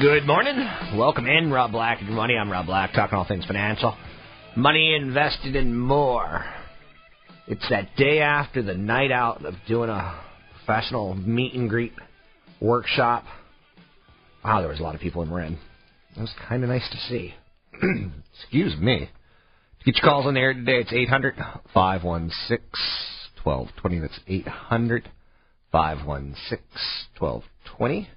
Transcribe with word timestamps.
Good 0.00 0.26
morning. 0.26 0.56
Welcome 0.96 1.26
in, 1.26 1.52
Rob 1.52 1.70
Black 1.70 2.00
your 2.00 2.10
money. 2.10 2.34
I'm 2.36 2.50
Rob 2.50 2.66
Black, 2.66 2.92
talking 2.94 3.16
all 3.16 3.26
things 3.28 3.46
financial, 3.46 3.96
money 4.56 4.92
invested 4.92 5.54
and 5.54 5.78
more. 5.78 6.44
It's 7.46 7.64
that 7.70 7.94
day 7.96 8.18
after 8.18 8.60
the 8.60 8.74
night 8.74 9.12
out 9.12 9.44
of 9.44 9.54
doing 9.68 9.90
a 9.90 10.20
professional 10.56 11.14
meet 11.14 11.54
and 11.54 11.70
greet 11.70 11.92
workshop. 12.60 13.22
Wow, 14.44 14.62
there 14.62 14.68
was 14.68 14.80
a 14.80 14.82
lot 14.82 14.96
of 14.96 15.00
people 15.00 15.22
in 15.22 15.28
Marin. 15.28 15.58
It 16.16 16.20
was 16.20 16.34
kind 16.48 16.64
of 16.64 16.70
nice 16.70 16.88
to 16.90 16.96
see. 17.08 17.32
Excuse 18.42 18.76
me. 18.76 19.08
To 19.78 19.84
get 19.84 20.02
your 20.02 20.10
calls 20.10 20.26
on 20.26 20.34
the 20.34 20.40
air 20.40 20.54
today, 20.54 20.80
it's 20.80 20.92
800 20.92 21.36
516 21.72 22.58
1220. 23.44 24.00
That's 24.00 24.20
800 24.26 25.08
516 25.70 26.58
1220. 27.20 28.08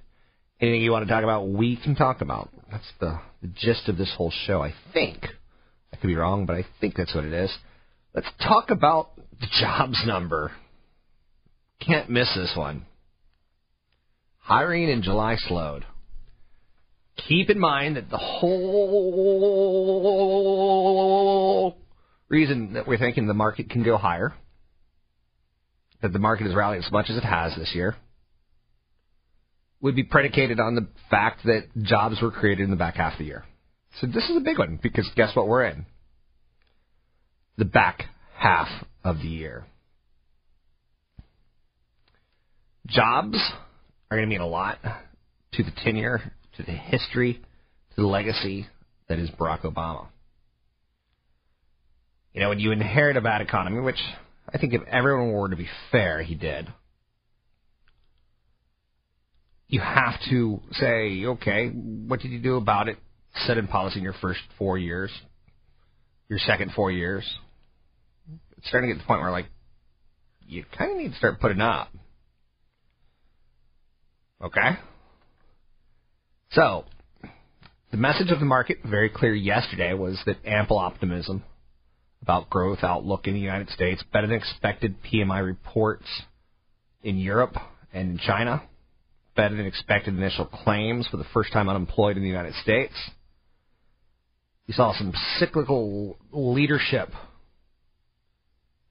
Anything 0.60 0.82
you 0.82 0.90
want 0.90 1.06
to 1.06 1.12
talk 1.12 1.22
about, 1.22 1.48
we 1.48 1.76
can 1.76 1.94
talk 1.94 2.20
about. 2.20 2.50
That's 2.70 2.90
the, 3.00 3.20
the 3.42 3.48
gist 3.48 3.88
of 3.88 3.96
this 3.96 4.12
whole 4.16 4.32
show, 4.46 4.60
I 4.60 4.74
think. 4.92 5.24
I 5.92 5.96
could 5.96 6.08
be 6.08 6.16
wrong, 6.16 6.46
but 6.46 6.56
I 6.56 6.66
think 6.80 6.96
that's 6.96 7.14
what 7.14 7.24
it 7.24 7.32
is. 7.32 7.56
Let's 8.14 8.28
talk 8.42 8.70
about 8.70 9.10
the 9.40 9.46
jobs 9.60 10.02
number. 10.04 10.50
Can't 11.80 12.10
miss 12.10 12.34
this 12.34 12.54
one. 12.56 12.86
Hiring 14.38 14.88
in 14.88 15.02
July 15.02 15.36
slowed. 15.36 15.84
Keep 17.28 17.50
in 17.50 17.58
mind 17.58 17.96
that 17.96 18.10
the 18.10 18.18
whole 18.18 18.48
reason 22.28 22.72
that 22.74 22.86
we're 22.86 22.98
thinking 22.98 23.26
the 23.26 23.34
market 23.34 23.70
can 23.70 23.82
go 23.84 23.96
higher, 23.96 24.34
that 26.02 26.12
the 26.12 26.18
market 26.18 26.46
has 26.46 26.54
rallied 26.54 26.84
as 26.84 26.90
much 26.90 27.10
as 27.10 27.16
it 27.16 27.24
has 27.24 27.54
this 27.56 27.72
year, 27.74 27.96
would 29.80 29.94
be 29.94 30.02
predicated 30.02 30.58
on 30.58 30.74
the 30.74 30.86
fact 31.10 31.44
that 31.44 31.64
jobs 31.82 32.20
were 32.20 32.30
created 32.30 32.64
in 32.64 32.70
the 32.70 32.76
back 32.76 32.96
half 32.96 33.14
of 33.14 33.18
the 33.18 33.24
year. 33.24 33.44
So 34.00 34.06
this 34.06 34.28
is 34.28 34.36
a 34.36 34.40
big 34.40 34.58
one 34.58 34.78
because 34.82 35.08
guess 35.16 35.34
what 35.34 35.48
we're 35.48 35.64
in? 35.64 35.86
The 37.56 37.64
back 37.64 38.04
half 38.36 38.68
of 39.04 39.18
the 39.18 39.28
year. 39.28 39.66
Jobs 42.86 43.36
are 44.10 44.16
going 44.16 44.28
to 44.28 44.30
mean 44.30 44.40
a 44.40 44.46
lot 44.46 44.78
to 45.52 45.62
the 45.62 45.72
tenure, 45.84 46.32
to 46.56 46.62
the 46.62 46.72
history, 46.72 47.34
to 47.94 48.00
the 48.00 48.06
legacy 48.06 48.66
that 49.08 49.18
is 49.18 49.30
Barack 49.30 49.62
Obama. 49.62 50.06
You 52.32 52.40
know, 52.40 52.48
when 52.50 52.60
you 52.60 52.72
inherit 52.72 53.16
a 53.16 53.20
bad 53.20 53.40
economy, 53.40 53.80
which 53.80 54.00
I 54.52 54.58
think 54.58 54.72
if 54.72 54.82
everyone 54.86 55.32
were 55.32 55.48
to 55.48 55.56
be 55.56 55.68
fair, 55.90 56.22
he 56.22 56.34
did 56.34 56.68
you 59.68 59.80
have 59.80 60.14
to 60.30 60.60
say, 60.72 61.24
okay, 61.24 61.68
what 61.68 62.20
did 62.20 62.30
you 62.30 62.38
do 62.38 62.56
about 62.56 62.88
it? 62.88 62.96
Set 63.46 63.58
in 63.58 63.68
policy 63.68 63.98
in 63.98 64.02
your 64.02 64.14
first 64.14 64.40
four 64.56 64.78
years, 64.78 65.10
your 66.28 66.38
second 66.38 66.72
four 66.72 66.90
years. 66.90 67.24
It's 68.56 68.66
starting 68.68 68.88
to 68.88 68.94
get 68.94 69.00
to 69.00 69.04
the 69.04 69.06
point 69.06 69.20
where, 69.20 69.30
like, 69.30 69.46
you 70.46 70.64
kind 70.76 70.92
of 70.92 70.96
need 70.96 71.10
to 71.12 71.16
start 71.16 71.38
putting 71.40 71.60
up. 71.60 71.90
Okay? 74.42 74.70
So, 76.52 76.86
the 77.90 77.98
message 77.98 78.30
of 78.30 78.40
the 78.40 78.46
market, 78.46 78.78
very 78.84 79.10
clear 79.10 79.34
yesterday, 79.34 79.92
was 79.92 80.18
that 80.24 80.36
ample 80.46 80.78
optimism 80.78 81.44
about 82.22 82.48
growth 82.48 82.82
outlook 82.82 83.26
in 83.26 83.34
the 83.34 83.40
United 83.40 83.68
States, 83.70 84.02
better 84.12 84.26
than 84.26 84.36
expected 84.36 84.96
PMI 85.02 85.44
reports 85.44 86.06
in 87.02 87.18
Europe 87.18 87.54
and 87.92 88.12
in 88.12 88.18
China 88.18 88.62
better 89.38 89.54
than 89.54 89.66
expected 89.66 90.14
initial 90.14 90.46
claims 90.46 91.06
for 91.06 91.16
the 91.16 91.24
first 91.32 91.52
time 91.52 91.68
unemployed 91.68 92.16
in 92.16 92.24
the 92.24 92.28
United 92.28 92.54
States. 92.56 92.92
You 94.66 94.74
saw 94.74 94.92
some 94.98 95.12
cyclical 95.38 96.18
leadership. 96.32 97.10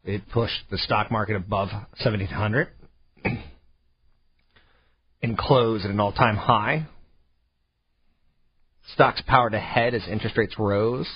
It 0.05 0.21
pushed 0.31 0.69
the 0.71 0.77
stock 0.77 1.11
market 1.11 1.35
above 1.35 1.67
1700 1.99 2.69
and 5.21 5.37
closed 5.37 5.83
at 5.83 5.91
an 5.91 5.99
all 5.99 6.13
time 6.13 6.37
high. 6.37 6.87
Stocks 8.93 9.21
powered 9.27 9.53
ahead 9.53 9.93
as 9.93 10.07
interest 10.09 10.37
rates 10.37 10.55
rose. 10.57 11.09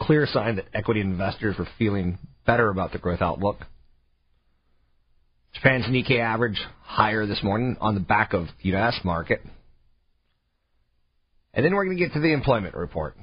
Clear 0.00 0.26
sign 0.26 0.56
that 0.56 0.66
equity 0.74 1.00
investors 1.00 1.54
were 1.56 1.68
feeling 1.78 2.18
better 2.44 2.68
about 2.68 2.90
the 2.90 2.98
growth 2.98 3.22
outlook. 3.22 3.58
Japan's 5.56 5.86
Nikkei 5.86 6.20
average 6.20 6.60
higher 6.82 7.26
this 7.26 7.42
morning 7.42 7.78
on 7.80 7.94
the 7.94 8.00
back 8.00 8.34
of 8.34 8.46
the 8.62 8.68
U.S. 8.70 9.00
market. 9.04 9.40
And 11.54 11.64
then 11.64 11.74
we're 11.74 11.86
going 11.86 11.96
to 11.96 12.04
get 12.04 12.12
to 12.12 12.20
the 12.20 12.32
employment 12.32 12.74
report. 12.74 13.16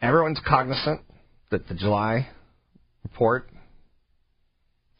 Everyone's 0.00 0.40
cognizant 0.46 1.02
that 1.50 1.68
the 1.68 1.74
July 1.74 2.28
report 3.04 3.50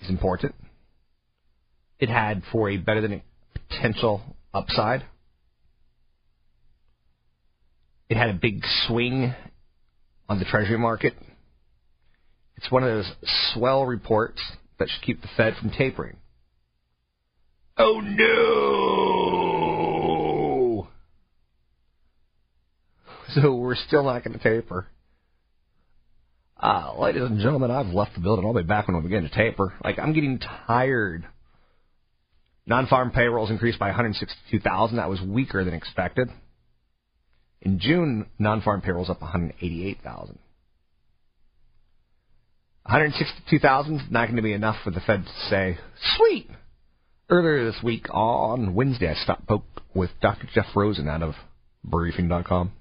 is 0.02 0.10
important. 0.10 0.54
It 1.98 2.10
had 2.10 2.42
for 2.52 2.68
a 2.68 2.76
better 2.76 3.00
than 3.00 3.22
potential 3.70 4.20
upside. 4.52 5.02
It 8.10 8.18
had 8.18 8.28
a 8.28 8.34
big 8.34 8.62
swing 8.86 9.34
on 10.28 10.38
the 10.38 10.44
Treasury 10.44 10.76
market 10.78 11.14
it's 12.62 12.70
one 12.70 12.84
of 12.84 12.90
those 12.90 13.10
swell 13.52 13.84
reports 13.84 14.40
that 14.78 14.88
should 14.88 15.02
keep 15.02 15.20
the 15.20 15.28
Fed 15.36 15.56
from 15.60 15.70
tapering. 15.70 16.16
Oh 17.76 18.00
no! 18.00 19.42
So 23.34 23.54
we're 23.54 23.74
still 23.74 24.04
not 24.04 24.22
going 24.22 24.38
to 24.38 24.42
taper. 24.42 24.86
Uh, 26.56 26.94
ladies 26.98 27.22
and 27.22 27.40
gentlemen, 27.40 27.72
I've 27.72 27.88
left 27.88 28.14
the 28.14 28.20
building. 28.20 28.44
I'll 28.44 28.54
be 28.54 28.62
back 28.62 28.86
when 28.86 28.96
we 28.96 29.02
begin 29.02 29.24
to 29.24 29.30
taper. 29.30 29.72
Like, 29.82 29.98
I'm 29.98 30.12
getting 30.12 30.38
tired. 30.38 31.26
Non-farm 32.66 33.10
payrolls 33.10 33.50
increased 33.50 33.80
by 33.80 33.86
162,000. 33.86 34.98
That 34.98 35.10
was 35.10 35.20
weaker 35.20 35.64
than 35.64 35.74
expected. 35.74 36.28
In 37.62 37.80
June, 37.80 38.26
non-farm 38.38 38.82
payrolls 38.82 39.10
up 39.10 39.20
188,000. 39.20 40.38
162,000 42.84 43.94
is 43.94 44.02
not 44.10 44.26
going 44.26 44.36
to 44.36 44.42
be 44.42 44.52
enough 44.52 44.76
for 44.82 44.90
the 44.90 45.00
Fed 45.00 45.24
to 45.24 45.48
say, 45.48 45.78
sweet. 46.16 46.50
Earlier 47.30 47.64
this 47.64 47.82
week 47.82 48.06
on 48.10 48.74
Wednesday, 48.74 49.08
I 49.08 49.14
stopped 49.14 49.44
spoke 49.44 49.64
with 49.94 50.10
Dr. 50.20 50.48
Jeff 50.52 50.66
Rosen 50.74 51.08
out 51.08 51.22
of 51.22 51.34
briefing.com. 51.84 52.72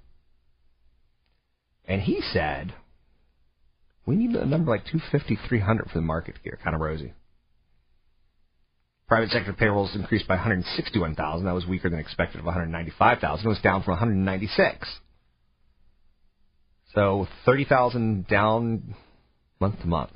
And 1.85 2.01
he 2.01 2.21
said, 2.33 2.73
we 4.05 4.15
need 4.15 4.35
a 4.35 4.45
number 4.45 4.71
like 4.71 4.85
250, 4.85 5.37
300 5.47 5.87
for 5.87 5.93
the 5.95 6.01
market 6.01 6.35
here, 6.43 6.57
kind 6.63 6.75
of 6.75 6.81
rosy. 6.81 7.13
Private 9.07 9.29
sector 9.29 9.53
payrolls 9.53 9.93
increased 9.93 10.27
by 10.27 10.35
161,000. 10.35 11.45
That 11.45 11.53
was 11.53 11.65
weaker 11.65 11.89
than 11.89 11.99
expected 11.99 12.39
of 12.39 12.45
195,000. 12.45 13.45
It 13.45 13.49
was 13.49 13.59
down 13.59 13.83
from 13.83 13.91
196. 13.91 14.87
So 16.95 17.27
30,000 17.45 18.27
down 18.27 18.95
month 19.61 19.79
to 19.79 19.87
month. 19.87 20.11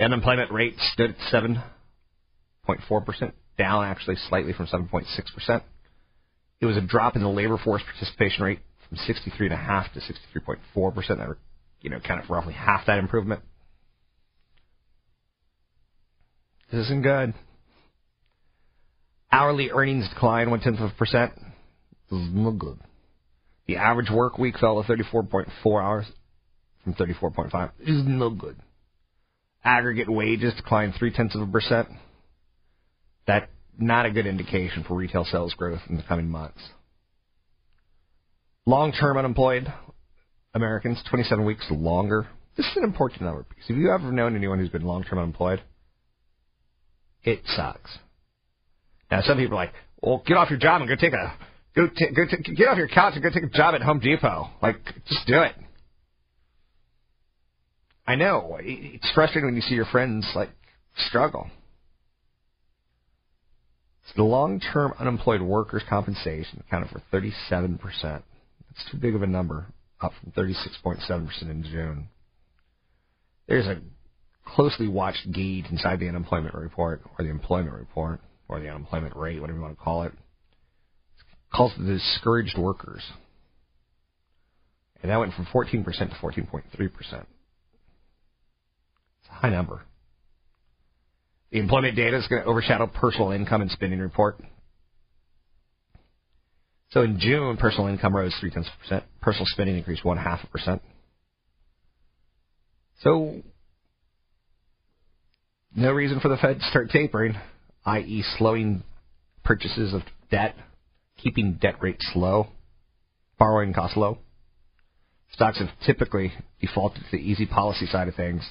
Unemployment 0.00 0.50
rate 0.52 0.76
stood 0.92 1.10
at 1.10 1.16
7.4%, 1.32 3.32
down 3.58 3.84
actually 3.84 4.16
slightly 4.28 4.52
from 4.52 4.66
7.6%. 4.66 5.62
It 6.60 6.66
was 6.66 6.76
a 6.76 6.80
drop 6.80 7.16
in 7.16 7.22
the 7.22 7.28
labor 7.28 7.58
force 7.62 7.82
participation 7.82 8.44
rate 8.44 8.60
from 8.88 8.98
63.5 8.98 9.92
to 9.92 10.00
63.4%. 10.00 11.08
That 11.08 11.36
you 11.80 11.90
know, 11.90 12.00
kind 12.00 12.22
of 12.22 12.30
roughly 12.30 12.54
half 12.54 12.86
that 12.86 12.98
improvement. 12.98 13.42
This 16.70 16.86
isn't 16.86 17.02
good. 17.02 17.34
Hourly 19.30 19.70
earnings 19.70 20.08
declined 20.08 20.50
one 20.50 20.60
tenth 20.60 20.80
of 20.80 20.90
a 20.90 20.94
percent. 20.94 21.32
This 22.10 22.20
is 22.20 22.28
no 22.32 22.52
good. 22.52 22.78
The 23.66 23.76
average 23.76 24.10
work 24.10 24.38
week 24.38 24.58
fell 24.58 24.82
to 24.82 24.88
34.4 24.88 25.82
hours 25.82 26.06
from 26.86 26.94
34.5. 26.94 27.70
This 27.80 27.88
is 27.88 28.04
no 28.06 28.30
good. 28.30 28.56
Aggregate 29.64 30.08
wages 30.08 30.54
declined 30.54 30.94
three 30.96 31.12
tenths 31.12 31.34
of 31.34 31.42
a 31.42 31.46
percent. 31.46 31.88
That 33.26 33.50
not 33.76 34.06
a 34.06 34.12
good 34.12 34.26
indication 34.26 34.84
for 34.86 34.94
retail 34.94 35.24
sales 35.24 35.52
growth 35.54 35.80
in 35.90 35.96
the 35.96 36.04
coming 36.04 36.28
months. 36.28 36.60
Long-term 38.66 39.16
unemployed 39.16 39.66
Americans, 40.54 41.02
27 41.10 41.44
weeks 41.44 41.66
longer. 41.70 42.28
This 42.56 42.66
is 42.66 42.76
an 42.76 42.84
important 42.84 43.22
number 43.22 43.44
because 43.48 43.64
if 43.68 43.76
you 43.76 43.90
ever 43.92 44.12
known 44.12 44.36
anyone 44.36 44.60
who's 44.60 44.70
been 44.70 44.82
long-term 44.82 45.18
unemployed, 45.18 45.60
it 47.24 47.40
sucks. 47.56 47.98
Now 49.10 49.22
some 49.22 49.38
people 49.38 49.58
are 49.58 49.64
like, 49.64 49.74
"Well, 50.00 50.22
get 50.24 50.36
off 50.36 50.50
your 50.50 50.60
job 50.60 50.80
and 50.80 50.88
go 50.88 50.94
take 50.94 51.12
a 51.12 51.36
go, 51.74 51.88
t- 51.88 52.10
go 52.14 52.24
t- 52.24 52.54
get 52.54 52.68
off 52.68 52.78
your 52.78 52.88
couch 52.88 53.14
and 53.14 53.22
go 53.22 53.30
take 53.30 53.42
a 53.42 53.48
job 53.48 53.74
at 53.74 53.82
Home 53.82 53.98
Depot. 53.98 54.50
Like, 54.62 54.76
just 55.06 55.26
do 55.26 55.42
it." 55.42 55.54
I 58.06 58.14
know 58.14 58.58
it's 58.60 59.10
frustrating 59.12 59.46
when 59.46 59.56
you 59.56 59.62
see 59.62 59.74
your 59.74 59.86
friends 59.86 60.30
like 60.34 60.50
struggle. 61.08 61.50
So 64.06 64.12
the 64.16 64.22
long-term 64.22 64.94
unemployed 65.00 65.42
workers' 65.42 65.82
compensation 65.88 66.62
accounted 66.66 66.90
for 66.90 67.02
37%. 67.12 67.80
That's 68.02 68.90
too 68.90 68.98
big 68.98 69.16
of 69.16 69.22
a 69.22 69.26
number, 69.26 69.66
up 70.00 70.12
from 70.20 70.30
36.7% 70.30 71.42
in 71.42 71.64
June. 71.64 72.08
There's 73.48 73.66
a 73.66 73.80
closely 74.44 74.86
watched 74.86 75.32
gauge 75.32 75.64
inside 75.70 75.98
the 75.98 76.08
unemployment 76.08 76.54
report, 76.54 77.02
or 77.18 77.24
the 77.24 77.30
employment 77.30 77.74
report, 77.74 78.20
or 78.48 78.60
the 78.60 78.68
unemployment 78.68 79.16
rate, 79.16 79.40
whatever 79.40 79.58
you 79.58 79.64
want 79.64 79.76
to 79.76 79.82
call 79.82 80.04
it. 80.04 80.12
It 80.12 81.52
calls 81.52 81.72
the 81.76 81.84
discouraged 81.84 82.56
workers. 82.56 83.02
And 85.02 85.10
that 85.10 85.18
went 85.18 85.34
from 85.34 85.46
14% 85.46 85.84
to 85.84 86.16
14.3% 86.22 87.26
high 89.36 89.50
number. 89.50 89.82
The 91.50 91.58
employment 91.58 91.96
data 91.96 92.16
is 92.16 92.26
going 92.26 92.42
to 92.42 92.48
overshadow 92.48 92.86
personal 92.86 93.30
income 93.30 93.62
and 93.62 93.70
spending 93.70 94.00
report. 94.00 94.40
So 96.90 97.02
in 97.02 97.18
June, 97.18 97.56
personal 97.56 97.88
income 97.88 98.14
rose 98.14 98.34
three 98.40 98.50
tenths 98.50 98.70
percent. 98.80 99.04
Personal 99.20 99.46
spending 99.48 99.76
increased 99.76 100.04
one 100.04 100.18
half 100.18 100.42
a 100.42 100.46
percent. 100.48 100.82
So 103.02 103.42
no 105.74 105.92
reason 105.92 106.20
for 106.20 106.28
the 106.28 106.36
Fed 106.36 106.58
to 106.60 106.66
start 106.66 106.90
tapering, 106.90 107.34
i.e., 107.84 108.24
slowing 108.38 108.82
purchases 109.44 109.92
of 109.92 110.02
debt, 110.30 110.56
keeping 111.18 111.58
debt 111.60 111.76
rates 111.80 112.10
low, 112.14 112.48
borrowing 113.38 113.74
costs 113.74 113.96
low. 113.96 114.18
Stocks 115.32 115.58
have 115.58 115.68
typically 115.84 116.32
defaulted 116.60 117.02
to 117.04 117.16
the 117.16 117.22
easy 117.22 117.46
policy 117.46 117.86
side 117.86 118.08
of 118.08 118.14
things 118.14 118.48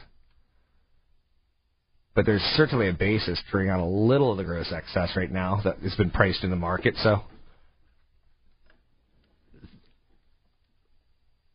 but 2.16 2.26
there's 2.26 2.42
certainly 2.56 2.88
a 2.88 2.94
basis 2.94 3.38
to 3.38 3.52
bring 3.52 3.70
out 3.70 3.82
a 3.82 3.86
little 3.86 4.32
of 4.32 4.38
the 4.38 4.44
gross 4.46 4.72
excess 4.72 5.12
right 5.18 5.32
now 5.32 5.60
that 5.66 5.78
has 5.80 5.94
been 5.96 6.10
priced 6.10 6.44
in 6.44 6.50
the 6.50 6.56
market. 6.56 6.96
So, 7.04 7.22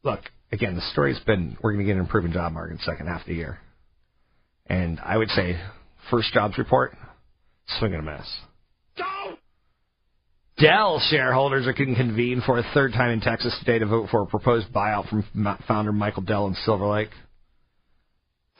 look, 0.04 0.20
again, 0.52 0.76
the 0.76 0.82
story's 0.92 1.18
been 1.20 1.56
we're 1.62 1.72
going 1.72 1.84
to 1.84 1.86
get 1.86 1.96
an 1.96 2.02
improving 2.02 2.32
job 2.32 2.52
market 2.52 2.72
in 2.72 2.76
the 2.76 2.82
second 2.82 3.06
half 3.06 3.22
of 3.22 3.26
the 3.26 3.34
year. 3.34 3.58
And 4.66 5.00
I 5.00 5.16
would 5.16 5.30
say, 5.30 5.58
first 6.10 6.32
jobs 6.34 6.58
report, 6.58 6.94
swing 7.78 7.94
and 7.94 8.06
a 8.06 8.12
miss. 8.12 8.36
Go! 8.98 9.36
Dell 10.58 11.02
shareholders 11.08 11.66
are 11.66 11.72
going 11.72 11.94
to 11.94 11.96
convene 11.96 12.42
for 12.44 12.58
a 12.58 12.70
third 12.74 12.92
time 12.92 13.10
in 13.12 13.20
Texas 13.20 13.56
today 13.60 13.78
to 13.78 13.86
vote 13.86 14.10
for 14.10 14.22
a 14.22 14.26
proposed 14.26 14.70
buyout 14.74 15.08
from 15.08 15.24
founder 15.66 15.90
Michael 15.90 16.22
Dell 16.22 16.46
and 16.46 16.56
Silver 16.58 16.86
Lake. 16.86 17.08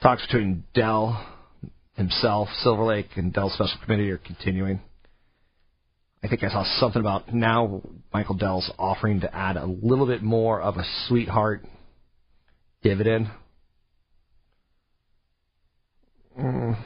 Talks 0.03 0.25
between 0.25 0.65
Dell 0.75 1.23
himself, 2.01 2.49
Silver 2.63 2.85
Lake, 2.85 3.11
and 3.17 3.33
Dell 3.33 3.51
Special 3.51 3.79
Committee 3.85 4.11
are 4.11 4.19
continuing. 4.19 4.81
I 6.23 6.29
think 6.29 6.43
I 6.43 6.49
saw 6.49 6.65
something 6.79 7.01
about 7.01 7.33
now 7.33 7.83
Michael 8.13 8.35
Dell's 8.35 8.71
offering 8.79 9.21
to 9.21 9.35
add 9.35 9.57
a 9.57 9.67
little 9.67 10.07
bit 10.07 10.23
more 10.23 10.61
of 10.61 10.77
a 10.77 10.85
sweetheart 11.07 11.65
dividend. 12.83 13.29
Mm. 16.39 16.77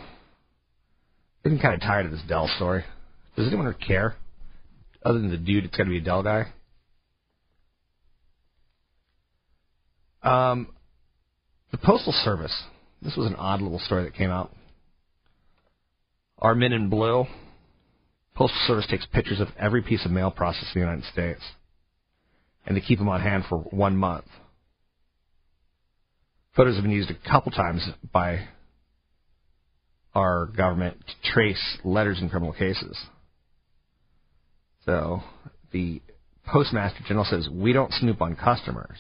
Getting 1.42 1.58
kind 1.58 1.74
of 1.74 1.80
tired 1.80 2.06
of 2.06 2.12
this 2.12 2.22
Dell 2.28 2.48
story. 2.56 2.84
Does 3.36 3.48
anyone 3.48 3.74
care? 3.86 4.16
Other 5.04 5.18
than 5.18 5.30
the 5.30 5.36
dude, 5.36 5.64
it's 5.64 5.76
got 5.76 5.84
to 5.84 5.90
be 5.90 5.98
a 5.98 6.00
Dell 6.00 6.22
guy. 6.22 6.46
Um, 10.22 10.68
the 11.70 11.78
Postal 11.78 12.12
Service. 12.24 12.62
This 13.02 13.16
was 13.16 13.26
an 13.26 13.34
odd 13.34 13.60
little 13.60 13.80
story 13.80 14.04
that 14.04 14.14
came 14.14 14.30
out. 14.30 14.50
Our 16.44 16.54
men 16.54 16.74
in 16.74 16.90
blue. 16.90 17.24
Postal 18.34 18.60
Service 18.66 18.86
takes 18.90 19.06
pictures 19.06 19.40
of 19.40 19.48
every 19.58 19.80
piece 19.80 20.04
of 20.04 20.10
mail 20.10 20.30
processed 20.30 20.76
in 20.76 20.82
the 20.82 20.86
United 20.86 21.10
States, 21.10 21.40
and 22.66 22.76
they 22.76 22.82
keep 22.82 22.98
them 22.98 23.08
on 23.08 23.22
hand 23.22 23.44
for 23.48 23.58
one 23.58 23.96
month. 23.96 24.26
Photos 26.54 26.74
have 26.74 26.84
been 26.84 26.92
used 26.92 27.10
a 27.10 27.30
couple 27.30 27.50
times 27.50 27.88
by 28.12 28.46
our 30.14 30.46
government 30.54 30.98
to 31.06 31.32
trace 31.32 31.78
letters 31.82 32.20
in 32.20 32.28
criminal 32.28 32.52
cases. 32.52 32.98
So 34.84 35.22
the 35.72 36.02
Postmaster 36.46 37.00
General 37.08 37.24
says 37.24 37.48
we 37.50 37.72
don't 37.72 37.92
snoop 37.94 38.20
on 38.20 38.36
customers. 38.36 38.98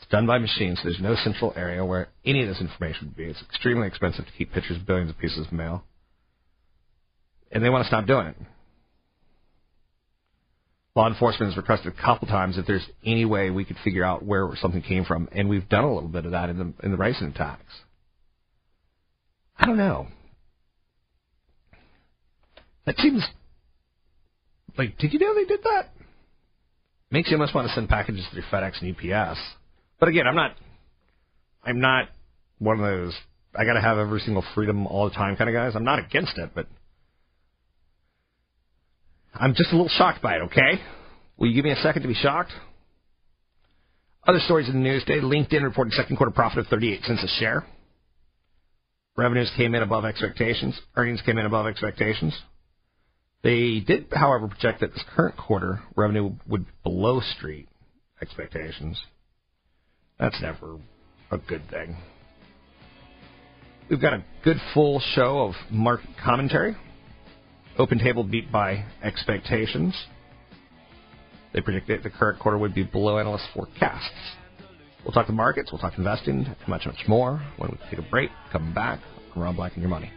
It's 0.00 0.10
done 0.10 0.26
by 0.26 0.38
machines. 0.38 0.78
So 0.78 0.88
there's 0.88 1.00
no 1.00 1.14
central 1.14 1.52
area 1.54 1.84
where 1.84 2.08
any 2.24 2.42
of 2.42 2.48
this 2.48 2.60
information 2.60 3.08
would 3.08 3.16
be. 3.16 3.26
It's 3.26 3.42
extremely 3.42 3.86
expensive 3.86 4.26
to 4.26 4.32
keep 4.32 4.52
pictures 4.52 4.78
of 4.78 4.86
billions 4.86 5.10
of 5.10 5.18
pieces 5.18 5.46
of 5.46 5.52
mail 5.52 5.84
and 7.50 7.64
they 7.64 7.70
want 7.70 7.82
to 7.82 7.88
stop 7.88 8.06
doing 8.06 8.28
it. 8.28 8.36
Law 10.96 11.06
enforcement 11.06 11.52
has 11.52 11.56
requested 11.56 11.92
a 11.92 12.02
couple 12.02 12.26
times 12.26 12.58
if 12.58 12.66
there's 12.66 12.86
any 13.04 13.24
way 13.24 13.50
we 13.50 13.64
could 13.64 13.76
figure 13.84 14.04
out 14.04 14.24
where 14.24 14.50
something 14.60 14.82
came 14.82 15.04
from, 15.04 15.28
and 15.32 15.48
we've 15.48 15.68
done 15.68 15.84
a 15.84 15.94
little 15.94 16.08
bit 16.08 16.24
of 16.24 16.32
that 16.32 16.50
in 16.50 16.58
the 16.58 16.72
in 16.84 16.90
the 16.90 16.96
recent 16.96 17.34
attacks. 17.34 17.72
I 19.56 19.66
don't 19.66 19.76
know. 19.76 20.08
That 22.86 22.96
seems 22.98 23.24
like 24.76 24.98
did 24.98 25.12
you 25.12 25.20
know 25.20 25.34
they 25.34 25.44
did 25.44 25.62
that? 25.62 25.92
Makes 27.12 27.30
you 27.30 27.36
almost 27.36 27.54
want 27.54 27.68
to 27.68 27.74
send 27.74 27.88
packages 27.88 28.24
through 28.32 28.42
FedEx 28.52 28.82
and 28.82 28.94
UPS. 28.94 29.38
But 30.00 30.08
again, 30.08 30.26
I'm 30.26 30.34
not 30.34 30.56
I'm 31.62 31.80
not 31.80 32.08
one 32.58 32.80
of 32.80 32.84
those 32.84 33.14
I 33.54 33.64
got 33.64 33.74
to 33.74 33.80
have 33.80 33.98
every 33.98 34.20
single 34.20 34.44
freedom 34.54 34.86
all 34.86 35.08
the 35.08 35.14
time 35.14 35.36
kind 35.36 35.48
of 35.48 35.54
guys. 35.54 35.74
I'm 35.76 35.84
not 35.84 35.98
against 35.98 36.36
it, 36.36 36.50
but 36.54 36.66
I'm 39.34 39.54
just 39.54 39.72
a 39.72 39.76
little 39.76 39.88
shocked 39.88 40.22
by 40.22 40.36
it, 40.36 40.42
okay? 40.42 40.80
Will 41.36 41.48
you 41.48 41.54
give 41.54 41.64
me 41.64 41.70
a 41.70 41.76
second 41.76 42.02
to 42.02 42.08
be 42.08 42.14
shocked? 42.14 42.52
Other 44.26 44.40
stories 44.40 44.68
in 44.68 44.74
the 44.74 44.80
news 44.80 45.04
today 45.04 45.20
LinkedIn 45.20 45.62
reported 45.62 45.94
second 45.94 46.16
quarter 46.16 46.32
profit 46.32 46.58
of 46.58 46.66
38 46.66 47.02
cents 47.04 47.24
a 47.24 47.40
share. 47.40 47.64
Revenues 49.16 49.50
came 49.56 49.74
in 49.74 49.82
above 49.82 50.04
expectations. 50.04 50.78
Earnings 50.96 51.22
came 51.24 51.38
in 51.38 51.46
above 51.46 51.66
expectations. 51.66 52.38
They 53.42 53.80
did, 53.80 54.06
however, 54.12 54.48
project 54.48 54.80
that 54.80 54.92
this 54.92 55.04
current 55.14 55.36
quarter 55.36 55.80
revenue 55.96 56.32
would 56.46 56.66
be 56.66 56.72
below 56.82 57.20
street 57.20 57.68
expectations. 58.20 59.00
That's 60.18 60.40
never 60.42 60.76
a 61.30 61.38
good 61.38 61.62
thing. 61.70 61.96
We've 63.88 64.00
got 64.00 64.12
a 64.12 64.24
good 64.44 64.58
full 64.74 65.00
show 65.14 65.40
of 65.40 65.54
market 65.70 66.10
commentary. 66.22 66.76
Open 67.78 67.98
Table 67.98 68.24
beat 68.24 68.50
by 68.52 68.84
expectations. 69.02 69.94
They 71.52 71.60
predicted 71.60 72.02
the 72.02 72.10
current 72.10 72.38
quarter 72.38 72.58
would 72.58 72.74
be 72.74 72.84
below 72.84 73.18
analyst 73.18 73.46
forecasts. 73.54 74.10
We'll 75.04 75.12
talk 75.12 75.26
the 75.26 75.32
markets, 75.32 75.72
we'll 75.72 75.80
talk 75.80 75.96
investing, 75.96 76.46
much, 76.68 76.86
much 76.86 77.08
more 77.08 77.42
when 77.56 77.70
we 77.70 77.78
take 77.88 77.98
a 77.98 78.10
break. 78.10 78.30
Come 78.52 78.74
back. 78.74 79.00
Rob 79.34 79.56
Black 79.56 79.72
and 79.74 79.82
your 79.82 79.90
money. 79.90 80.10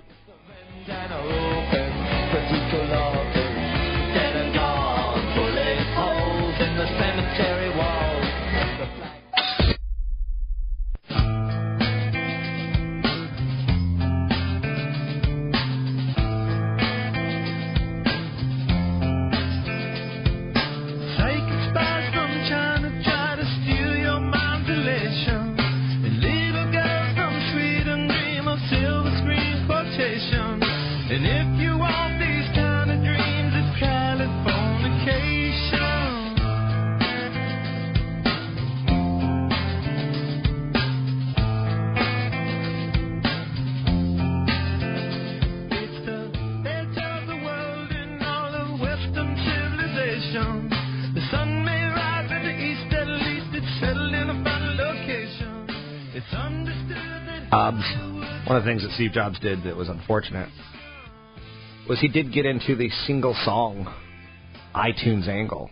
One 58.46 58.58
of 58.58 58.64
the 58.64 58.70
things 58.70 58.82
that 58.82 58.92
Steve 58.96 59.12
Jobs 59.12 59.40
did 59.40 59.64
that 59.64 59.76
was 59.76 59.88
unfortunate 59.88 60.50
was 61.88 62.00
he 62.00 62.10
did 62.10 62.34
get 62.34 62.46
into 62.46 62.76
the 62.76 62.90
single 63.08 63.36
song 63.46 63.94
iTunes 64.76 65.28
angle. 65.28 65.70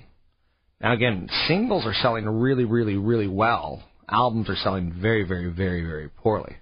Now 0.80 0.94
again, 0.94 1.30
singles 1.48 1.86
are 1.86 1.94
selling 1.94 2.25
really, 2.25 2.63
really, 2.63 2.96
really 2.96 3.28
well. 3.28 3.84
Albums 4.10 4.50
are 4.50 4.56
selling 4.56 4.94
very, 5.01 5.24
very, 5.24 5.50
very, 5.50 5.86
very 5.86 6.10
poorly. 6.10 6.56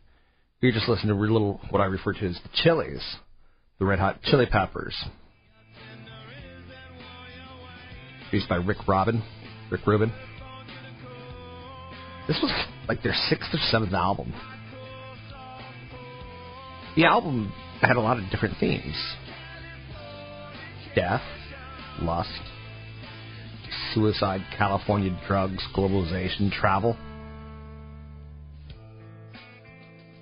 You're 0.61 0.71
just 0.71 0.89
listening 0.89 1.15
to 1.15 1.21
little 1.21 1.61
what 1.69 1.81
I 1.81 1.85
refer 1.85 2.13
to 2.13 2.27
as 2.27 2.39
the 2.43 2.49
Chili's, 2.63 3.03
the 3.77 3.85
Red 3.85 3.99
Hot 3.99 4.21
Chili 4.23 4.45
Peppers. 4.45 4.95
Produced 8.29 8.49
by 8.49 8.57
Rick 8.57 8.87
Robin, 8.87 9.23
Rick 9.71 9.85
Rubin. 9.87 10.11
This 12.27 12.37
was 12.43 12.51
like 12.87 13.01
their 13.01 13.15
sixth 13.29 13.49
or 13.53 13.59
seventh 13.71 13.93
album 13.93 14.33
the 16.95 17.05
album 17.05 17.51
had 17.81 17.95
a 17.95 18.01
lot 18.01 18.17
of 18.17 18.29
different 18.29 18.55
themes 18.59 18.95
death, 20.95 21.21
lust, 22.01 22.41
suicide, 23.93 24.41
California 24.57 25.17
drugs, 25.27 25.63
globalization, 25.75 26.51
travel. 26.51 26.97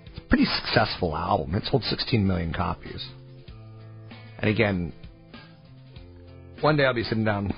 It's 0.09 0.19
a 0.19 0.27
pretty 0.29 0.45
successful 0.45 1.15
album. 1.15 1.55
It 1.55 1.63
sold 1.65 1.83
16 1.83 2.27
million 2.27 2.53
copies. 2.53 3.07
And 4.39 4.49
again, 4.49 4.93
one 6.61 6.77
day 6.77 6.85
I'll 6.85 6.93
be 6.93 7.03
sitting 7.03 7.23
down 7.23 7.53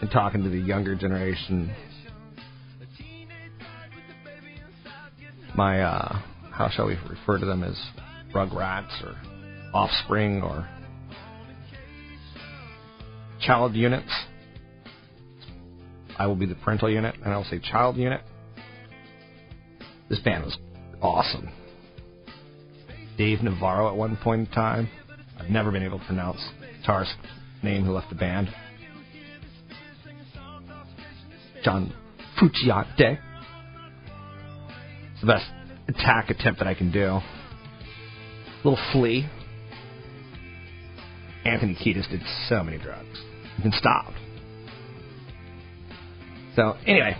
and 0.00 0.10
talking 0.10 0.42
to 0.42 0.48
the 0.48 0.58
younger 0.58 0.96
generation 0.96 1.72
my 5.54 5.80
uh, 5.80 6.20
how 6.50 6.68
shall 6.70 6.86
we 6.86 6.96
refer 7.08 7.38
to 7.38 7.46
them 7.46 7.62
as 7.62 7.78
rugrats 8.32 9.02
or 9.04 9.16
offspring 9.74 10.42
or 10.42 10.68
child 13.40 13.74
units. 13.74 14.10
I 16.18 16.26
will 16.26 16.36
be 16.36 16.46
the 16.46 16.54
parental 16.54 16.90
unit, 16.90 17.16
and 17.24 17.32
I 17.32 17.36
will 17.36 17.44
say 17.44 17.58
child 17.58 17.96
unit. 17.96 18.20
This 20.08 20.20
band 20.20 20.44
was 20.44 20.56
awesome. 21.00 21.48
Dave 23.18 23.42
Navarro 23.42 23.88
at 23.88 23.96
one 23.96 24.16
point 24.16 24.48
in 24.48 24.54
time. 24.54 24.88
I've 25.38 25.50
never 25.50 25.70
been 25.70 25.82
able 25.82 25.98
to 25.98 26.04
pronounce 26.04 26.40
guitarist's 26.82 27.14
name 27.62 27.84
who 27.84 27.92
left 27.92 28.10
the 28.10 28.14
band. 28.14 28.48
John 31.64 31.92
Frusciante 32.38 33.18
the 35.22 35.26
best 35.26 35.46
attack 35.88 36.30
attempt 36.30 36.58
that 36.58 36.68
I 36.68 36.74
can 36.74 36.90
do. 36.90 37.20
Little 38.64 38.78
flea. 38.92 39.28
Anthony 41.44 41.74
Kiedis 41.74 42.08
did 42.10 42.20
so 42.48 42.62
many 42.62 42.78
drugs. 42.78 43.18
He 43.56 43.62
been 43.62 43.72
stopped. 43.72 44.14
So 46.54 46.76
anyway, 46.86 47.16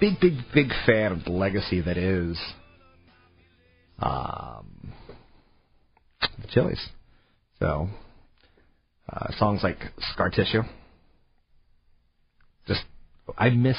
big, 0.00 0.20
big, 0.20 0.34
big 0.54 0.68
fan 0.84 1.12
of 1.12 1.24
the 1.24 1.32
legacy 1.32 1.80
that 1.80 1.96
is 1.96 2.38
um, 3.98 4.92
the 6.20 6.48
Chili's. 6.52 6.88
So 7.58 7.88
uh, 9.10 9.32
songs 9.38 9.60
like 9.62 9.78
Scar 10.12 10.30
Tissue. 10.30 10.62
Just 12.68 12.82
I 13.38 13.50
miss 13.50 13.78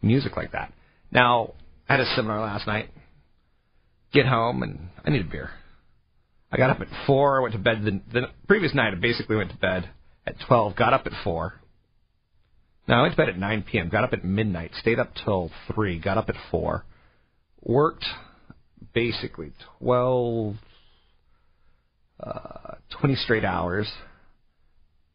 music 0.00 0.36
like 0.36 0.52
that. 0.52 0.72
Now 1.10 1.52
Had 1.92 2.00
a 2.00 2.06
seminar 2.16 2.40
last 2.40 2.66
night. 2.66 2.88
Get 4.14 4.24
home 4.24 4.62
and 4.62 4.88
I 5.04 5.10
need 5.10 5.26
a 5.26 5.28
beer. 5.28 5.50
I 6.50 6.56
got 6.56 6.70
up 6.70 6.80
at 6.80 6.86
four. 7.06 7.36
I 7.36 7.42
went 7.42 7.52
to 7.52 7.58
bed 7.58 7.84
the, 7.84 8.00
the 8.10 8.28
previous 8.48 8.74
night. 8.74 8.94
I 8.94 8.96
basically 8.96 9.36
went 9.36 9.50
to 9.50 9.58
bed 9.58 9.90
at 10.26 10.36
twelve. 10.46 10.74
Got 10.74 10.94
up 10.94 11.04
at 11.04 11.12
four. 11.22 11.60
Now 12.88 13.00
I 13.00 13.02
went 13.02 13.12
to 13.12 13.18
bed 13.18 13.28
at 13.28 13.38
nine 13.38 13.62
p.m. 13.70 13.90
Got 13.90 14.04
up 14.04 14.14
at 14.14 14.24
midnight. 14.24 14.70
Stayed 14.80 14.98
up 14.98 15.10
till 15.22 15.50
three. 15.74 15.98
Got 15.98 16.16
up 16.16 16.30
at 16.30 16.34
four. 16.50 16.86
Worked 17.60 18.06
basically 18.94 19.52
twelve, 19.78 20.54
uh, 22.20 22.76
twenty 22.88 23.16
straight 23.16 23.44
hours. 23.44 23.86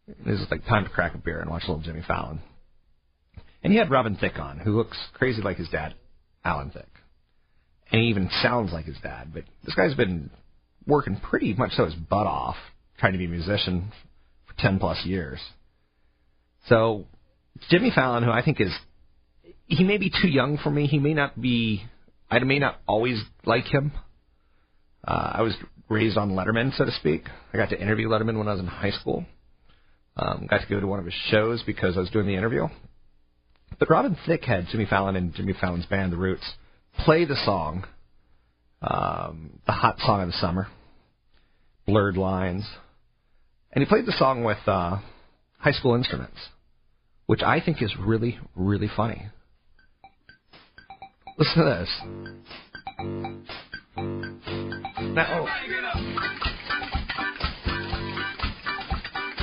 This 0.07 0.39
is 0.39 0.46
like 0.51 0.63
time 0.67 0.84
to 0.84 0.91
crack 0.91 1.15
a 1.15 1.17
beer 1.17 1.39
and 1.39 1.50
watch 1.50 1.63
a 1.63 1.72
little 1.72 1.84
Jimmy 1.84 2.03
Fallon. 2.07 2.39
And 3.63 3.74
he 3.74 3.79
had 3.79 3.89
Robin 3.89 4.15
Thicke 4.15 4.38
on, 4.38 4.60
who 4.60 4.77
looks 4.77 4.98
crazy 5.15 5.41
like 5.41 5.57
his 5.57 5.69
dad. 5.69 5.96
Alan 6.47 6.71
Thicke. 6.71 6.85
And 7.91 8.01
he 8.01 8.07
even 8.07 8.29
sounds 8.41 8.71
like 8.71 8.85
his 8.85 8.97
dad. 9.03 9.31
But 9.33 9.43
this 9.63 9.75
guy's 9.75 9.95
been 9.95 10.29
working 10.85 11.17
pretty 11.17 11.53
much 11.53 11.71
so 11.73 11.85
his 11.85 11.93
butt 11.93 12.25
off 12.25 12.55
trying 12.97 13.11
to 13.11 13.19
be 13.19 13.25
a 13.25 13.29
musician 13.29 13.91
for 14.47 14.53
10 14.57 14.79
plus 14.79 15.05
years. 15.05 15.39
So 16.67 17.05
Jimmy 17.69 17.91
Fallon, 17.93 18.23
who 18.23 18.31
I 18.31 18.43
think 18.43 18.59
is, 18.59 18.73
he 19.67 19.83
may 19.83 19.97
be 19.97 20.09
too 20.09 20.27
young 20.27 20.57
for 20.57 20.69
me. 20.69 20.87
He 20.87 20.99
may 20.99 21.13
not 21.13 21.39
be, 21.39 21.83
I 22.31 22.39
may 22.39 22.59
not 22.59 22.79
always 22.87 23.21
like 23.45 23.65
him. 23.65 23.91
Uh, 25.05 25.31
I 25.35 25.41
was 25.41 25.55
raised 25.89 26.17
on 26.17 26.31
Letterman, 26.31 26.75
so 26.75 26.85
to 26.85 26.91
speak. 26.91 27.23
I 27.53 27.57
got 27.57 27.69
to 27.69 27.79
interview 27.79 28.07
Letterman 28.07 28.37
when 28.37 28.47
I 28.47 28.51
was 28.51 28.59
in 28.59 28.67
high 28.67 28.91
school. 28.91 29.25
Um, 30.15 30.47
got 30.49 30.61
to 30.61 30.67
go 30.67 30.79
to 30.79 30.87
one 30.87 30.99
of 30.99 31.05
his 31.05 31.13
shows 31.29 31.61
because 31.65 31.95
I 31.95 31.99
was 31.99 32.09
doing 32.09 32.25
the 32.25 32.35
interview. 32.35 32.67
But 33.79 33.89
Robin 33.89 34.17
Thicke 34.25 34.43
had 34.43 34.67
Jimmy 34.72 34.86
Fallon 34.86 35.15
and 35.15 35.34
Jimmy 35.34 35.53
Fallon's 35.60 35.86
band, 35.86 36.12
The 36.12 36.17
Roots, 36.17 36.53
play 37.00 37.25
the 37.25 37.36
song, 37.46 37.86
um, 38.81 39.60
the 39.65 39.72
hot 39.72 40.00
song 40.00 40.22
of 40.22 40.27
the 40.27 40.34
summer, 40.34 40.67
Blurred 41.86 42.17
Lines, 42.17 42.67
and 43.72 43.84
he 43.84 43.88
played 43.88 44.05
the 44.05 44.15
song 44.17 44.43
with 44.43 44.57
uh, 44.65 44.98
high 45.60 45.72
school 45.72 45.96
instruments, 45.96 46.38
which 47.27 47.43
I 47.43 47.60
think 47.62 47.81
is 47.81 47.93
really, 48.00 48.39
really 48.55 48.89
funny. 48.96 49.27
Listen 51.38 51.63
to 51.63 51.69
this. 51.69 51.89
Now, 55.13 55.46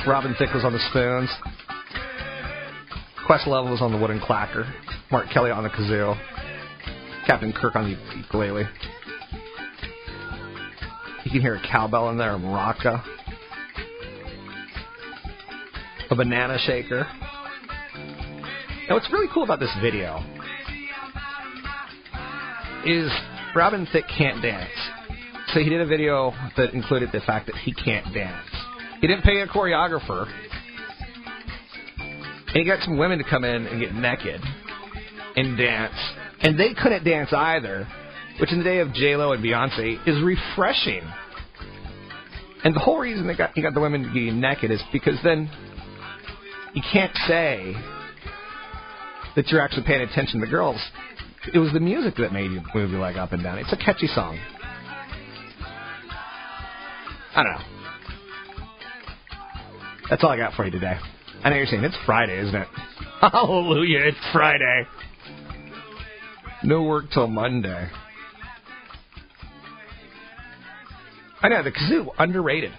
Robin 0.07 0.35
Thicke 0.39 0.53
was 0.53 0.65
on 0.65 0.73
the 0.73 0.81
spoons. 0.91 1.31
Questlove 3.29 3.71
was 3.71 3.81
on 3.81 3.91
the 3.91 3.99
wooden 3.99 4.21
clacker. 4.21 4.71
Mark 5.11 5.29
Kelley 5.33 5.51
on 5.51 5.63
the 5.63 5.71
kazoo. 5.71 6.15
Captain 7.27 7.55
Kirk 7.55 7.75
on 7.75 7.91
the 7.91 8.19
ukulele. 8.19 8.65
You 11.25 11.31
can 11.31 11.41
hear 11.41 11.55
a 11.55 11.63
cowbell 11.67 12.11
in 12.11 12.19
there, 12.19 12.35
a 12.35 12.39
maraca, 12.39 13.03
a 16.11 16.15
banana 16.15 16.59
shaker. 16.67 17.07
Now, 18.89 18.97
what's 18.97 19.11
really 19.11 19.29
cool 19.33 19.45
about 19.45 19.59
this 19.59 19.75
video 19.81 20.23
is 22.85 23.11
Robin 23.57 23.89
Thicke 23.91 24.05
can't 24.19 24.43
dance. 24.43 24.69
So 25.55 25.61
he 25.61 25.71
did 25.71 25.81
a 25.81 25.87
video 25.87 26.35
that 26.59 26.75
included 26.75 27.09
the 27.11 27.21
fact 27.21 27.47
that 27.47 27.57
he 27.57 27.73
can't 27.73 28.13
dance. 28.13 28.51
He 29.01 29.07
didn't 29.07 29.23
pay 29.23 29.41
a 29.41 29.47
choreographer 29.47 30.27
and 32.55 32.63
he 32.63 32.65
got 32.65 32.85
some 32.85 32.97
women 32.97 33.19
to 33.19 33.25
come 33.25 33.43
in 33.43 33.67
and 33.67 33.81
get 33.81 33.93
naked 33.97 34.41
and 35.35 35.59
dance. 35.59 35.95
And 36.41 36.59
they 36.59 36.73
couldn't 36.73 37.03
dance 37.03 37.33
either, 37.33 37.89
which 38.41 38.53
in 38.53 38.59
the 38.59 38.65
day 38.65 38.79
of 38.79 38.93
J-Lo 38.93 39.33
and 39.33 39.45
Beyonce 39.45 40.07
is 40.07 40.23
refreshing. 40.23 41.03
And 42.63 42.75
the 42.75 42.79
whole 42.79 42.99
reason 42.99 43.27
they 43.27 43.35
got 43.35 43.51
he 43.55 43.63
got 43.63 43.75
the 43.75 43.81
women 43.81 44.05
to 44.05 44.09
getting 44.09 44.41
naked 44.41 44.71
is 44.71 44.81
because 44.93 45.19
then 45.25 45.51
you 46.75 46.83
can't 46.93 47.15
say 47.27 47.75
that 49.35 49.49
you're 49.49 49.61
actually 49.61 49.83
paying 49.83 50.03
attention 50.03 50.39
to 50.39 50.47
the 50.47 50.51
girls. 50.51 50.81
It 51.53 51.59
was 51.59 51.73
the 51.73 51.81
music 51.81 52.15
that 52.19 52.33
made 52.33 52.53
you 52.53 52.63
move 52.73 52.91
your 52.91 53.01
leg 53.01 53.17
up 53.17 53.33
and 53.33 53.43
down. 53.43 53.59
It's 53.59 53.73
a 53.73 53.77
catchy 53.77 54.07
song. 54.07 54.39
I 57.35 57.43
don't 57.43 57.53
know. 57.53 57.65
That's 60.09 60.23
all 60.23 60.31
I 60.31 60.37
got 60.37 60.55
for 60.55 60.65
you 60.65 60.71
today. 60.71 60.99
I 61.45 61.51
know 61.51 61.57
you're 61.57 61.67
saying 61.67 61.85
it's 61.85 61.99
Friday, 62.07 62.41
isn't 62.41 62.55
it? 62.55 62.69
Hallelujah, 63.21 64.01
it's 64.05 64.17
Friday. 64.33 64.87
No 66.63 66.83
work 66.85 67.05
till 67.13 67.27
Monday. 67.27 67.91
I 71.43 71.49
know 71.49 71.63
the 71.63 71.71
kazoo 71.71 72.09
underrated. 72.19 72.73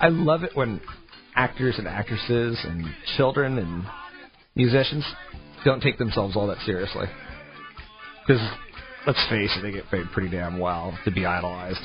I 0.00 0.08
love 0.08 0.42
it 0.42 0.50
when 0.54 0.80
actors 1.36 1.76
and 1.78 1.86
actresses 1.86 2.58
and 2.64 2.84
children 3.16 3.58
and 3.58 3.84
musicians 4.56 5.04
don't 5.64 5.80
take 5.80 5.98
themselves 5.98 6.34
all 6.34 6.48
that 6.48 6.58
seriously. 6.66 7.06
Because 8.26 8.42
let's 9.06 9.24
face 9.30 9.56
it, 9.56 9.62
they 9.62 9.70
get 9.70 9.88
paid 9.88 10.06
pretty 10.12 10.30
damn 10.30 10.58
well 10.58 10.98
to 11.04 11.12
be 11.12 11.24
idolized. 11.24 11.78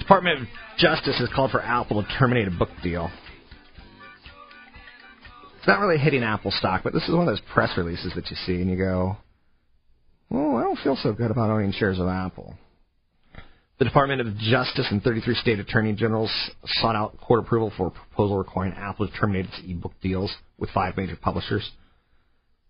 Department 0.00 0.40
of 0.40 0.48
Justice 0.78 1.16
has 1.20 1.28
called 1.32 1.52
for 1.52 1.62
Apple 1.62 2.02
to 2.02 2.08
terminate 2.18 2.48
a 2.48 2.50
book 2.50 2.70
deal. 2.82 3.08
It's 5.60 5.68
not 5.68 5.80
really 5.80 5.98
hitting 5.98 6.22
Apple 6.22 6.50
stock, 6.52 6.82
but 6.82 6.94
this 6.94 7.02
is 7.02 7.10
one 7.10 7.20
of 7.20 7.26
those 7.26 7.42
press 7.52 7.76
releases 7.76 8.14
that 8.14 8.30
you 8.30 8.36
see 8.46 8.62
and 8.62 8.70
you 8.70 8.78
go, 8.78 9.18
"Oh, 10.30 10.56
I 10.56 10.62
don't 10.62 10.78
feel 10.78 10.96
so 10.96 11.12
good 11.12 11.30
about 11.30 11.50
owning 11.50 11.72
shares 11.72 11.98
of 11.98 12.08
Apple." 12.08 12.56
The 13.76 13.84
Department 13.84 14.22
of 14.22 14.38
Justice 14.38 14.90
and 14.90 15.02
33 15.02 15.34
state 15.34 15.58
attorney 15.58 15.92
generals 15.92 16.30
sought 16.64 16.96
out 16.96 17.20
court 17.20 17.40
approval 17.40 17.70
for 17.76 17.88
a 17.88 17.90
proposal 17.90 18.38
requiring 18.38 18.72
Apple 18.72 19.06
to 19.06 19.12
terminate 19.12 19.46
its 19.46 19.60
e-book 19.62 19.92
deals 20.00 20.34
with 20.58 20.70
five 20.70 20.96
major 20.96 21.16
publishers. 21.16 21.70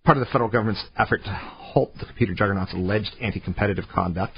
Part 0.02 0.18
of 0.18 0.26
the 0.26 0.32
federal 0.32 0.50
government's 0.50 0.84
effort 0.96 1.22
to 1.22 1.30
halt 1.30 1.96
the 1.96 2.06
computer 2.06 2.34
juggernaut's 2.34 2.72
alleged 2.72 3.14
anti-competitive 3.20 3.84
conduct. 3.88 4.36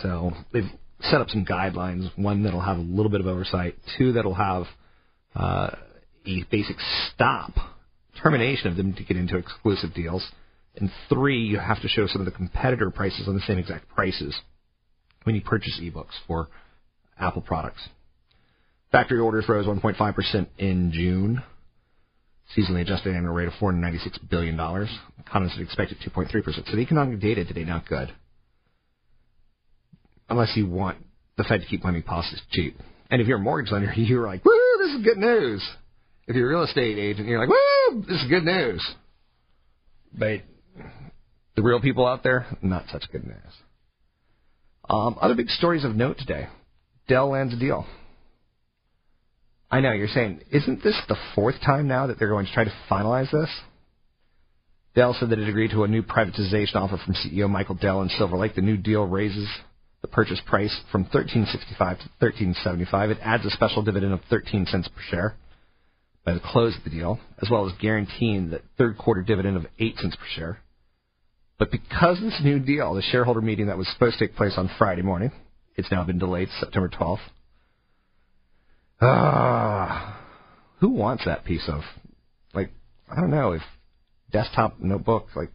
So 0.00 0.32
they've 0.54 0.70
set 1.00 1.20
up 1.20 1.28
some 1.28 1.44
guidelines. 1.44 2.10
One 2.16 2.44
that'll 2.44 2.60
have 2.60 2.78
a 2.78 2.82
little 2.82 3.10
bit 3.10 3.20
of 3.20 3.26
oversight. 3.26 3.76
Two 3.98 4.12
that'll 4.12 4.34
have 4.34 4.66
uh, 5.34 5.70
a 6.26 6.44
basic 6.50 6.76
stop, 7.12 7.52
termination 8.22 8.68
of 8.68 8.76
them 8.76 8.94
to 8.94 9.04
get 9.04 9.16
into 9.16 9.36
exclusive 9.36 9.94
deals 9.94 10.30
and 10.76 10.90
three, 11.08 11.40
you 11.40 11.58
have 11.58 11.80
to 11.82 11.88
show 11.88 12.06
some 12.06 12.20
of 12.20 12.26
the 12.26 12.30
competitor 12.30 12.90
prices 12.90 13.26
on 13.26 13.34
the 13.34 13.40
same 13.40 13.58
exact 13.58 13.88
prices 13.88 14.38
when 15.24 15.34
you 15.34 15.42
purchase 15.42 15.78
ebooks 15.82 16.14
for 16.26 16.48
Apple 17.18 17.42
products. 17.42 17.88
Factory 18.92 19.20
orders 19.20 19.48
rose 19.48 19.66
1.5% 19.66 20.46
in 20.58 20.92
June. 20.92 21.42
Seasonally 22.56 22.80
adjusted 22.82 23.14
annual 23.14 23.34
rate 23.34 23.46
of 23.46 23.54
$496 23.54 24.28
billion. 24.28 24.54
Economists 25.18 25.58
expected 25.60 25.98
2.3%. 26.04 26.44
So 26.44 26.76
the 26.76 26.78
economic 26.78 27.20
data 27.20 27.44
today 27.44 27.64
not 27.64 27.86
good. 27.86 28.12
Unless 30.28 30.56
you 30.56 30.66
want 30.66 30.98
the 31.36 31.44
Fed 31.44 31.60
to 31.60 31.66
keep 31.66 31.84
lending 31.84 32.02
policies 32.02 32.40
cheap. 32.50 32.76
And 33.10 33.20
if 33.20 33.28
you're 33.28 33.38
a 33.38 33.40
mortgage 33.40 33.70
lender, 33.70 33.92
you're 33.96 34.26
like, 34.26 34.44
woo, 34.44 34.52
this 34.90 34.98
is 34.98 35.04
good 35.04 35.18
news. 35.18 35.68
If 36.26 36.36
you're 36.36 36.46
a 36.46 36.50
real 36.50 36.64
estate 36.64 36.98
agent, 36.98 37.28
you're 37.28 37.40
like, 37.40 37.48
woo, 37.48 38.02
this 38.02 38.22
is 38.22 38.28
good 38.28 38.44
news. 38.44 38.86
But 40.12 40.42
the 41.56 41.62
real 41.62 41.80
people 41.80 42.06
out 42.06 42.22
there, 42.22 42.46
not 42.62 42.84
such 42.90 43.04
good 43.10 43.24
news. 43.24 43.36
Um, 44.88 45.16
other 45.20 45.34
big 45.34 45.48
stories 45.48 45.84
of 45.84 45.94
note 45.94 46.18
today. 46.18 46.48
Dell 47.08 47.30
lands 47.30 47.54
a 47.54 47.58
deal. 47.58 47.86
I 49.70 49.80
know, 49.80 49.92
you're 49.92 50.08
saying, 50.08 50.40
isn't 50.50 50.82
this 50.82 51.00
the 51.08 51.16
fourth 51.34 51.56
time 51.64 51.86
now 51.86 52.08
that 52.08 52.18
they're 52.18 52.28
going 52.28 52.46
to 52.46 52.52
try 52.52 52.64
to 52.64 52.72
finalize 52.90 53.30
this? 53.30 53.50
Dell 54.96 55.16
said 55.18 55.30
that 55.30 55.38
it 55.38 55.48
agreed 55.48 55.70
to 55.70 55.84
a 55.84 55.88
new 55.88 56.02
privatization 56.02 56.74
offer 56.74 56.98
from 57.04 57.14
CEO 57.14 57.48
Michael 57.48 57.76
Dell 57.76 58.02
in 58.02 58.08
Silver 58.08 58.36
Lake. 58.36 58.56
The 58.56 58.62
new 58.62 58.76
deal 58.76 59.04
raises 59.04 59.48
the 60.02 60.08
purchase 60.08 60.40
price 60.46 60.80
from 60.90 61.04
13.65 61.06 61.98
to 61.98 62.08
13.75. 62.24 63.10
It 63.10 63.18
adds 63.22 63.44
a 63.44 63.50
special 63.50 63.82
dividend 63.82 64.12
of 64.12 64.20
13 64.30 64.66
cents 64.66 64.88
per 64.88 65.00
share 65.10 65.34
by 66.24 66.34
the 66.34 66.40
close 66.40 66.76
of 66.76 66.84
the 66.84 66.90
deal, 66.90 67.18
as 67.42 67.50
well 67.50 67.66
as 67.66 67.72
guaranteeing 67.80 68.50
the 68.50 68.62
third 68.78 68.98
quarter 68.98 69.22
dividend 69.22 69.56
of 69.56 69.66
8 69.78 69.96
cents 69.98 70.16
per 70.16 70.26
share. 70.34 70.60
But 71.58 71.70
because 71.70 72.18
this 72.20 72.40
new 72.42 72.58
deal, 72.58 72.94
the 72.94 73.02
shareholder 73.02 73.42
meeting 73.42 73.66
that 73.66 73.76
was 73.76 73.88
supposed 73.92 74.18
to 74.18 74.26
take 74.26 74.36
place 74.36 74.54
on 74.56 74.70
Friday 74.78 75.02
morning, 75.02 75.32
it's 75.76 75.90
now 75.90 76.04
been 76.04 76.18
delayed 76.18 76.48
September 76.58 76.88
12th. 76.88 77.18
Ah, 79.02 80.18
who 80.80 80.88
wants 80.90 81.24
that 81.24 81.44
piece 81.44 81.68
of, 81.68 81.82
like, 82.54 82.70
I 83.10 83.20
don't 83.20 83.30
know, 83.30 83.52
if 83.52 83.62
desktop 84.30 84.78
notebook, 84.80 85.28
like, 85.36 85.50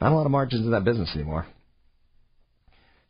not 0.00 0.12
a 0.12 0.14
lot 0.14 0.26
of 0.26 0.32
margins 0.32 0.64
in 0.64 0.72
that 0.72 0.84
business 0.84 1.10
anymore. 1.14 1.46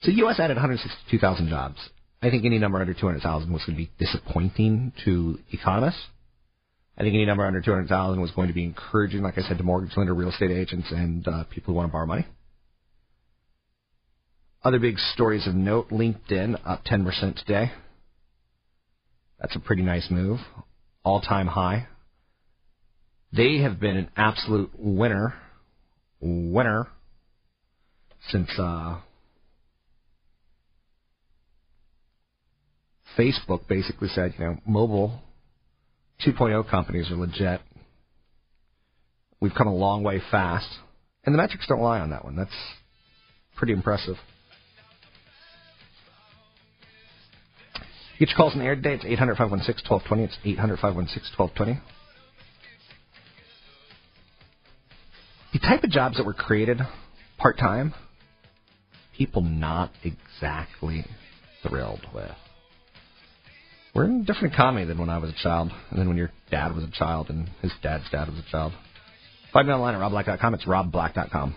So 0.04 0.10
the 0.10 0.18
U.S. 0.18 0.38
added 0.38 0.56
162,000 0.56 1.48
jobs. 1.48 1.78
I 2.20 2.28
think 2.28 2.44
any 2.44 2.58
number 2.58 2.78
under 2.78 2.92
200,000 2.92 3.50
was 3.50 3.64
going 3.64 3.78
to 3.78 3.84
be 3.84 3.90
disappointing 3.98 4.92
to 5.06 5.38
economists. 5.50 6.02
I 6.98 7.02
think 7.02 7.14
any 7.14 7.24
number 7.24 7.46
under 7.46 7.62
200,000 7.62 8.20
was 8.20 8.30
going 8.32 8.48
to 8.48 8.54
be 8.54 8.64
encouraging, 8.64 9.22
like 9.22 9.38
I 9.38 9.42
said, 9.48 9.56
to 9.56 9.64
mortgage 9.64 9.96
lender, 9.96 10.12
real 10.12 10.28
estate 10.28 10.50
agents, 10.50 10.88
and 10.90 11.26
uh, 11.26 11.44
people 11.44 11.72
who 11.72 11.78
want 11.78 11.88
to 11.88 11.92
borrow 11.92 12.04
money. 12.04 12.26
Other 14.62 14.78
big 14.78 14.98
stories 14.98 15.46
of 15.46 15.54
note: 15.54 15.88
LinkedIn 15.88 16.60
up 16.66 16.84
10% 16.84 17.36
today. 17.36 17.72
That's 19.40 19.56
a 19.56 19.60
pretty 19.60 19.82
nice 19.82 20.08
move, 20.10 20.38
all-time 21.02 21.46
high. 21.46 21.86
They 23.32 23.58
have 23.58 23.80
been 23.80 23.96
an 23.96 24.10
absolute 24.16 24.70
winner, 24.78 25.34
winner 26.20 26.88
since 28.30 28.50
uh, 28.58 29.00
Facebook 33.18 33.66
basically 33.68 34.08
said, 34.08 34.34
you 34.38 34.44
know, 34.44 34.56
mobile 34.66 35.20
2.0 36.26 36.68
companies 36.70 37.10
are 37.10 37.16
legit. 37.16 37.60
We've 39.40 39.54
come 39.54 39.66
a 39.66 39.74
long 39.74 40.02
way 40.02 40.20
fast. 40.30 40.68
And 41.24 41.34
the 41.34 41.38
metrics 41.38 41.66
don't 41.66 41.80
lie 41.80 42.00
on 42.00 42.10
that 42.10 42.24
one. 42.24 42.36
That's 42.36 42.50
pretty 43.56 43.72
impressive. 43.72 44.16
Get 48.18 48.28
your 48.28 48.36
calls 48.36 48.52
in 48.52 48.60
the 48.60 48.64
air 48.64 48.76
today. 48.76 48.94
It's 48.94 49.04
800 49.04 49.36
516 49.36 49.90
1220. 49.90 50.24
It's 50.24 50.38
800 50.44 50.76
516 50.76 51.34
1220. 51.36 51.80
The 55.52 55.58
type 55.60 55.84
of 55.84 55.90
jobs 55.90 56.16
that 56.16 56.24
were 56.24 56.34
created 56.34 56.80
part 57.38 57.58
time, 57.58 57.94
people 59.16 59.42
not 59.42 59.90
exactly 60.02 61.04
thrilled 61.62 62.06
with. 62.14 62.30
We're 63.94 64.06
in 64.06 64.22
a 64.22 64.24
different 64.24 64.54
economy 64.54 64.84
than 64.84 64.98
when 64.98 65.08
I 65.08 65.18
was 65.18 65.30
a 65.30 65.42
child, 65.42 65.70
and 65.90 65.98
then 65.98 66.08
when 66.08 66.16
your 66.16 66.30
dad 66.50 66.74
was 66.74 66.82
a 66.82 66.90
child, 66.90 67.30
and 67.30 67.48
his 67.62 67.72
dad's 67.80 68.10
dad 68.10 68.28
was 68.28 68.38
a 68.38 68.50
child. 68.50 68.72
Find 69.52 69.68
me 69.68 69.74
online 69.74 69.94
at 69.94 70.00
robblack.com. 70.00 70.54
It's 70.54 70.64
robblack.com. 70.64 71.54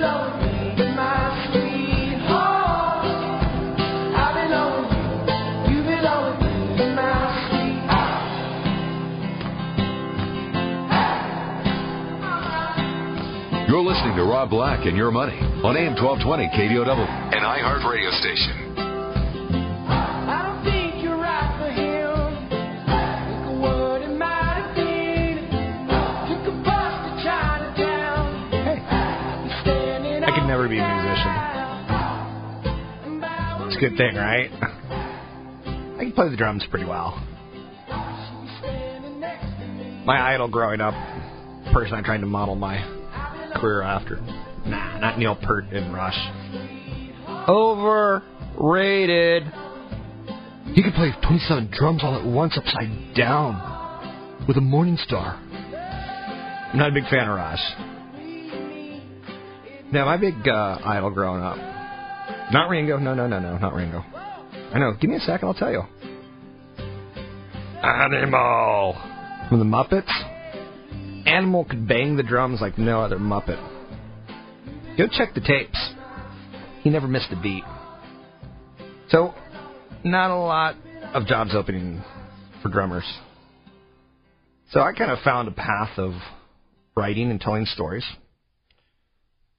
listening 0.00 0.40
to 0.40 0.49
Rob 14.40 14.48
Black 14.48 14.86
and 14.86 14.96
Your 14.96 15.10
Money 15.10 15.36
on 15.36 15.76
AM 15.76 15.92
1220 16.00 16.48
KDOW, 16.56 16.88
an 16.88 17.42
iHeart 17.44 17.84
radio 17.84 18.10
station. 18.10 18.56
I 30.24 30.30
could 30.34 30.46
never 30.46 30.66
be 30.70 30.78
a 30.78 30.88
musician. 30.88 31.36
It's 33.66 33.76
a 33.76 33.78
good 33.78 33.98
thing, 33.98 34.14
right? 34.16 34.50
I 35.98 36.04
can 36.04 36.12
play 36.12 36.30
the 36.30 36.36
drums 36.38 36.64
pretty 36.70 36.86
well. 36.86 37.22
My 40.06 40.32
idol 40.32 40.48
growing 40.48 40.80
up, 40.80 40.94
person 41.74 41.92
I 41.92 42.00
tried 42.00 42.22
to 42.22 42.26
model 42.26 42.54
my 42.54 42.99
career 43.60 43.82
after. 43.82 44.16
Nah, 44.66 44.98
not 44.98 45.18
Neil 45.18 45.36
Peart 45.36 45.66
and 45.72 45.92
Rush. 45.92 46.18
Overrated. 47.48 49.44
He 50.74 50.82
could 50.82 50.94
play 50.94 51.12
27 51.22 51.70
drums 51.72 52.02
all 52.04 52.16
at 52.16 52.24
once 52.24 52.56
upside 52.56 53.14
down 53.14 54.46
with 54.46 54.56
a 54.56 54.60
morning 54.60 54.96
star. 55.04 55.34
I'm 55.36 56.78
not 56.78 56.90
a 56.90 56.92
big 56.92 57.04
fan 57.04 57.28
of 57.28 57.36
Rush. 57.36 57.60
Now, 59.92 60.04
my 60.04 60.16
big 60.16 60.46
uh, 60.46 60.78
idol 60.84 61.10
growing 61.10 61.42
up, 61.42 61.56
not 62.52 62.68
Ringo. 62.68 62.98
No, 62.98 63.14
no, 63.14 63.26
no, 63.26 63.40
no, 63.40 63.58
not 63.58 63.74
Ringo. 63.74 64.04
I 64.72 64.78
know. 64.78 64.92
Give 65.00 65.10
me 65.10 65.16
a 65.16 65.20
second, 65.20 65.48
I'll 65.48 65.54
tell 65.54 65.72
you. 65.72 65.82
Animal 67.82 68.96
from 69.48 69.58
the 69.58 69.64
Muppets. 69.64 70.29
Animal 71.26 71.64
could 71.64 71.86
bang 71.86 72.16
the 72.16 72.22
drums 72.22 72.60
like 72.60 72.78
no 72.78 73.00
other 73.00 73.18
Muppet. 73.18 73.58
Go 74.96 75.06
check 75.10 75.34
the 75.34 75.40
tapes. 75.40 75.94
He 76.82 76.90
never 76.90 77.06
missed 77.06 77.28
a 77.30 77.40
beat. 77.40 77.64
So, 79.08 79.34
not 80.04 80.30
a 80.30 80.36
lot 80.36 80.76
of 81.14 81.26
jobs 81.26 81.54
opening 81.54 82.02
for 82.62 82.68
drummers. 82.68 83.04
So 84.70 84.80
I 84.80 84.92
kind 84.92 85.10
of 85.10 85.18
found 85.24 85.48
a 85.48 85.52
path 85.52 85.98
of 85.98 86.12
writing 86.96 87.30
and 87.30 87.40
telling 87.40 87.66
stories, 87.66 88.04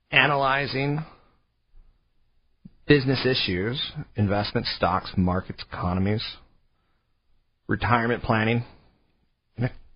analyzing 0.09 1.03
business 2.87 3.25
issues, 3.25 3.81
investment, 4.15 4.65
stocks, 4.77 5.11
markets, 5.17 5.63
economies, 5.69 6.23
retirement 7.67 8.23
planning. 8.23 8.63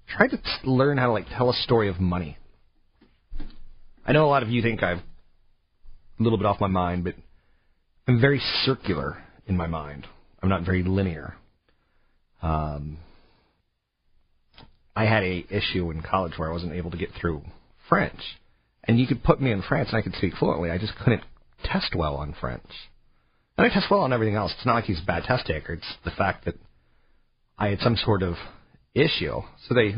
Tried 0.08 0.30
to 0.30 0.39
learn 0.70 0.98
how 0.98 1.08
to 1.08 1.13
like 1.13 1.28
tell 1.36 1.50
a 1.50 1.54
story 1.54 1.89
of 1.89 2.00
money. 2.00 2.38
I 4.06 4.12
know 4.13 4.26
a 4.26 4.28
lot 4.28 4.44
of 4.44 4.50
you 4.50 4.62
think 4.62 4.84
I'm 4.84 5.02
a 6.20 6.24
little 6.24 6.38
bit 6.38 6.46
off 6.46 6.62
my 6.62 6.68
mind, 6.68 7.04
but 7.04 7.15
I'm 8.08 8.22
very 8.22 8.39
circular 8.63 9.24
in 9.48 9.58
my 9.58 9.68
mind. 9.68 10.06
I'm 10.41 10.50
not 10.50 10.63
very 10.63 10.84
linear. 10.84 11.36
Um, 12.41 13.00
I 14.96 15.06
had 15.06 15.24
a 15.24 15.46
issue 15.50 15.89
in 15.91 16.02
college 16.04 16.34
where 16.38 16.50
I 16.50 16.54
wasn't 16.54 16.74
able 16.74 16.91
to 16.91 16.98
get 16.98 17.10
through 17.20 17.41
French, 17.89 18.20
and 18.84 19.00
you 19.00 19.08
could 19.08 19.24
put 19.24 19.41
me 19.41 19.52
in 19.52 19.63
France 19.63 19.89
and 19.89 19.98
I 19.98 20.02
could 20.02 20.15
speak 20.15 20.36
fluently. 20.36 20.70
I 20.70 20.78
just 20.78 20.96
couldn't 20.96 21.24
test 21.63 21.96
well 21.96 22.15
on 22.15 22.36
French, 22.39 22.70
and 23.58 23.65
I 23.65 23.74
test 23.74 23.88
well 23.89 24.02
on 24.02 24.13
everything 24.13 24.36
else. 24.36 24.54
It's 24.56 24.65
not 24.65 24.76
like 24.76 24.86
he's 24.86 25.02
a 25.02 25.06
bad 25.06 25.24
test 25.24 25.48
taker. 25.48 25.74
It's 25.74 25.96
the 26.04 26.12
fact 26.12 26.46
that 26.46 26.56
I 27.58 27.70
had 27.70 27.80
some 27.80 27.96
sort 27.96 28.22
of 28.22 28.36
issue, 28.96 29.42
so 29.68 29.76
they 29.76 29.96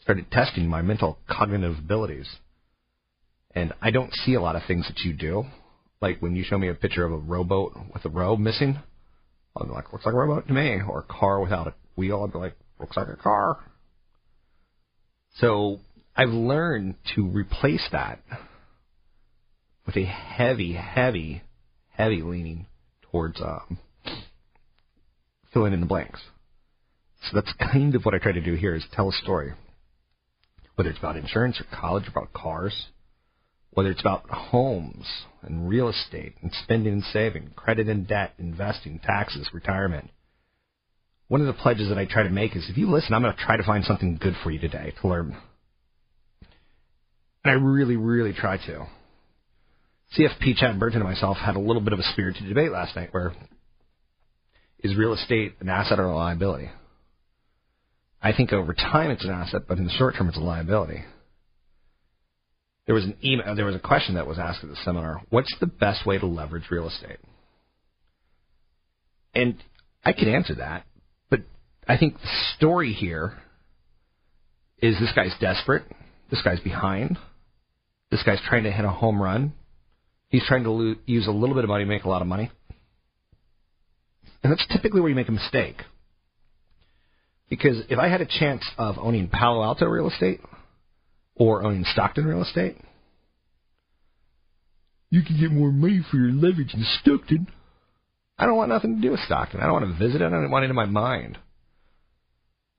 started 0.00 0.30
testing 0.30 0.66
my 0.68 0.80
mental 0.80 1.18
cognitive 1.28 1.78
abilities. 1.78 2.28
And 3.54 3.72
I 3.82 3.90
don't 3.90 4.12
see 4.12 4.34
a 4.34 4.40
lot 4.40 4.56
of 4.56 4.62
things 4.66 4.86
that 4.88 5.00
you 5.00 5.12
do. 5.12 5.44
Like 6.00 6.20
when 6.20 6.34
you 6.34 6.44
show 6.44 6.58
me 6.58 6.68
a 6.68 6.74
picture 6.74 7.04
of 7.04 7.12
a 7.12 7.18
rowboat 7.18 7.74
with 7.92 8.04
a 8.04 8.08
row 8.08 8.36
missing, 8.36 8.78
be 9.60 9.68
like, 9.68 9.92
looks 9.92 10.06
like 10.06 10.14
a 10.14 10.16
rowboat 10.16 10.46
to 10.48 10.52
me. 10.52 10.80
Or 10.88 11.00
a 11.00 11.12
car 11.12 11.40
without 11.40 11.66
a 11.66 11.74
wheel, 11.94 12.24
I'd 12.24 12.32
be 12.32 12.38
like, 12.38 12.56
looks 12.80 12.96
like 12.96 13.08
a 13.08 13.16
car. 13.16 13.58
So 15.36 15.80
I've 16.16 16.30
learned 16.30 16.96
to 17.14 17.26
replace 17.26 17.86
that 17.92 18.20
with 19.86 19.96
a 19.96 20.04
heavy, 20.04 20.72
heavy, 20.74 21.42
heavy 21.90 22.22
leaning 22.22 22.66
towards 23.10 23.40
um, 23.40 23.78
filling 25.52 25.72
in 25.72 25.80
the 25.80 25.86
blanks. 25.86 26.20
So 27.24 27.34
that's 27.34 27.52
kind 27.72 27.94
of 27.94 28.04
what 28.04 28.14
I 28.14 28.18
try 28.18 28.32
to 28.32 28.40
do 28.40 28.54
here 28.54 28.74
is 28.74 28.84
tell 28.92 29.08
a 29.08 29.12
story. 29.12 29.52
Whether 30.74 30.90
it's 30.90 30.98
about 30.98 31.16
insurance 31.16 31.60
or 31.60 31.66
college, 31.76 32.04
or 32.06 32.10
about 32.10 32.32
cars, 32.32 32.86
whether 33.70 33.90
it's 33.90 34.00
about 34.00 34.28
homes 34.28 35.06
and 35.42 35.68
real 35.68 35.88
estate 35.88 36.34
and 36.42 36.52
spending 36.62 36.94
and 36.94 37.04
saving, 37.04 37.50
credit 37.56 37.88
and 37.88 38.06
debt, 38.06 38.34
investing, 38.38 38.98
taxes, 38.98 39.48
retirement. 39.52 40.10
One 41.28 41.40
of 41.40 41.46
the 41.46 41.54
pledges 41.54 41.88
that 41.88 41.98
I 41.98 42.04
try 42.04 42.24
to 42.24 42.30
make 42.30 42.54
is 42.54 42.68
if 42.68 42.76
you 42.76 42.90
listen, 42.90 43.14
I'm 43.14 43.22
going 43.22 43.34
to 43.34 43.42
try 43.42 43.56
to 43.56 43.62
find 43.62 43.84
something 43.84 44.18
good 44.20 44.34
for 44.42 44.50
you 44.50 44.58
today 44.58 44.92
to 45.00 45.08
learn. 45.08 45.36
And 47.44 47.50
I 47.50 47.54
really, 47.54 47.96
really 47.96 48.34
try 48.34 48.58
to. 48.58 48.86
CFP 50.16 50.56
Chad 50.56 50.78
Burton 50.78 51.00
and 51.00 51.08
myself 51.08 51.38
had 51.38 51.56
a 51.56 51.60
little 51.60 51.80
bit 51.80 51.94
of 51.94 51.98
a 51.98 52.02
spirited 52.12 52.46
debate 52.46 52.70
last 52.70 52.94
night 52.94 53.08
where 53.12 53.32
is 54.80 54.94
real 54.96 55.14
estate 55.14 55.54
an 55.60 55.70
asset 55.70 55.98
or 55.98 56.04
a 56.06 56.14
liability? 56.14 56.70
I 58.22 58.32
think 58.32 58.52
over 58.52 58.72
time 58.72 59.10
it's 59.10 59.24
an 59.24 59.30
asset, 59.30 59.62
but 59.66 59.78
in 59.78 59.84
the 59.84 59.90
short 59.90 60.14
term 60.16 60.28
it's 60.28 60.38
a 60.38 60.40
liability. 60.40 61.02
There 62.86 62.94
was 62.94 63.04
an 63.04 63.16
email, 63.24 63.54
there 63.54 63.64
was 63.64 63.74
a 63.74 63.80
question 63.80 64.14
that 64.14 64.26
was 64.26 64.38
asked 64.38 64.62
at 64.62 64.70
the 64.70 64.76
seminar. 64.84 65.22
What's 65.30 65.54
the 65.60 65.66
best 65.66 66.06
way 66.06 66.18
to 66.18 66.26
leverage 66.26 66.64
real 66.70 66.88
estate? 66.88 67.18
And 69.34 69.56
I 70.04 70.12
could 70.12 70.28
answer 70.28 70.56
that, 70.56 70.84
but 71.30 71.40
I 71.88 71.96
think 71.96 72.14
the 72.14 72.28
story 72.56 72.92
here 72.92 73.34
is 74.78 74.98
this 74.98 75.12
guy's 75.14 75.34
desperate. 75.40 75.84
This 76.30 76.42
guy's 76.42 76.60
behind. 76.60 77.18
This 78.10 78.22
guy's 78.24 78.40
trying 78.46 78.64
to 78.64 78.72
hit 78.72 78.84
a 78.84 78.90
home 78.90 79.22
run. 79.22 79.52
He's 80.28 80.44
trying 80.46 80.64
to 80.64 80.70
lo- 80.70 80.94
use 81.06 81.26
a 81.26 81.30
little 81.30 81.54
bit 81.54 81.64
of 81.64 81.68
money 81.68 81.84
to 81.84 81.88
make 81.88 82.04
a 82.04 82.08
lot 82.08 82.20
of 82.20 82.28
money. 82.28 82.50
And 84.42 84.50
that's 84.50 84.66
typically 84.72 85.00
where 85.00 85.08
you 85.08 85.14
make 85.14 85.28
a 85.28 85.32
mistake. 85.32 85.76
Because 87.52 87.82
if 87.90 87.98
I 87.98 88.08
had 88.08 88.22
a 88.22 88.26
chance 88.26 88.64
of 88.78 88.96
owning 88.98 89.28
Palo 89.28 89.62
Alto 89.62 89.84
real 89.84 90.08
estate, 90.08 90.40
or 91.34 91.62
owning 91.62 91.84
Stockton 91.92 92.24
real 92.24 92.40
estate, 92.40 92.78
you 95.10 95.22
can 95.22 95.38
get 95.38 95.52
more 95.52 95.70
money 95.70 96.00
for 96.10 96.16
your 96.16 96.32
leverage 96.32 96.72
in 96.72 96.82
Stockton. 97.02 97.46
I 98.38 98.46
don't 98.46 98.56
want 98.56 98.70
nothing 98.70 98.96
to 98.96 99.02
do 99.02 99.10
with 99.10 99.20
Stockton. 99.26 99.60
I 99.60 99.64
don't 99.64 99.74
want 99.74 99.84
to 99.84 99.98
visit 100.02 100.22
it. 100.22 100.24
I 100.24 100.30
don't 100.30 100.50
want 100.50 100.64
it 100.64 100.70
in 100.70 100.76
my 100.76 100.86
mind. 100.86 101.36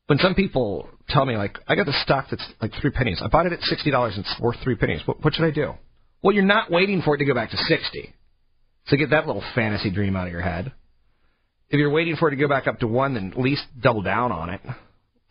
When 0.08 0.18
some 0.18 0.34
people 0.34 0.90
tell 1.08 1.24
me, 1.24 1.38
like, 1.38 1.60
I 1.68 1.76
got 1.76 1.86
the 1.86 2.02
stock 2.04 2.30
that's 2.32 2.44
like 2.60 2.72
three 2.82 2.90
pennies. 2.90 3.22
I 3.24 3.28
bought 3.28 3.46
it 3.46 3.54
at 3.54 3.62
sixty 3.62 3.92
dollars 3.92 4.16
and 4.16 4.26
it's 4.26 4.42
worth 4.42 4.58
three 4.64 4.76
pennies. 4.76 5.02
What, 5.06 5.24
what 5.24 5.36
should 5.36 5.46
I 5.46 5.52
do? 5.52 5.76
Well, 6.24 6.34
you're 6.34 6.44
not 6.46 6.72
waiting 6.72 7.04
for 7.04 7.14
it 7.14 7.20
to 7.20 7.26
go 7.26 7.36
back 7.36 7.52
to 7.52 7.58
sixty. 7.58 8.16
So 8.88 8.98
get 8.98 9.12
that 9.12 9.28
little 9.28 9.44
fantasy 9.54 9.92
dream 9.92 10.16
out 10.16 10.26
of 10.26 10.34
your 10.34 10.42
head. 10.42 10.72
If 11.69 11.80
you're 11.80 11.89
waiting 11.89 12.15
for 12.15 12.28
it 12.28 12.32
to 12.32 12.38
go 12.38 12.47
back 12.47 12.67
up 12.67 12.80
to 12.80 12.88
one, 12.88 13.15
then 13.15 13.32
at 13.32 13.39
least 13.39 13.63
double 13.80 14.02
down 14.02 14.32
on 14.32 14.49
it. 14.49 14.62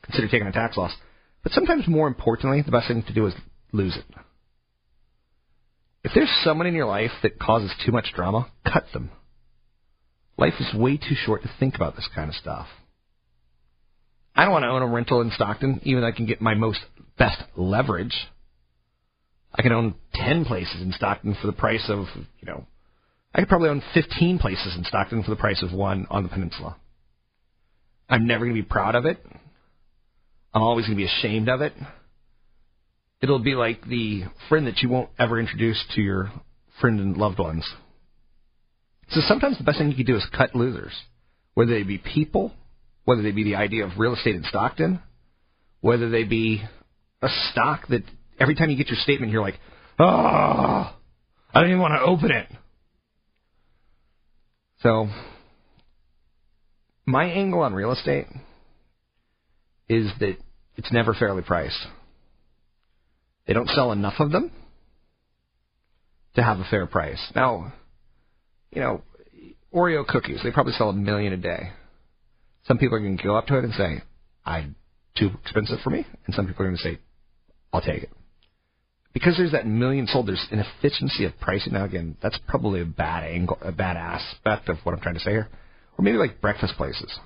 Consider 0.02 0.28
taking 0.28 0.48
a 0.48 0.52
tax 0.52 0.76
loss. 0.76 0.92
But 1.42 1.52
sometimes 1.52 1.86
more 1.86 2.08
importantly, 2.08 2.62
the 2.62 2.72
best 2.72 2.88
thing 2.88 3.02
to 3.02 3.14
do 3.14 3.26
is 3.26 3.34
lose 3.72 3.96
it. 3.96 4.04
If 6.04 6.12
there's 6.14 6.30
someone 6.42 6.66
in 6.66 6.74
your 6.74 6.86
life 6.86 7.12
that 7.22 7.38
causes 7.38 7.72
too 7.84 7.92
much 7.92 8.12
drama, 8.14 8.50
cut 8.70 8.84
them. 8.92 9.10
Life 10.36 10.54
is 10.58 10.74
way 10.74 10.96
too 10.96 11.14
short 11.14 11.42
to 11.42 11.50
think 11.60 11.76
about 11.76 11.94
this 11.94 12.08
kind 12.14 12.28
of 12.28 12.34
stuff. 12.34 12.66
I 14.34 14.44
don't 14.44 14.52
want 14.52 14.64
to 14.64 14.68
own 14.68 14.82
a 14.82 14.86
rental 14.86 15.20
in 15.20 15.30
Stockton, 15.30 15.80
even 15.84 16.00
though 16.00 16.08
I 16.08 16.12
can 16.12 16.26
get 16.26 16.40
my 16.40 16.54
most 16.54 16.80
best 17.18 17.40
leverage. 17.56 18.14
I 19.54 19.62
can 19.62 19.72
own 19.72 19.94
10 20.14 20.46
places 20.46 20.80
in 20.80 20.92
Stockton 20.92 21.36
for 21.40 21.46
the 21.46 21.52
price 21.52 21.84
of, 21.88 22.06
you 22.40 22.46
know, 22.46 22.66
I 23.34 23.40
could 23.40 23.48
probably 23.48 23.70
own 23.70 23.82
15 23.94 24.38
places 24.38 24.74
in 24.76 24.84
Stockton 24.84 25.22
for 25.22 25.30
the 25.30 25.36
price 25.36 25.62
of 25.62 25.72
one 25.72 26.06
on 26.10 26.22
the 26.22 26.28
peninsula. 26.28 26.76
I'm 28.08 28.26
never 28.26 28.44
going 28.44 28.54
to 28.54 28.62
be 28.62 28.68
proud 28.68 28.94
of 28.94 29.06
it. 29.06 29.24
I'm 30.52 30.62
always 30.62 30.86
going 30.86 30.98
to 30.98 31.02
be 31.02 31.10
ashamed 31.10 31.48
of 31.48 31.62
it. 31.62 31.72
It'll 33.22 33.38
be 33.38 33.54
like 33.54 33.86
the 33.86 34.24
friend 34.48 34.66
that 34.66 34.78
you 34.78 34.88
won't 34.88 35.08
ever 35.18 35.40
introduce 35.40 35.82
to 35.94 36.02
your 36.02 36.30
friend 36.80 37.00
and 37.00 37.16
loved 37.16 37.38
ones. 37.38 37.64
So 39.10 39.20
sometimes 39.26 39.56
the 39.56 39.64
best 39.64 39.78
thing 39.78 39.88
you 39.88 39.96
can 39.96 40.06
do 40.06 40.16
is 40.16 40.26
cut 40.36 40.54
losers, 40.54 40.92
whether 41.54 41.72
they 41.72 41.84
be 41.84 41.98
people, 41.98 42.52
whether 43.04 43.22
they 43.22 43.30
be 43.30 43.44
the 43.44 43.54
idea 43.54 43.84
of 43.84 43.98
real 43.98 44.14
estate 44.14 44.36
in 44.36 44.44
Stockton, 44.44 45.00
whether 45.80 46.10
they 46.10 46.24
be 46.24 46.62
a 47.22 47.28
stock 47.50 47.86
that 47.88 48.02
every 48.38 48.54
time 48.54 48.70
you 48.70 48.76
get 48.76 48.88
your 48.88 48.98
statement, 48.98 49.32
you're 49.32 49.42
like, 49.42 49.58
oh, 49.98 50.04
I 50.04 50.94
don't 51.54 51.68
even 51.68 51.80
want 51.80 51.94
to 51.94 52.02
open 52.02 52.30
it. 52.30 52.46
So, 54.82 55.08
my 57.06 57.24
angle 57.24 57.60
on 57.60 57.72
real 57.72 57.92
estate 57.92 58.26
is 59.88 60.10
that 60.20 60.36
it's 60.76 60.92
never 60.92 61.14
fairly 61.14 61.42
priced. 61.42 61.78
They 63.46 63.52
don't 63.52 63.68
sell 63.68 63.92
enough 63.92 64.14
of 64.18 64.32
them 64.32 64.50
to 66.34 66.42
have 66.42 66.58
a 66.58 66.64
fair 66.64 66.86
price. 66.86 67.20
Now, 67.34 67.72
you 68.72 68.80
know, 68.80 69.02
Oreo 69.74 70.06
cookies, 70.06 70.40
they 70.42 70.50
probably 70.50 70.72
sell 70.72 70.90
a 70.90 70.94
million 70.94 71.32
a 71.32 71.36
day. 71.36 71.70
Some 72.66 72.78
people 72.78 72.96
are 72.96 73.00
going 73.00 73.18
to 73.18 73.22
go 73.22 73.36
up 73.36 73.46
to 73.48 73.58
it 73.58 73.64
and 73.64 73.74
say, 73.74 74.02
I 74.44 74.66
too 75.16 75.30
expensive 75.42 75.78
for 75.84 75.90
me, 75.90 76.06
and 76.26 76.34
some 76.34 76.46
people 76.46 76.64
are 76.64 76.68
going 76.68 76.78
to 76.78 76.82
say, 76.82 76.98
I'll 77.72 77.80
take 77.80 78.04
it. 78.04 78.10
Because 79.12 79.36
there's 79.36 79.52
that 79.52 79.66
million 79.66 80.06
sold, 80.06 80.28
there's 80.28 80.46
an 80.50 80.58
efficiency 80.60 81.24
of 81.24 81.38
pricing. 81.38 81.74
Now 81.74 81.84
again, 81.84 82.16
that's 82.22 82.38
probably 82.48 82.80
a 82.80 82.86
bad 82.86 83.24
angle, 83.24 83.58
a 83.60 83.72
bad 83.72 83.96
aspect 83.96 84.68
of 84.68 84.78
what 84.84 84.94
I'm 84.94 85.00
trying 85.00 85.16
to 85.16 85.20
say 85.20 85.32
here. 85.32 85.48
Or 85.98 86.02
maybe 86.02 86.16
like 86.16 86.40
breakfast 86.40 86.74
places. 86.76 87.18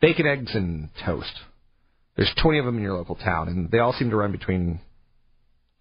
Bacon, 0.00 0.26
eggs, 0.26 0.54
and 0.54 0.88
toast. 1.04 1.32
There's 2.16 2.32
20 2.42 2.58
of 2.58 2.64
them 2.64 2.76
in 2.76 2.82
your 2.82 2.96
local 2.96 3.14
town, 3.14 3.48
and 3.48 3.70
they 3.70 3.78
all 3.78 3.92
seem 3.92 4.10
to 4.10 4.16
run 4.16 4.32
between 4.32 4.80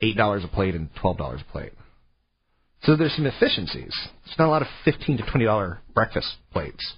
$8 0.01 0.45
a 0.45 0.47
plate 0.47 0.75
and 0.75 0.93
$12 0.95 1.41
a 1.41 1.51
plate. 1.51 1.73
So 2.83 2.95
there's 2.95 3.15
some 3.15 3.25
efficiencies. 3.25 3.95
It's 4.25 4.37
not 4.39 4.47
a 4.47 4.51
lot 4.51 4.61
of 4.61 4.67
15 4.85 5.17
to 5.17 5.23
$20 5.23 5.77
breakfast 5.93 6.27
plates. 6.51 6.95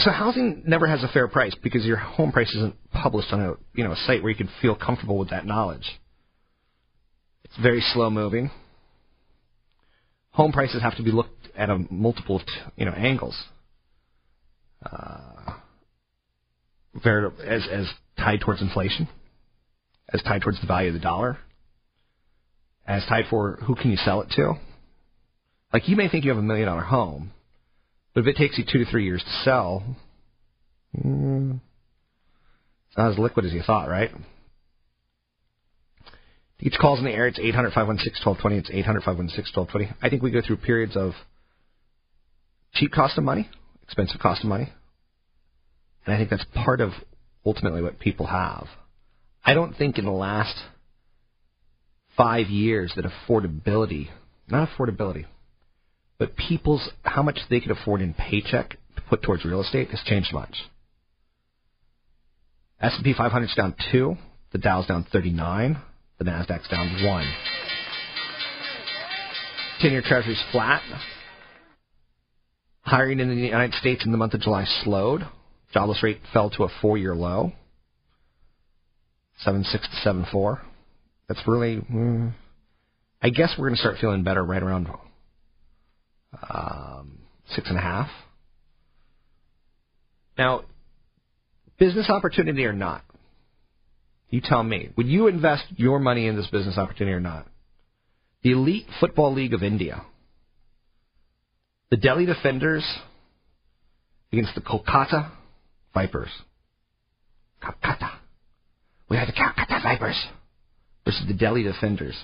So 0.00 0.12
housing 0.12 0.62
never 0.64 0.86
has 0.86 1.02
a 1.02 1.08
fair 1.08 1.26
price 1.26 1.56
because 1.60 1.84
your 1.84 1.96
home 1.96 2.30
price 2.30 2.54
isn't 2.54 2.76
published 2.92 3.32
on 3.32 3.40
a 3.40 3.54
you 3.74 3.82
know 3.82 3.92
a 3.92 3.96
site 3.96 4.22
where 4.22 4.30
you 4.30 4.36
can 4.36 4.48
feel 4.62 4.76
comfortable 4.76 5.18
with 5.18 5.30
that 5.30 5.44
knowledge. 5.44 5.98
It's 7.44 7.56
very 7.60 7.80
slow 7.80 8.08
moving. 8.08 8.50
Home 10.30 10.52
prices 10.52 10.82
have 10.82 10.96
to 10.96 11.02
be 11.02 11.10
looked 11.10 11.48
at 11.56 11.68
a 11.68 11.78
multiple 11.90 12.40
you 12.76 12.84
know 12.84 12.92
angles. 12.92 13.36
Uh, 14.84 15.54
as 17.04 17.66
as 17.70 17.88
tied 18.16 18.40
towards 18.40 18.62
inflation, 18.62 19.08
as 20.12 20.22
tied 20.22 20.42
towards 20.42 20.60
the 20.60 20.66
value 20.68 20.88
of 20.88 20.94
the 20.94 21.00
dollar, 21.00 21.38
as 22.86 23.04
tied 23.06 23.24
for 23.28 23.58
who 23.66 23.74
can 23.74 23.90
you 23.90 23.96
sell 23.96 24.20
it 24.20 24.30
to. 24.36 24.54
Like 25.72 25.88
you 25.88 25.96
may 25.96 26.08
think 26.08 26.24
you 26.24 26.30
have 26.30 26.38
a 26.38 26.42
million 26.42 26.68
dollar 26.68 26.82
home, 26.82 27.32
but 28.14 28.22
if 28.22 28.26
it 28.26 28.36
takes 28.36 28.58
you 28.58 28.64
two 28.70 28.84
to 28.84 28.90
three 28.90 29.04
years 29.04 29.22
to 29.22 29.30
sell, 29.44 29.82
mm, 30.96 31.60
it's 32.88 32.96
not 32.96 33.12
as 33.12 33.18
liquid 33.18 33.46
as 33.46 33.52
you 33.52 33.62
thought, 33.62 33.88
right? 33.88 34.10
Each 36.60 36.74
calls 36.80 36.98
in 36.98 37.04
the 37.04 37.12
air, 37.12 37.28
it's 37.28 37.38
800 37.38 37.72
516 37.72 38.26
1220. 38.26 38.56
It's 38.56 38.70
800 38.70 39.00
516 39.04 39.52
1220. 39.54 39.96
I 40.02 40.10
think 40.10 40.22
we 40.22 40.30
go 40.30 40.42
through 40.44 40.56
periods 40.56 40.96
of 40.96 41.12
cheap 42.74 42.90
cost 42.90 43.16
of 43.16 43.24
money, 43.24 43.48
expensive 43.84 44.20
cost 44.20 44.42
of 44.42 44.48
money. 44.48 44.72
And 46.04 46.14
I 46.14 46.18
think 46.18 46.30
that's 46.30 46.44
part 46.54 46.80
of 46.80 46.90
ultimately 47.46 47.82
what 47.82 48.00
people 48.00 48.26
have. 48.26 48.66
I 49.44 49.54
don't 49.54 49.76
think 49.76 49.98
in 49.98 50.04
the 50.04 50.10
last 50.10 50.56
five 52.16 52.48
years 52.48 52.92
that 52.96 53.04
affordability, 53.04 54.08
not 54.48 54.68
affordability, 54.68 55.26
but 56.18 56.36
people's 56.36 56.88
how 57.02 57.22
much 57.22 57.38
they 57.48 57.60
could 57.60 57.70
afford 57.70 58.00
in 58.00 58.14
paycheck 58.14 58.70
to 58.96 59.02
put 59.08 59.22
towards 59.22 59.44
real 59.44 59.60
estate 59.60 59.90
has 59.90 60.00
changed 60.04 60.32
much. 60.32 60.54
S&P 62.80 63.12
500 63.12 63.44
is 63.44 63.54
down 63.56 63.74
two, 63.90 64.16
the 64.52 64.58
Dow's 64.58 64.86
down 64.86 65.06
39, 65.12 65.80
the 66.18 66.24
Nasdaq's 66.24 66.68
down 66.68 67.04
one. 67.04 67.26
Ten-year 69.80 70.02
Treasury's 70.04 70.42
flat. 70.50 70.82
Hiring 72.82 73.20
in 73.20 73.28
the 73.28 73.34
United 73.34 73.74
States 73.74 74.04
in 74.04 74.12
the 74.12 74.18
month 74.18 74.34
of 74.34 74.40
July 74.40 74.64
slowed. 74.82 75.22
Jobless 75.72 76.02
rate 76.02 76.20
fell 76.32 76.50
to 76.50 76.64
a 76.64 76.68
four-year 76.80 77.14
low, 77.14 77.52
seven 79.40 79.62
six 79.64 79.86
to 79.86 79.96
seven 79.96 80.26
four. 80.32 80.62
That's 81.28 81.40
really. 81.46 81.76
Mm, 81.76 82.32
I 83.20 83.28
guess 83.28 83.54
we're 83.58 83.66
going 83.68 83.76
to 83.76 83.80
start 83.80 83.96
feeling 84.00 84.24
better 84.24 84.42
right 84.42 84.62
around 84.62 84.88
um, 86.48 87.18
six 87.50 87.68
and 87.68 87.78
a 87.78 87.80
half. 87.80 88.08
Now, 90.36 90.64
business 91.78 92.08
opportunity 92.08 92.64
or 92.64 92.72
not, 92.72 93.02
you 94.30 94.40
tell 94.42 94.62
me. 94.62 94.90
Would 94.96 95.06
you 95.06 95.26
invest 95.26 95.64
your 95.76 95.98
money 95.98 96.26
in 96.26 96.36
this 96.36 96.46
business 96.48 96.78
opportunity 96.78 97.14
or 97.14 97.20
not? 97.20 97.46
The 98.42 98.52
Elite 98.52 98.86
Football 99.00 99.34
League 99.34 99.54
of 99.54 99.62
India, 99.62 100.02
the 101.90 101.96
Delhi 101.96 102.26
Defenders 102.26 102.84
against 104.32 104.54
the 104.54 104.60
Kolkata 104.60 105.30
Vipers. 105.94 106.30
Calcutta. 107.60 108.12
We 109.08 109.16
are 109.16 109.26
the 109.26 109.32
Calcutta 109.32 109.80
Vipers 109.82 110.26
versus 111.04 111.24
the 111.26 111.34
Delhi 111.34 111.62
Defenders. 111.62 112.16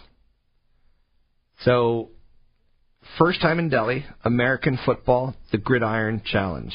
So, 1.62 2.10
first 3.18 3.40
time 3.40 3.58
in 3.58 3.68
Delhi, 3.68 4.04
American 4.24 4.78
football, 4.84 5.34
the 5.52 5.58
Gridiron 5.58 6.22
Challenge. 6.24 6.74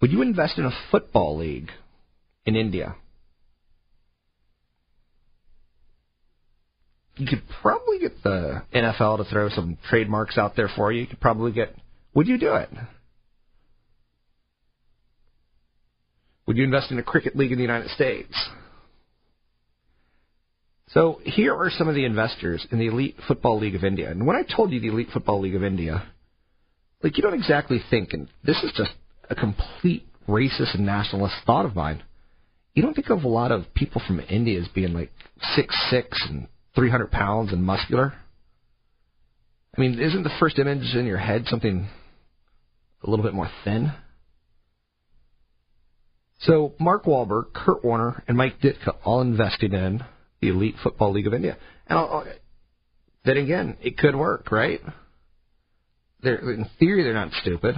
Would 0.00 0.12
you 0.12 0.22
invest 0.22 0.58
in 0.58 0.64
a 0.64 0.76
football 0.90 1.36
league 1.38 1.70
in 2.44 2.56
India? 2.56 2.96
You 7.16 7.26
could 7.26 7.42
probably 7.62 8.00
get 8.00 8.22
the 8.22 8.62
NFL 8.74 9.18
to 9.18 9.24
throw 9.24 9.48
some 9.48 9.78
trademarks 9.88 10.36
out 10.36 10.56
there 10.56 10.68
for 10.68 10.90
you. 10.90 11.02
You 11.02 11.06
could 11.06 11.20
probably 11.20 11.52
get. 11.52 11.74
Would 12.14 12.26
you 12.26 12.38
do 12.38 12.54
it? 12.54 12.68
Would 16.46 16.56
you 16.56 16.64
invest 16.64 16.90
in 16.90 16.98
a 16.98 17.02
cricket 17.02 17.36
league 17.36 17.52
in 17.52 17.58
the 17.58 17.62
United 17.62 17.90
States? 17.90 18.34
So 20.94 21.20
here 21.24 21.52
are 21.52 21.70
some 21.70 21.88
of 21.88 21.96
the 21.96 22.04
investors 22.04 22.64
in 22.70 22.78
the 22.78 22.86
Elite 22.86 23.16
Football 23.26 23.58
League 23.58 23.74
of 23.74 23.82
India. 23.82 24.08
And 24.10 24.24
when 24.24 24.36
I 24.36 24.44
told 24.44 24.70
you 24.70 24.78
the 24.78 24.86
Elite 24.86 25.08
Football 25.12 25.40
League 25.40 25.56
of 25.56 25.64
India, 25.64 26.06
like 27.02 27.16
you 27.16 27.22
don't 27.22 27.34
exactly 27.34 27.80
think, 27.90 28.12
and 28.12 28.28
this 28.44 28.62
is 28.62 28.72
just 28.76 28.92
a 29.28 29.34
complete 29.34 30.06
racist 30.28 30.74
and 30.74 30.86
nationalist 30.86 31.34
thought 31.44 31.66
of 31.66 31.74
mine. 31.74 32.04
You 32.74 32.82
don't 32.82 32.94
think 32.94 33.10
of 33.10 33.24
a 33.24 33.28
lot 33.28 33.50
of 33.50 33.74
people 33.74 34.00
from 34.06 34.20
India 34.20 34.60
as 34.60 34.68
being 34.68 34.92
like 34.92 35.10
six 35.56 35.74
six 35.90 36.16
and 36.28 36.46
three 36.76 36.90
hundred 36.90 37.10
pounds 37.10 37.52
and 37.52 37.64
muscular. 37.64 38.14
I 39.76 39.80
mean, 39.80 39.98
isn't 40.00 40.22
the 40.22 40.36
first 40.38 40.60
image 40.60 40.94
in 40.94 41.06
your 41.06 41.18
head 41.18 41.46
something 41.46 41.88
a 43.02 43.10
little 43.10 43.24
bit 43.24 43.34
more 43.34 43.50
thin? 43.64 43.92
So 46.38 46.74
Mark 46.78 47.04
Wahlberg, 47.04 47.52
Kurt 47.52 47.84
Warner, 47.84 48.22
and 48.28 48.36
Mike 48.36 48.60
Ditka 48.60 48.94
all 49.04 49.20
invested 49.20 49.74
in 49.74 50.04
the 50.44 50.50
Elite 50.50 50.76
Football 50.82 51.12
League 51.12 51.26
of 51.26 51.34
India. 51.34 51.56
And 51.86 51.98
I'll, 51.98 52.26
then 53.24 53.38
again, 53.38 53.76
it 53.80 53.96
could 53.96 54.14
work, 54.14 54.52
right? 54.52 54.80
They're, 56.22 56.36
in 56.36 56.66
theory, 56.78 57.02
they're 57.02 57.14
not 57.14 57.32
stupid. 57.42 57.76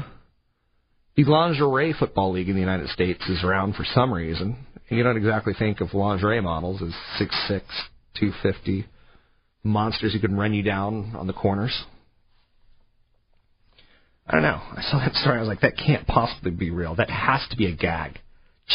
The 1.16 1.24
Lingerie 1.24 1.94
Football 1.98 2.32
League 2.32 2.48
in 2.48 2.54
the 2.54 2.60
United 2.60 2.88
States 2.90 3.22
is 3.28 3.42
around 3.42 3.74
for 3.74 3.84
some 3.94 4.12
reason. 4.12 4.66
You 4.88 5.02
don't 5.02 5.16
exactly 5.16 5.54
think 5.58 5.80
of 5.80 5.94
lingerie 5.94 6.40
models 6.40 6.82
as 6.82 6.92
six 7.18 7.34
six, 7.48 7.64
two 8.18 8.32
fifty 8.42 8.86
monsters 9.64 10.12
who 10.12 10.20
can 10.20 10.36
run 10.36 10.54
you 10.54 10.62
down 10.62 11.14
on 11.16 11.26
the 11.26 11.32
corners. 11.32 11.84
I 14.28 14.32
don't 14.32 14.42
know. 14.42 14.60
I 14.60 14.82
saw 14.90 14.98
that 14.98 15.14
story. 15.14 15.36
I 15.38 15.40
was 15.40 15.48
like, 15.48 15.60
that 15.60 15.76
can't 15.76 16.06
possibly 16.06 16.50
be 16.50 16.70
real. 16.70 16.94
That 16.96 17.10
has 17.10 17.40
to 17.50 17.56
be 17.56 17.66
a 17.66 17.74
gag. 17.74 18.18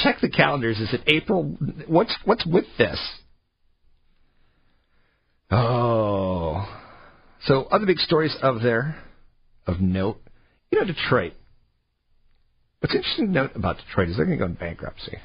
Check 0.04 0.18
the 0.22 0.30
calendars. 0.30 0.80
Is 0.80 0.94
it 0.94 1.02
April? 1.08 1.58
What's 1.88 2.16
what's 2.26 2.46
with 2.46 2.66
this? 2.78 3.00
Oh, 5.52 6.66
so 7.44 7.64
other 7.66 7.86
big 7.86 7.98
stories 7.98 8.36
of 8.42 8.62
there 8.62 8.96
of 9.68 9.82
note. 9.82 10.18
You 10.72 10.80
know, 10.80 10.86
Detroit. 10.86 11.34
What's 12.80 12.96
interesting 12.96 13.28
to 13.28 13.32
note 13.32 13.52
about 13.56 13.78
Detroit 13.78 14.10
is 14.10 14.18
they're 14.18 14.26
going 14.26 14.38
to 14.40 14.44
go 14.44 14.50
in 14.50 14.54
bankruptcy. 14.56 15.18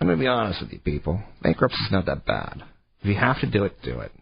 I'm 0.00 0.06
going 0.06 0.18
to 0.18 0.22
be 0.22 0.28
honest 0.28 0.60
with 0.60 0.72
you, 0.72 0.80
people. 0.80 1.20
Bankruptcy 1.42 1.78
is 1.86 1.92
not 1.92 2.06
that 2.06 2.26
bad. 2.26 2.62
If 3.00 3.06
you 3.06 3.14
have 3.14 3.40
to 3.40 3.50
do 3.50 3.64
it, 3.64 3.76
do 3.82 4.00
it. 4.00 4.12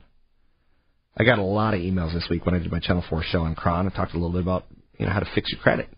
I 1.16 1.24
got 1.24 1.38
a 1.38 1.42
lot 1.42 1.74
of 1.74 1.80
emails 1.80 2.14
this 2.14 2.28
week 2.30 2.46
when 2.46 2.54
I 2.54 2.58
did 2.58 2.70
my 2.70 2.80
Channel 2.80 3.04
4 3.10 3.22
show 3.24 3.42
on 3.42 3.54
KRON. 3.54 3.90
I 3.90 3.94
talked 3.94 4.14
a 4.14 4.16
little 4.16 4.32
bit 4.32 4.42
about 4.42 4.66
you 4.96 5.06
know 5.06 5.12
how 5.12 5.20
to 5.20 5.28
fix 5.34 5.50
your 5.50 5.60
credit. 5.60 5.88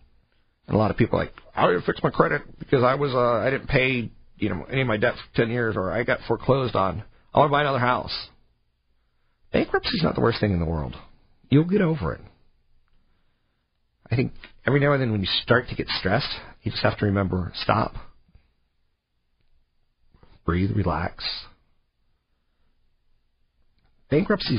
And 0.66 0.74
a 0.74 0.78
lot 0.78 0.90
of 0.90 0.96
people 0.96 1.18
are 1.18 1.24
like, 1.24 1.34
I 1.54 1.66
didn't 1.66 1.82
fix 1.82 2.02
my 2.02 2.10
credit 2.10 2.42
because 2.58 2.82
I 2.82 2.94
was 2.94 3.12
uh, 3.12 3.46
I 3.46 3.50
didn't 3.50 3.68
pay 3.68 4.10
you 4.38 4.48
know 4.48 4.64
any 4.70 4.80
of 4.80 4.86
my 4.86 4.96
debt 4.96 5.14
for 5.14 5.36
ten 5.36 5.50
years 5.50 5.76
or 5.76 5.92
I 5.92 6.02
got 6.02 6.20
foreclosed 6.26 6.74
on. 6.74 7.02
I 7.34 7.38
want 7.38 7.50
to 7.50 7.52
buy 7.52 7.60
another 7.60 7.78
house. 7.78 8.12
Bankruptcy 9.52 9.96
is 9.96 10.02
not 10.02 10.14
the 10.14 10.20
worst 10.20 10.40
thing 10.40 10.52
in 10.52 10.58
the 10.58 10.66
world. 10.66 10.96
You'll 11.50 11.64
get 11.64 11.82
over 11.82 12.14
it. 12.14 12.20
I 14.10 14.16
think 14.16 14.32
every 14.66 14.80
now 14.80 14.92
and 14.92 15.00
then 15.00 15.12
when 15.12 15.20
you 15.20 15.28
start 15.42 15.68
to 15.68 15.74
get 15.74 15.88
stressed, 15.88 16.28
you 16.62 16.70
just 16.70 16.82
have 16.82 16.98
to 16.98 17.06
remember 17.06 17.52
stop, 17.56 17.94
breathe, 20.44 20.70
relax. 20.74 21.24
Bankruptcy 24.10 24.58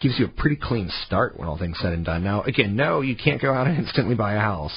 gives 0.00 0.18
you 0.18 0.24
a 0.24 0.28
pretty 0.28 0.56
clean 0.56 0.90
start 1.06 1.38
when 1.38 1.46
all 1.46 1.58
things 1.58 1.76
said 1.80 1.92
and 1.92 2.04
done. 2.04 2.24
Now, 2.24 2.42
again, 2.42 2.74
no, 2.74 3.02
you 3.02 3.14
can't 3.16 3.40
go 3.40 3.52
out 3.52 3.66
and 3.66 3.78
instantly 3.78 4.14
buy 4.14 4.34
a 4.34 4.40
house. 4.40 4.72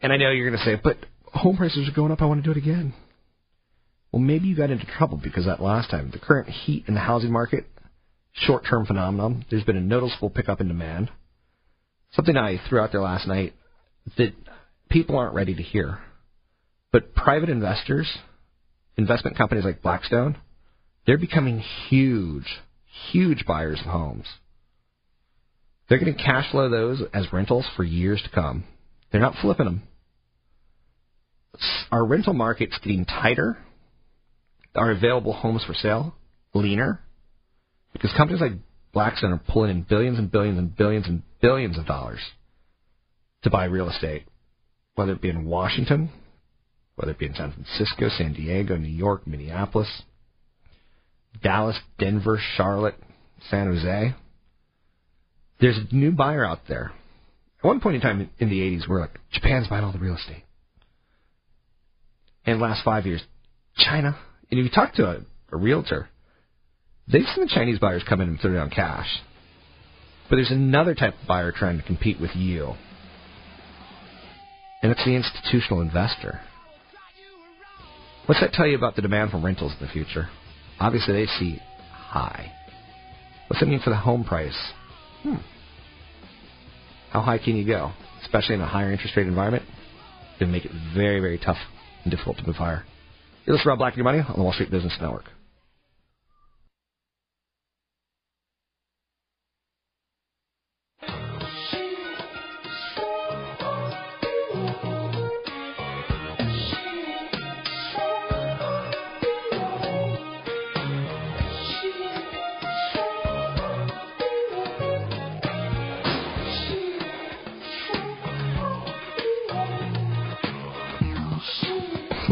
And 0.00 0.12
I 0.12 0.16
know 0.16 0.30
you're 0.30 0.50
going 0.50 0.58
to 0.58 0.64
say, 0.64 0.80
but 0.82 0.96
home 1.26 1.56
prices 1.56 1.88
are 1.88 1.94
going 1.94 2.10
up. 2.10 2.20
I 2.20 2.24
want 2.24 2.42
to 2.42 2.44
do 2.44 2.50
it 2.50 2.60
again. 2.60 2.92
Well, 4.12 4.20
maybe 4.20 4.46
you 4.46 4.56
got 4.56 4.70
into 4.70 4.86
trouble 4.86 5.18
because 5.22 5.46
that 5.46 5.62
last 5.62 5.90
time. 5.90 6.10
The 6.10 6.18
current 6.18 6.48
heat 6.48 6.84
in 6.86 6.94
the 6.94 7.00
housing 7.00 7.32
market, 7.32 7.64
short 8.32 8.64
term 8.68 8.86
phenomenon. 8.86 9.44
There's 9.50 9.64
been 9.64 9.76
a 9.76 9.80
noticeable 9.80 10.30
pickup 10.30 10.60
in 10.60 10.68
demand. 10.68 11.10
Something 12.12 12.36
I 12.36 12.60
threw 12.68 12.80
out 12.80 12.92
there 12.92 13.00
last 13.00 13.26
night 13.26 13.54
that 14.18 14.34
people 14.90 15.18
aren't 15.18 15.34
ready 15.34 15.54
to 15.54 15.62
hear. 15.62 15.98
But 16.92 17.14
private 17.14 17.48
investors, 17.48 18.18
investment 18.98 19.38
companies 19.38 19.64
like 19.64 19.80
Blackstone, 19.80 20.36
they're 21.06 21.16
becoming 21.16 21.62
huge, 21.88 22.46
huge 23.10 23.46
buyers 23.46 23.80
of 23.80 23.86
homes. 23.86 24.26
They're 25.88 25.98
going 25.98 26.14
to 26.14 26.22
cash 26.22 26.50
flow 26.50 26.68
those 26.68 27.02
as 27.14 27.32
rentals 27.32 27.66
for 27.76 27.82
years 27.82 28.22
to 28.22 28.30
come. 28.30 28.64
They're 29.10 29.20
not 29.20 29.36
flipping 29.40 29.66
them 29.66 29.82
our 31.90 32.04
rental 32.04 32.32
market's 32.32 32.78
getting 32.78 33.04
tighter. 33.04 33.58
Our 34.74 34.90
available 34.90 35.32
homes 35.32 35.64
for 35.64 35.74
sale 35.74 36.14
leaner 36.54 37.00
because 37.92 38.12
companies 38.16 38.40
like 38.40 38.52
Blackstone 38.92 39.32
are 39.32 39.42
pulling 39.48 39.70
in 39.70 39.82
billions 39.82 40.18
and 40.18 40.30
billions 40.30 40.58
and 40.58 40.74
billions 40.74 41.06
and 41.06 41.22
billions 41.40 41.78
of 41.78 41.86
dollars 41.86 42.20
to 43.42 43.50
buy 43.50 43.64
real 43.64 43.88
estate, 43.88 44.24
whether 44.94 45.12
it 45.12 45.20
be 45.20 45.28
in 45.28 45.44
Washington, 45.46 46.10
whether 46.96 47.12
it 47.12 47.18
be 47.18 47.26
in 47.26 47.34
San 47.34 47.52
Francisco, 47.52 48.08
San 48.08 48.32
Diego, 48.34 48.76
New 48.76 48.88
York, 48.88 49.26
Minneapolis, 49.26 50.02
Dallas, 51.42 51.78
Denver, 51.98 52.38
Charlotte, 52.56 52.96
San 53.50 53.66
Jose. 53.66 54.14
There's 55.60 55.78
a 55.78 55.94
new 55.94 56.12
buyer 56.12 56.44
out 56.44 56.60
there. 56.68 56.92
At 57.58 57.64
one 57.64 57.80
point 57.80 57.96
in 57.96 58.00
time 58.00 58.28
in 58.38 58.50
the 58.50 58.60
80s, 58.60 58.88
we're 58.88 59.00
like, 59.00 59.18
Japan's 59.32 59.68
buying 59.68 59.84
all 59.84 59.92
the 59.92 59.98
real 59.98 60.16
estate. 60.16 60.44
The 62.44 62.54
last 62.54 62.84
five 62.84 63.06
years, 63.06 63.22
China. 63.76 64.18
And 64.52 64.60
if 64.60 64.64
you 64.66 64.70
talk 64.70 64.92
to 64.96 65.06
a, 65.06 65.20
a 65.50 65.56
realtor, 65.56 66.10
they've 67.10 67.24
seen 67.34 67.46
the 67.46 67.50
Chinese 67.52 67.78
buyers 67.78 68.04
come 68.06 68.20
in 68.20 68.28
and 68.28 68.38
throw 68.38 68.52
down 68.52 68.68
cash. 68.68 69.08
But 70.28 70.36
there's 70.36 70.50
another 70.50 70.94
type 70.94 71.14
of 71.20 71.26
buyer 71.26 71.52
trying 71.52 71.78
to 71.78 71.82
compete 71.82 72.20
with 72.20 72.36
you. 72.36 72.74
And 74.82 74.92
it's 74.92 75.02
the 75.06 75.16
institutional 75.16 75.80
investor. 75.80 76.42
What's 78.26 78.42
that 78.42 78.52
tell 78.52 78.66
you 78.66 78.76
about 78.76 78.94
the 78.94 79.00
demand 79.00 79.30
for 79.30 79.40
rentals 79.40 79.72
in 79.80 79.86
the 79.86 79.90
future? 79.90 80.28
Obviously, 80.78 81.14
they 81.14 81.26
see 81.26 81.58
high. 81.90 82.52
What's 83.46 83.60
that 83.60 83.66
mean 83.66 83.80
for 83.80 83.90
the 83.90 83.96
home 83.96 84.22
price? 84.22 84.72
Hmm. 85.22 85.36
How 87.10 87.22
high 87.22 87.38
can 87.38 87.56
you 87.56 87.66
go? 87.66 87.92
Especially 88.22 88.56
in 88.56 88.60
a 88.60 88.68
higher 88.68 88.92
interest 88.92 89.16
rate 89.16 89.26
environment? 89.26 89.64
It's 90.32 90.40
going 90.40 90.52
make 90.52 90.66
it 90.66 90.72
very, 90.94 91.20
very 91.20 91.38
tough 91.38 91.58
and 92.04 92.10
difficult 92.10 92.36
to 92.36 92.46
move 92.46 92.56
higher. 92.56 92.84
You're 93.44 93.58
Rob 93.66 93.78
Black 93.78 93.96
Your 93.96 94.04
Money 94.04 94.20
on 94.20 94.34
the 94.36 94.42
Wall 94.42 94.52
Street 94.52 94.70
Business 94.70 94.96
Network. 95.00 95.24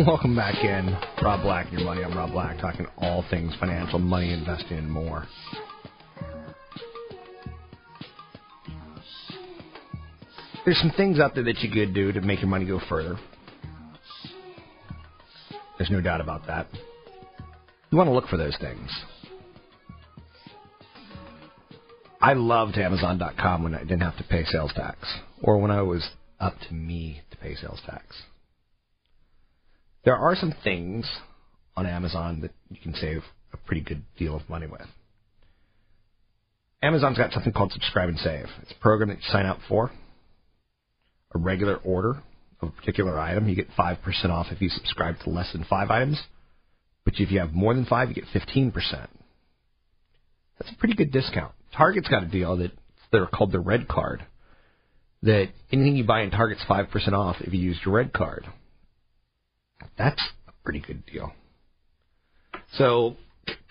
Welcome 0.07 0.35
back 0.35 0.65
in. 0.65 0.97
Rob 1.23 1.43
Black 1.43 1.67
and 1.69 1.79
your 1.79 1.85
money. 1.85 2.03
I'm 2.03 2.17
Rob 2.17 2.31
Black, 2.31 2.59
talking 2.59 2.87
all 2.97 3.23
things 3.29 3.55
financial, 3.61 3.99
money, 3.99 4.33
investing, 4.33 4.79
and 4.79 4.91
more. 4.91 5.27
There's 10.65 10.79
some 10.79 10.93
things 10.97 11.21
out 11.21 11.35
there 11.35 11.45
that 11.45 11.59
you 11.59 11.71
could 11.71 11.93
do 11.93 12.13
to 12.13 12.21
make 12.23 12.41
your 12.41 12.49
money 12.49 12.65
go 12.65 12.81
further. 12.89 13.17
There's 15.77 15.91
no 15.91 16.01
doubt 16.01 16.23
about 16.23 16.47
that. 16.47 16.67
You 17.91 17.99
want 17.99 18.09
to 18.09 18.13
look 18.13 18.29
for 18.29 18.39
those 18.39 18.57
things. 18.59 18.91
I 22.23 22.35
loved 22.35 22.79
Amazon.com 22.79 23.65
when 23.65 23.75
I 23.75 23.81
didn't 23.81 24.01
have 24.01 24.17
to 24.17 24.25
pay 24.25 24.45
sales 24.45 24.73
tax, 24.75 24.99
or 25.43 25.59
when 25.59 25.71
I 25.71 25.83
was 25.83 26.09
up 26.39 26.55
to 26.69 26.75
me 26.75 27.21
to 27.33 27.37
pay 27.37 27.55
sales 27.55 27.81
tax 27.85 28.23
there 30.05 30.17
are 30.17 30.35
some 30.35 30.55
things 30.65 31.11
on 31.77 31.87
Amazon 31.87 32.41
that 32.43 32.53
you 32.71 32.81
can 32.81 32.95
save 32.95 33.23
a 33.53 33.57
pretty 33.57 33.83
good 33.83 34.03
deal 34.19 34.35
of 34.37 34.49
money 34.49 34.67
with. 34.67 34.87
Amazon's 36.83 37.19
got 37.19 37.33
something 37.33 37.53
called 37.53 37.73
Subscribe 37.73 38.09
and 38.09 38.19
Save. 38.19 38.47
It's 38.63 38.73
a 38.73 38.83
program 38.83 39.11
that 39.11 39.19
you 39.19 39.29
sign 39.31 39.47
up 39.47 39.59
for. 39.69 39.91
A 41.35 41.39
regular 41.39 41.77
order 41.77 42.23
of 42.61 42.69
a 42.69 42.73
particular 42.73 43.19
item, 43.19 43.49
you 43.49 43.55
get 43.55 43.69
5% 43.79 43.99
off 44.31 44.47
if 44.51 44.61
you 44.61 44.69
subscribe 44.69 45.19
to 45.21 45.31
less 45.31 45.53
than 45.53 45.65
five 45.65 45.91
items. 45.91 46.21
But 47.05 47.15
if 47.19 47.31
you 47.31 47.41
have 47.41 47.53
more 47.53 47.75
than 47.75 47.85
five, 47.85 48.09
you 48.09 48.15
get 48.15 48.25
15%. 48.27 48.73
That's 50.59 50.73
a 50.73 50.77
pretty 50.79 50.95
good 50.95 51.13
discount. 51.13 51.53
Target's 51.77 52.09
got 52.09 52.23
a 52.23 52.27
deal 52.27 52.57
that 52.59 52.73
they're 53.13 53.27
called 53.27 53.53
the 53.53 53.61
Red 53.61 53.89
Card. 53.89 54.25
That 55.23 55.49
anything 55.71 55.97
you 55.97 56.05
buy 56.05 56.23
in 56.23 56.31
Target's 56.31 56.65
5% 56.69 57.13
off 57.13 57.37
if 57.41 57.53
you 57.53 57.61
use 57.61 57.79
your 57.85 57.95
Red 57.95 58.13
Card. 58.13 58.47
That's 59.99 60.23
a 60.49 60.53
pretty 60.65 60.81
good 60.81 61.05
deal. 61.07 61.33
So 62.75 63.17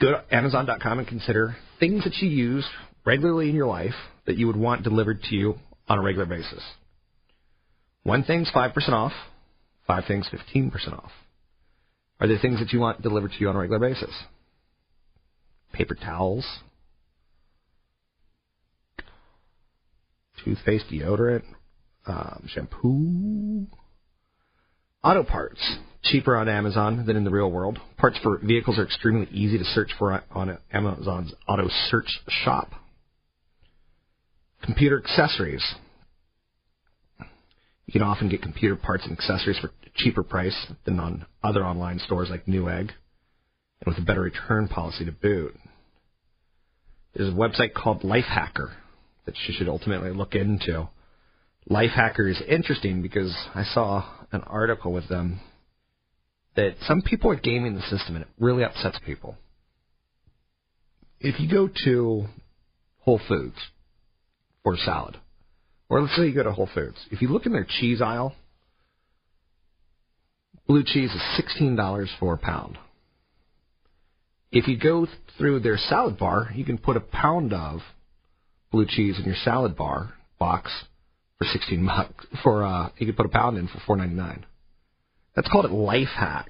go 0.01 0.11
to 0.11 0.23
Amazon.com 0.31 0.99
and 0.99 1.07
consider 1.07 1.55
things 1.79 2.03
that 2.03 2.15
you 2.17 2.29
use 2.29 2.65
regularly 3.05 3.49
in 3.49 3.55
your 3.55 3.67
life 3.67 3.95
that 4.25 4.37
you 4.37 4.47
would 4.47 4.55
want 4.55 4.83
delivered 4.83 5.23
to 5.23 5.35
you 5.35 5.55
on 5.87 5.97
a 5.97 6.01
regular 6.01 6.25
basis. 6.25 6.63
One 8.03 8.23
thing's 8.23 8.51
5% 8.53 8.89
off, 8.89 9.13
five 9.87 10.05
things 10.07 10.29
15% 10.31 10.93
off. 10.93 11.11
Are 12.19 12.27
there 12.27 12.37
things 12.39 12.59
that 12.59 12.71
you 12.73 12.79
want 12.79 13.01
delivered 13.01 13.31
to 13.31 13.37
you 13.39 13.49
on 13.49 13.55
a 13.55 13.59
regular 13.59 13.79
basis? 13.79 14.11
Paper 15.73 15.95
towels, 15.95 16.45
toothpaste, 20.43 20.85
deodorant, 20.91 21.43
um, 22.05 22.43
shampoo, 22.47 23.67
auto 25.03 25.23
parts 25.23 25.77
cheaper 26.03 26.35
on 26.35 26.47
Amazon 26.47 27.05
than 27.05 27.15
in 27.15 27.23
the 27.23 27.31
real 27.31 27.51
world. 27.51 27.79
Parts 27.97 28.17
for 28.23 28.37
vehicles 28.39 28.77
are 28.77 28.85
extremely 28.85 29.27
easy 29.31 29.57
to 29.57 29.65
search 29.65 29.91
for 29.97 30.23
on 30.31 30.57
Amazon's 30.71 31.33
auto 31.47 31.67
search 31.89 32.19
shop. 32.27 32.71
Computer 34.63 35.01
accessories. 35.01 35.63
You 37.85 37.93
can 37.93 38.01
often 38.01 38.29
get 38.29 38.41
computer 38.41 38.75
parts 38.75 39.05
and 39.05 39.13
accessories 39.17 39.57
for 39.57 39.67
a 39.67 39.89
cheaper 39.95 40.23
price 40.23 40.67
than 40.85 40.99
on 40.99 41.25
other 41.43 41.65
online 41.65 41.99
stores 41.99 42.29
like 42.29 42.45
Newegg, 42.45 42.91
and 43.81 43.87
with 43.87 43.97
a 43.97 44.05
better 44.05 44.21
return 44.21 44.67
policy 44.67 45.05
to 45.05 45.11
boot. 45.11 45.55
There's 47.15 47.33
a 47.33 47.35
website 47.35 47.73
called 47.73 48.03
Lifehacker 48.03 48.73
that 49.25 49.35
you 49.47 49.55
should 49.57 49.67
ultimately 49.67 50.11
look 50.11 50.35
into. 50.35 50.89
Lifehacker 51.69 52.29
is 52.29 52.41
interesting 52.47 53.01
because 53.01 53.35
I 53.55 53.63
saw 53.63 54.05
an 54.31 54.41
article 54.41 54.93
with 54.93 55.09
them 55.09 55.39
that 56.59 56.75
some 56.81 57.01
people 57.01 57.31
are 57.31 57.35
gaming 57.35 57.73
the 57.73 57.81
system 57.83 58.17
and 58.17 58.23
it 58.23 58.27
really 58.37 58.65
upsets 58.65 58.99
people. 59.05 59.37
If 61.21 61.39
you 61.39 61.49
go 61.49 61.69
to 61.85 62.25
Whole 62.99 63.21
Foods 63.29 63.55
for 64.61 64.75
salad, 64.75 65.15
or 65.87 66.01
let's 66.01 66.13
say 66.17 66.27
you 66.27 66.35
go 66.35 66.43
to 66.43 66.51
Whole 66.51 66.69
Foods, 66.73 66.97
if 67.11 67.21
you 67.21 67.29
look 67.29 67.45
in 67.45 67.53
their 67.53 67.65
cheese 67.79 68.01
aisle, 68.01 68.35
blue 70.67 70.83
cheese 70.85 71.11
is 71.11 71.45
$16 71.61 72.07
for 72.19 72.33
a 72.33 72.37
pound. 72.37 72.77
If 74.51 74.67
you 74.67 74.77
go 74.77 75.07
through 75.37 75.61
their 75.61 75.77
salad 75.77 76.19
bar, 76.19 76.49
you 76.53 76.65
can 76.65 76.77
put 76.77 76.97
a 76.97 77.01
pound 77.01 77.53
of 77.53 77.79
blue 78.69 78.85
cheese 78.85 79.17
in 79.17 79.23
your 79.23 79.35
salad 79.45 79.77
bar 79.77 80.13
box 80.37 80.71
for 81.37 81.45
16 81.45 81.85
bucks. 81.85 82.25
For 82.43 82.65
uh, 82.65 82.89
you 82.97 83.05
can 83.05 83.15
put 83.15 83.27
a 83.27 83.29
pound 83.29 83.57
in 83.57 83.69
for 83.69 83.97
4.99. 83.97 84.43
That's 85.39 85.47
called 85.47 85.63
a 85.63 85.73
life 85.73 86.09
hack. 86.17 86.49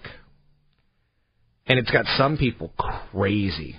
And 1.67 1.78
it's 1.78 1.91
got 1.91 2.06
some 2.17 2.38
people 2.38 2.73
crazy. 2.75 3.75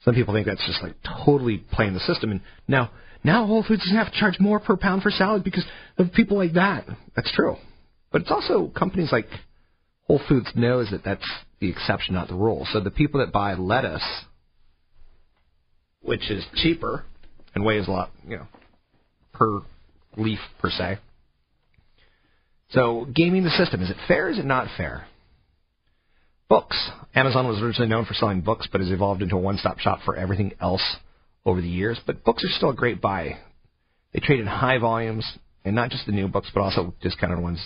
Some 0.00 0.16
people 0.16 0.34
think 0.34 0.48
that's 0.48 0.66
just 0.66 0.82
like 0.82 0.96
totally 1.24 1.58
playing 1.58 1.94
the 1.94 2.00
system. 2.00 2.32
And 2.32 2.40
now, 2.66 2.90
now 3.22 3.46
Whole 3.46 3.62
Foods 3.62 3.82
doesn't 3.82 3.96
have 3.96 4.12
to 4.12 4.18
charge 4.18 4.40
more 4.40 4.58
per 4.58 4.76
pound 4.76 5.04
for 5.04 5.12
salad 5.12 5.44
because 5.44 5.64
of 5.98 6.12
people 6.14 6.36
like 6.36 6.54
that. 6.54 6.88
That's 7.14 7.30
true. 7.30 7.54
But 8.10 8.22
it's 8.22 8.30
also 8.32 8.72
companies 8.76 9.12
like 9.12 9.28
Whole 10.08 10.20
Foods 10.28 10.50
knows 10.56 10.90
that 10.90 11.04
that's 11.04 11.30
the 11.60 11.70
exception, 11.70 12.14
not 12.14 12.26
the 12.26 12.34
rule. 12.34 12.66
So 12.72 12.80
the 12.80 12.90
people 12.90 13.20
that 13.20 13.30
buy 13.30 13.54
lettuce, 13.54 14.02
which 16.02 16.28
is 16.28 16.44
cheaper 16.56 17.04
and 17.54 17.64
weighs 17.64 17.86
a 17.86 17.92
lot, 17.92 18.10
you 18.26 18.38
know, 18.38 18.48
per 19.32 19.60
leaf 20.16 20.40
per 20.58 20.70
se, 20.70 20.98
so, 22.70 23.06
gaming 23.14 23.44
the 23.44 23.50
system, 23.50 23.82
is 23.82 23.90
it 23.90 23.96
fair? 24.06 24.26
Or 24.26 24.30
is 24.30 24.38
it 24.38 24.44
not 24.44 24.68
fair? 24.76 25.06
Books. 26.48 26.90
Amazon 27.14 27.46
was 27.46 27.60
originally 27.62 27.88
known 27.88 28.04
for 28.04 28.14
selling 28.14 28.40
books, 28.40 28.68
but 28.70 28.80
has 28.80 28.90
evolved 28.90 29.22
into 29.22 29.36
a 29.36 29.40
one-stop 29.40 29.78
shop 29.78 30.00
for 30.04 30.16
everything 30.16 30.52
else 30.60 30.96
over 31.44 31.60
the 31.60 31.68
years. 31.68 31.98
But 32.06 32.24
books 32.24 32.44
are 32.44 32.56
still 32.56 32.70
a 32.70 32.74
great 32.74 33.00
buy. 33.00 33.38
They 34.12 34.20
trade 34.20 34.40
in 34.40 34.46
high 34.46 34.78
volumes, 34.78 35.26
and 35.64 35.74
not 35.74 35.90
just 35.90 36.06
the 36.06 36.12
new 36.12 36.28
books, 36.28 36.50
but 36.54 36.60
also 36.60 36.94
discounted 37.00 37.40
ones. 37.40 37.60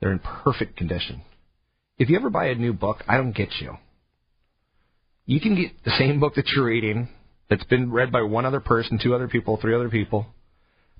They're 0.00 0.12
in 0.12 0.20
perfect 0.20 0.76
condition. 0.76 1.22
If 1.98 2.10
you 2.10 2.16
ever 2.16 2.30
buy 2.30 2.46
a 2.46 2.54
new 2.54 2.72
book, 2.72 3.02
I 3.08 3.16
don't 3.16 3.34
get 3.34 3.48
you. 3.60 3.76
You 5.24 5.40
can 5.40 5.54
get 5.54 5.72
the 5.84 5.96
same 5.98 6.20
book 6.20 6.34
that 6.36 6.48
you're 6.54 6.66
reading 6.66 7.08
that's 7.48 7.64
been 7.64 7.90
read 7.90 8.12
by 8.12 8.22
one 8.22 8.44
other 8.44 8.60
person, 8.60 8.98
two 9.02 9.14
other 9.14 9.28
people, 9.28 9.58
three 9.60 9.74
other 9.74 9.88
people. 9.88 10.26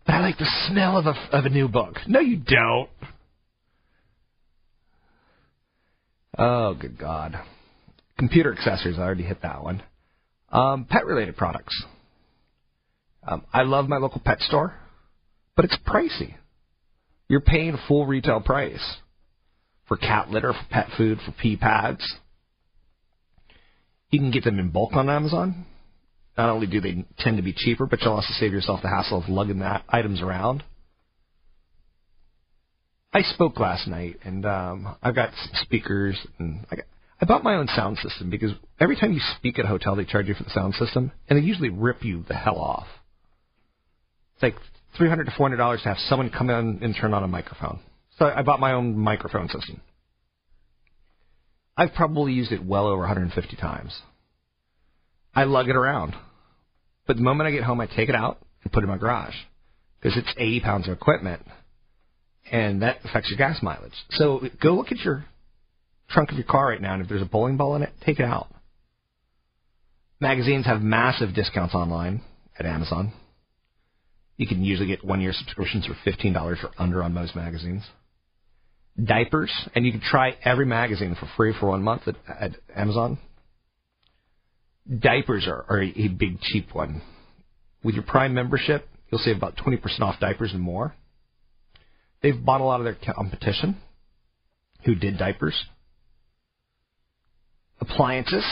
But 0.05 0.15
I 0.15 0.21
like 0.21 0.39
the 0.39 0.51
smell 0.69 0.97
of 0.97 1.07
a, 1.07 1.15
of 1.33 1.45
a 1.45 1.51
new 1.51 1.69
book. 1.69 1.97
No, 2.07 2.21
you 2.21 2.37
don't. 2.37 2.89
Oh, 6.39 6.75
good 6.75 6.99
God. 6.99 7.35
Computer 8.19 8.53
accessories, 8.53 8.99
I 8.99 9.03
already 9.03 9.23
hit 9.23 9.43
that 9.43 9.63
one. 9.63 9.83
Um, 10.51 10.87
pet 10.89 11.07
related 11.07 11.37
products. 11.37 11.85
Um, 13.27 13.45
I 13.53 13.63
love 13.63 13.89
my 13.89 13.97
local 13.97 14.21
pet 14.25 14.41
store, 14.41 14.75
but 15.57 15.65
it's 15.65 15.77
pricey. 15.87 16.35
You're 17.29 17.41
paying 17.41 17.77
full 17.89 18.07
retail 18.07 18.41
price 18.41 18.99
for 19.89 19.97
cat 19.97 20.31
litter, 20.31 20.53
for 20.53 20.67
pet 20.71 20.89
food, 20.97 21.19
for 21.25 21.33
pee 21.33 21.57
pads. 21.57 22.17
You 24.11 24.21
can 24.21 24.31
get 24.31 24.45
them 24.45 24.59
in 24.59 24.71
bulk 24.71 24.93
on 24.95 25.11
Amazon. 25.11 25.67
Not 26.39 26.51
only 26.51 26.67
do 26.67 26.81
they 26.81 27.05
tend 27.19 27.39
to 27.39 27.43
be 27.43 27.55
cheaper, 27.57 27.87
but 27.87 28.01
you'll 28.03 28.13
also 28.13 28.33
save 28.39 28.53
yourself 28.53 28.81
the 28.83 28.89
hassle 28.89 29.23
of 29.23 29.29
lugging 29.29 29.61
that 29.61 29.85
items 29.89 30.21
around. 30.21 30.63
I 33.17 33.23
spoke 33.23 33.59
last 33.59 33.89
night, 33.89 34.19
and 34.25 34.45
um, 34.45 34.95
I've 35.03 35.15
got 35.15 35.31
some 35.31 35.53
speakers, 35.63 36.19
and 36.39 36.67
I, 36.71 36.77
got, 36.77 36.85
I 37.19 37.25
bought 37.25 37.43
my 37.43 37.55
own 37.55 37.67
sound 37.69 37.97
system 37.97 38.29
because 38.29 38.51
every 38.79 38.95
time 38.95 39.15
you 39.15 39.21
speak 39.39 39.59
at 39.59 39.65
a 39.65 39.69
hotel, 39.69 39.97
they 39.97 40.05
charge 40.05 40.27
you 40.27 40.35
for 40.35 40.45
the 40.45 40.51
sound 40.51 40.75
system, 40.75 41.13
and 41.27 41.39
they 41.39 41.43
usually 41.43 41.71
rip 41.71 42.05
you 42.05 42.27
the 42.29 42.35
hell 42.35 42.59
off. 42.59 42.87
It's 44.35 44.43
like 44.43 44.57
three 44.99 45.09
hundred 45.09 45.25
to 45.25 45.31
four 45.35 45.47
hundred 45.47 45.57
dollars 45.57 45.81
to 45.85 45.89
have 45.89 45.97
someone 46.11 46.29
come 46.29 46.51
in 46.51 46.81
and 46.83 46.95
turn 46.95 47.15
on 47.15 47.25
a 47.25 47.27
microphone. 47.27 47.81
So 48.19 48.27
I 48.27 48.43
bought 48.43 48.61
my 48.61 48.73
own 48.73 48.99
microphone 48.99 49.49
system. 49.49 49.81
I've 51.75 51.95
probably 51.95 52.35
used 52.35 52.53
it 52.53 52.67
well 52.67 52.87
over 52.87 53.01
150 53.01 53.57
times. 53.57 53.99
I 55.35 55.45
lug 55.45 55.71
it 55.71 55.77
around. 55.77 56.15
But 57.07 57.17
the 57.17 57.23
moment 57.23 57.49
I 57.49 57.51
get 57.51 57.63
home, 57.63 57.81
I 57.81 57.87
take 57.87 58.11
it 58.11 58.15
out 58.15 58.45
and 58.63 58.71
put 58.71 58.83
it 58.83 58.85
in 58.85 58.91
my 58.91 58.99
garage 58.99 59.37
because 60.03 60.19
it's 60.19 60.35
80 60.37 60.61
pounds 60.61 60.87
of 60.87 60.93
equipment, 60.93 61.41
and 62.51 62.83
that 62.83 62.99
affects 63.05 63.29
your 63.29 63.39
gas 63.39 63.63
mileage. 63.63 63.93
So 64.11 64.43
go 64.63 64.75
look 64.75 64.93
at 64.93 64.99
your 64.99 65.25
trunk 66.11 66.31
of 66.31 66.37
your 66.37 66.47
car 66.47 66.69
right 66.69 66.81
now, 66.81 66.95
and 66.95 67.03
if 67.03 67.09
there's 67.09 67.23
a 67.23 67.27
bowling 67.27 67.57
ball 67.57 67.77
in 67.77 67.83
it, 67.83 67.93
take 68.05 68.21
it 68.21 68.25
out. 68.25 68.49
Magazines 70.21 70.67
have 70.67 70.81
massive 70.81 71.35
discounts 71.35 71.75
online 71.75 72.23
at 72.59 72.65
Amazon. 72.65 73.13
You 74.37 74.47
can 74.47 74.63
usually 74.63 74.89
get 74.89 75.05
one 75.05 75.21
year 75.21 75.33
subscriptions 75.33 75.87
for 75.87 75.95
$15 76.09 76.37
or 76.65 76.71
under 76.79 77.03
on 77.03 77.13
most 77.13 77.35
magazines. 77.35 77.83
Diapers, 79.03 79.53
and 79.75 79.85
you 79.85 79.93
can 79.93 80.01
try 80.01 80.37
every 80.43 80.65
magazine 80.65 81.15
for 81.19 81.29
free 81.37 81.55
for 81.59 81.69
one 81.71 81.83
month 81.83 82.03
at, 82.07 82.17
at 82.29 82.53
Amazon. 82.75 83.19
Diapers 84.99 85.47
are, 85.47 85.67
are 85.69 85.83
a 85.83 86.09
big 86.09 86.41
cheap 86.41 86.75
one. 86.75 87.03
With 87.83 87.95
your 87.95 88.05
Prime 88.05 88.33
membership, 88.33 88.89
you'll 89.11 89.21
save 89.21 89.37
about 89.37 89.57
20% 89.57 90.01
off 90.01 90.19
diapers 90.21 90.53
and 90.53 90.63
more. 90.63 90.95
They've 92.23 92.45
bought 92.45 92.61
a 92.61 92.65
lot 92.65 92.81
of 92.81 92.85
their 92.85 92.97
competition 93.15 93.77
who 94.85 94.95
did 94.95 95.19
diapers. 95.19 95.65
Appliances, 97.81 98.45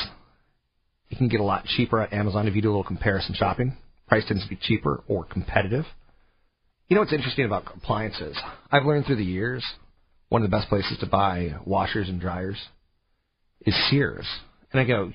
you 1.09 1.17
can 1.17 1.29
get 1.29 1.41
a 1.41 1.45
lot 1.45 1.65
cheaper 1.65 2.01
at 2.01 2.13
Amazon 2.13 2.47
if 2.47 2.55
you 2.55 2.63
do 2.63 2.69
a 2.69 2.73
little 2.73 2.85
comparison 2.85 3.35
shopping. 3.35 3.77
Price 4.09 4.25
tends 4.27 4.43
to 4.45 4.49
be 4.49 4.59
cheaper 4.61 5.03
or 5.09 5.25
competitive. 5.25 5.85
You 6.89 6.97
know 6.97 7.01
what's 7.01 7.13
interesting 7.13 7.47
about 7.47 7.65
appliances? 7.75 8.39
I've 8.71 8.85
learned 8.85 9.07
through 9.07 9.17
the 9.17 9.25
years 9.25 9.65
one 10.29 10.43
of 10.43 10.51
the 10.51 10.57
best 10.57 10.69
places 10.69 10.99
to 11.01 11.07
buy 11.07 11.55
washers 11.65 12.09
and 12.09 12.21
dryers 12.21 12.57
is 13.65 13.75
Sears. 13.91 14.27
And 14.73 14.81
I 14.81 14.85
go, 14.85 15.13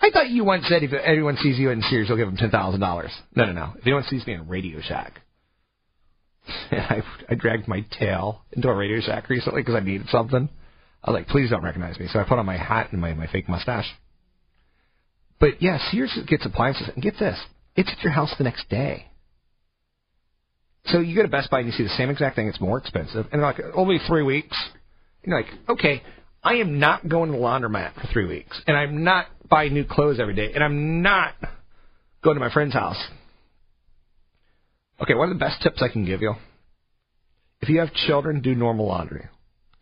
I 0.00 0.10
thought 0.10 0.30
you 0.30 0.44
once 0.44 0.64
said 0.68 0.82
if 0.82 0.92
anyone 0.92 1.36
sees 1.36 1.58
you 1.58 1.70
in 1.70 1.82
Sears, 1.82 2.08
you'll 2.08 2.18
give 2.18 2.26
them 2.26 2.36
ten 2.36 2.50
thousand 2.50 2.80
dollars. 2.80 3.10
No, 3.36 3.44
no, 3.44 3.52
no. 3.52 3.72
If 3.76 3.86
anyone 3.86 4.04
sees 4.04 4.26
me 4.26 4.34
in 4.34 4.48
Radio 4.48 4.80
Shack, 4.80 5.20
I, 6.70 7.02
I 7.28 7.34
dragged 7.34 7.68
my 7.68 7.84
tail 7.98 8.42
into 8.52 8.68
a 8.68 8.74
Radio 8.74 9.00
Shack 9.00 9.28
recently 9.28 9.62
because 9.62 9.74
I 9.74 9.80
needed 9.80 10.08
something. 10.10 10.48
I 11.02 11.10
was 11.10 11.18
like, 11.18 11.28
please 11.28 11.50
don't 11.50 11.62
recognize 11.62 11.98
me. 11.98 12.08
So 12.12 12.18
I 12.18 12.24
put 12.24 12.38
on 12.38 12.46
my 12.46 12.56
hat 12.56 12.92
and 12.92 13.00
my, 13.00 13.12
my 13.14 13.26
fake 13.26 13.48
mustache. 13.48 13.90
But 15.40 15.60
yeah, 15.60 15.78
Sears 15.90 16.16
gets 16.26 16.46
appliances. 16.46 16.88
And 16.94 17.02
get 17.02 17.18
this, 17.18 17.38
it's 17.76 17.90
at 17.90 18.02
your 18.02 18.12
house 18.12 18.34
the 18.38 18.44
next 18.44 18.68
day. 18.68 19.06
So 20.86 21.00
you 21.00 21.14
go 21.14 21.22
to 21.22 21.28
Best 21.28 21.50
Buy 21.50 21.60
and 21.60 21.66
you 21.66 21.72
see 21.72 21.82
the 21.82 21.96
same 21.96 22.10
exact 22.10 22.36
thing. 22.36 22.46
It's 22.48 22.60
more 22.60 22.78
expensive, 22.78 23.26
and 23.32 23.40
like, 23.40 23.58
only 23.74 23.98
three 24.06 24.22
weeks. 24.22 24.56
You're 25.22 25.38
like, 25.38 25.50
okay, 25.68 26.02
I 26.42 26.56
am 26.56 26.78
not 26.78 27.08
going 27.08 27.32
to 27.32 27.38
the 27.38 27.42
laundromat 27.42 27.94
for 27.94 28.06
three 28.12 28.26
weeks, 28.26 28.60
and 28.66 28.76
I'm 28.76 29.02
not 29.02 29.26
buying 29.48 29.72
new 29.72 29.84
clothes 29.84 30.20
every 30.20 30.34
day, 30.34 30.52
and 30.52 30.62
I'm 30.62 31.00
not 31.00 31.32
going 32.22 32.36
to 32.36 32.40
my 32.40 32.52
friend's 32.52 32.74
house. 32.74 33.02
Okay, 35.00 35.14
one 35.14 35.30
of 35.30 35.34
the 35.34 35.44
best 35.44 35.62
tips 35.62 35.82
I 35.82 35.88
can 35.88 36.04
give 36.04 36.22
you: 36.22 36.34
if 37.60 37.68
you 37.68 37.80
have 37.80 37.92
children, 37.92 38.40
do 38.40 38.54
normal 38.54 38.86
laundry 38.86 39.28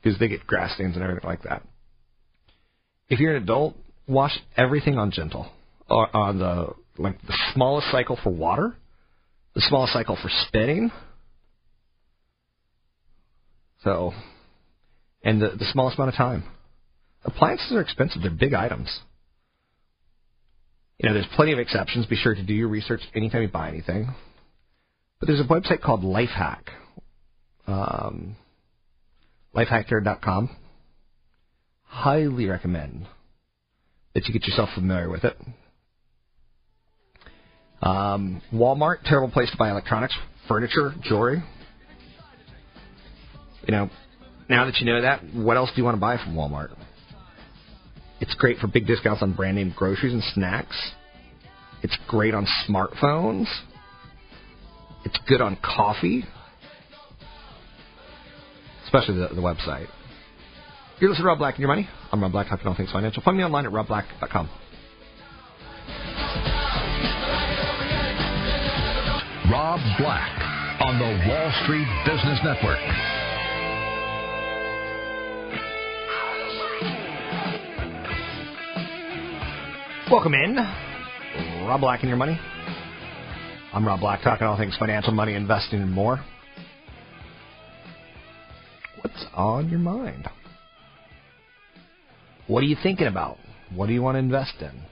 because 0.03 0.19
they 0.19 0.29
get 0.29 0.47
grass 0.47 0.75
stains 0.75 0.97
and 0.97 1.05
everything 1.05 1.29
like 1.29 1.43
that. 1.43 1.63
If 3.09 3.21
you're 3.21 3.37
an 3.37 3.43
adult, 3.43 3.77
wash 4.07 4.37
everything 4.57 4.99
on 4.99 5.11
gentle, 5.11 5.51
or 5.89 6.15
on 6.17 6.39
the 6.39 6.75
like 6.99 7.21
the 7.23 7.37
smallest 7.55 7.91
cycle 7.91 8.19
for 8.23 8.31
water 8.31 8.77
the 9.55 9.61
smallest 9.69 9.93
cycle 9.93 10.17
for 10.21 10.31
spinning. 10.47 10.91
So, 13.85 14.13
and 15.23 15.43
the, 15.43 15.51
the 15.59 15.67
smallest 15.73 15.99
amount 15.99 16.11
of 16.11 16.17
time. 16.17 16.45
Appliances 17.25 17.73
are 17.73 17.81
expensive. 17.81 18.23
They're 18.23 18.31
big 18.31 18.55
items. 18.55 19.01
You 20.99 21.09
know, 21.09 21.15
there's 21.15 21.27
plenty 21.35 21.53
of 21.53 21.59
exceptions. 21.59 22.07
Be 22.07 22.17
sure 22.17 22.35
to 22.35 22.43
do 22.43 22.55
your 22.55 22.69
research 22.69 23.01
anytime 23.15 23.43
you 23.43 23.49
buy 23.49 23.69
anything. 23.69 24.15
But 25.23 25.29
there's 25.29 25.41
a 25.41 25.45
website 25.45 25.81
called 25.81 26.03
Lifehack. 26.03 26.63
Um, 27.69 28.35
lifehacker.com. 29.55 30.57
Highly 31.85 32.47
recommend 32.47 33.07
that 34.15 34.27
you 34.27 34.33
get 34.33 34.49
yourself 34.49 34.71
familiar 34.75 35.09
with 35.09 35.23
it. 35.23 35.37
Um, 37.81 38.43
Walmart, 38.53 39.05
terrible 39.05 39.31
place 39.31 39.49
to 39.53 39.57
buy 39.57 39.71
electronics, 39.71 40.13
furniture, 40.49 40.93
jewelry. 41.05 41.41
You 43.69 43.71
know, 43.71 43.91
now 44.49 44.65
that 44.65 44.79
you 44.79 44.87
know 44.87 45.03
that, 45.03 45.23
what 45.35 45.57
else 45.57 45.71
do 45.71 45.77
you 45.77 45.85
want 45.85 45.95
to 45.95 46.01
buy 46.01 46.17
from 46.17 46.35
Walmart? 46.35 46.77
It's 48.21 48.35
great 48.35 48.59
for 48.59 48.67
big 48.67 48.89
discounts 48.89 49.23
on 49.23 49.35
brand 49.35 49.55
name 49.55 49.73
groceries 49.77 50.15
and 50.15 50.23
snacks. 50.35 50.91
It's 51.85 51.97
great 52.09 52.35
on 52.35 52.45
smartphones. 52.69 53.47
It's 55.05 55.19
good 55.29 55.41
on 55.41 55.57
coffee, 55.57 56.25
especially 58.85 59.17
the, 59.17 59.29
the 59.35 59.41
website. 59.41 59.87
You're 61.01 61.11
listening 61.11 61.25
to 61.25 61.29
Rob 61.29 61.39
Black 61.39 61.55
and 61.55 61.61
Your 61.61 61.69
Money. 61.69 61.89
I'm 62.13 62.23
Rob 62.23 62.33
Black, 62.33 62.49
talking 62.49 62.67
all 62.67 62.77
things 62.77 62.93
financial. 62.93 63.23
Find 63.23 63.37
me 63.37 63.43
online 63.43 63.67
at 63.67 63.73
robblack.com. 63.73 64.49
Rob 69.51 69.81
Black 69.99 70.81
on 70.81 70.99
the 70.99 71.29
Wall 71.29 71.53
Street 71.65 71.87
Business 72.07 72.39
Network. 72.45 72.79
Welcome 80.11 80.35
in. 80.35 80.57
Rob 81.67 81.81
Black 81.81 82.01
and 82.01 82.09
your 82.09 82.19
money. 82.19 82.39
I'm 83.75 83.87
Rob 83.87 84.01
Black, 84.01 84.23
talking 84.23 84.47
all 84.47 84.59
things 84.59 84.77
financial, 84.79 85.15
money, 85.15 85.33
investing, 85.33 85.81
and 85.81 85.91
more. 85.91 86.23
What's 89.01 89.25
on 89.33 89.71
your 89.71 89.79
mind? 89.79 90.29
What 92.49 92.63
are 92.63 92.67
you 92.67 92.77
thinking 92.83 93.07
about? 93.07 93.39
What 93.75 93.87
do 93.87 93.95
you 93.95 94.03
want 94.03 94.17
to 94.17 94.19
invest 94.19 94.57
in? 94.61 94.83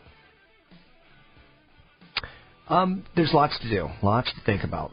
Um, 2.70 3.04
there's 3.14 3.32
lots 3.34 3.58
to 3.60 3.68
do, 3.68 3.88
lots 4.02 4.32
to 4.32 4.40
think 4.46 4.64
about. 4.64 4.92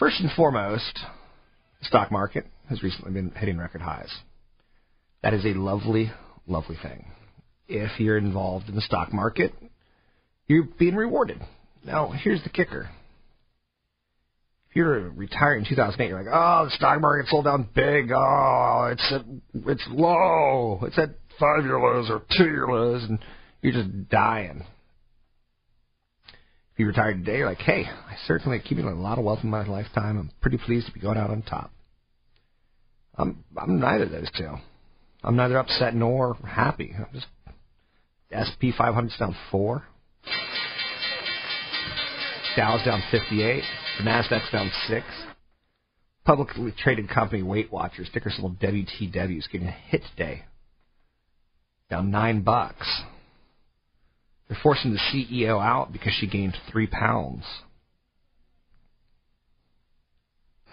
First 0.00 0.20
and 0.20 0.32
foremost, 0.32 0.98
the 1.78 1.86
stock 1.86 2.10
market 2.10 2.46
has 2.68 2.82
recently 2.82 3.12
been 3.12 3.30
hitting 3.30 3.58
record 3.58 3.82
highs. 3.82 4.10
That 5.22 5.34
is 5.34 5.44
a 5.44 5.54
lovely, 5.54 6.10
lovely 6.48 6.76
thing. 6.82 7.06
If 7.68 8.00
you're 8.00 8.18
involved 8.18 8.68
in 8.68 8.74
the 8.74 8.80
stock 8.80 9.12
market, 9.12 9.54
you're 10.48 10.64
being 10.64 10.96
rewarded. 10.96 11.40
Now, 11.86 12.10
here's 12.10 12.42
the 12.42 12.50
kicker. 12.50 12.90
If 14.68 14.76
you're 14.76 15.08
retired 15.10 15.58
in 15.58 15.64
2008, 15.68 16.08
you're 16.08 16.22
like, 16.22 16.32
oh, 16.32 16.64
the 16.64 16.72
stock 16.72 17.00
market 17.00 17.28
sold 17.28 17.44
down 17.44 17.68
big. 17.74 18.10
Oh, 18.10 18.88
it's 18.90 19.12
at, 19.12 19.24
it's 19.68 19.86
low. 19.90 20.80
It's 20.82 20.98
at 20.98 21.10
five-year 21.38 21.78
lows 21.78 22.10
or 22.10 22.22
two-year 22.36 22.66
lows, 22.66 23.04
and 23.04 23.20
you're 23.62 23.72
just 23.72 24.08
dying. 24.08 24.64
If 26.72 26.80
you 26.80 26.88
retired 26.88 27.24
today, 27.24 27.38
you're 27.38 27.48
like, 27.48 27.58
hey, 27.58 27.84
I 27.86 28.16
certainly 28.26 28.58
accumulated 28.58 28.98
a 28.98 29.00
lot 29.00 29.18
of 29.18 29.24
wealth 29.24 29.40
in 29.44 29.48
my 29.48 29.64
lifetime. 29.64 30.18
I'm 30.18 30.30
pretty 30.42 30.58
pleased 30.58 30.88
to 30.88 30.92
be 30.92 31.00
going 31.00 31.16
out 31.16 31.30
on 31.30 31.42
top. 31.42 31.70
I'm 33.14 33.44
I'm 33.56 33.80
neither 33.80 34.04
of 34.04 34.10
those 34.10 34.30
two. 34.36 34.56
I'm 35.22 35.36
neither 35.36 35.56
upset 35.56 35.94
nor 35.94 36.34
happy. 36.44 36.94
I'm 36.94 37.06
just 37.14 37.26
SP 38.28 38.76
500's 38.78 39.16
down 39.16 39.34
four. 39.50 39.84
Dow's 42.56 42.82
down 42.84 43.02
58. 43.10 43.62
The 43.98 44.04
Nasdaq's 44.04 44.50
down 44.50 44.70
six. 44.88 45.04
Publicly 46.24 46.72
traded 46.76 47.10
company 47.10 47.42
Weight 47.42 47.70
Watchers, 47.70 48.08
ticker 48.12 48.30
symbol 48.30 48.50
WTW, 48.50 49.38
is 49.38 49.46
getting 49.46 49.68
a 49.68 49.70
hit 49.70 50.02
today. 50.16 50.44
Down 51.90 52.10
nine 52.10 52.40
bucks. 52.40 53.02
They're 54.48 54.58
forcing 54.62 54.92
the 54.92 54.98
CEO 54.98 55.62
out 55.62 55.92
because 55.92 56.14
she 56.18 56.26
gained 56.26 56.56
three 56.72 56.86
pounds. 56.86 57.44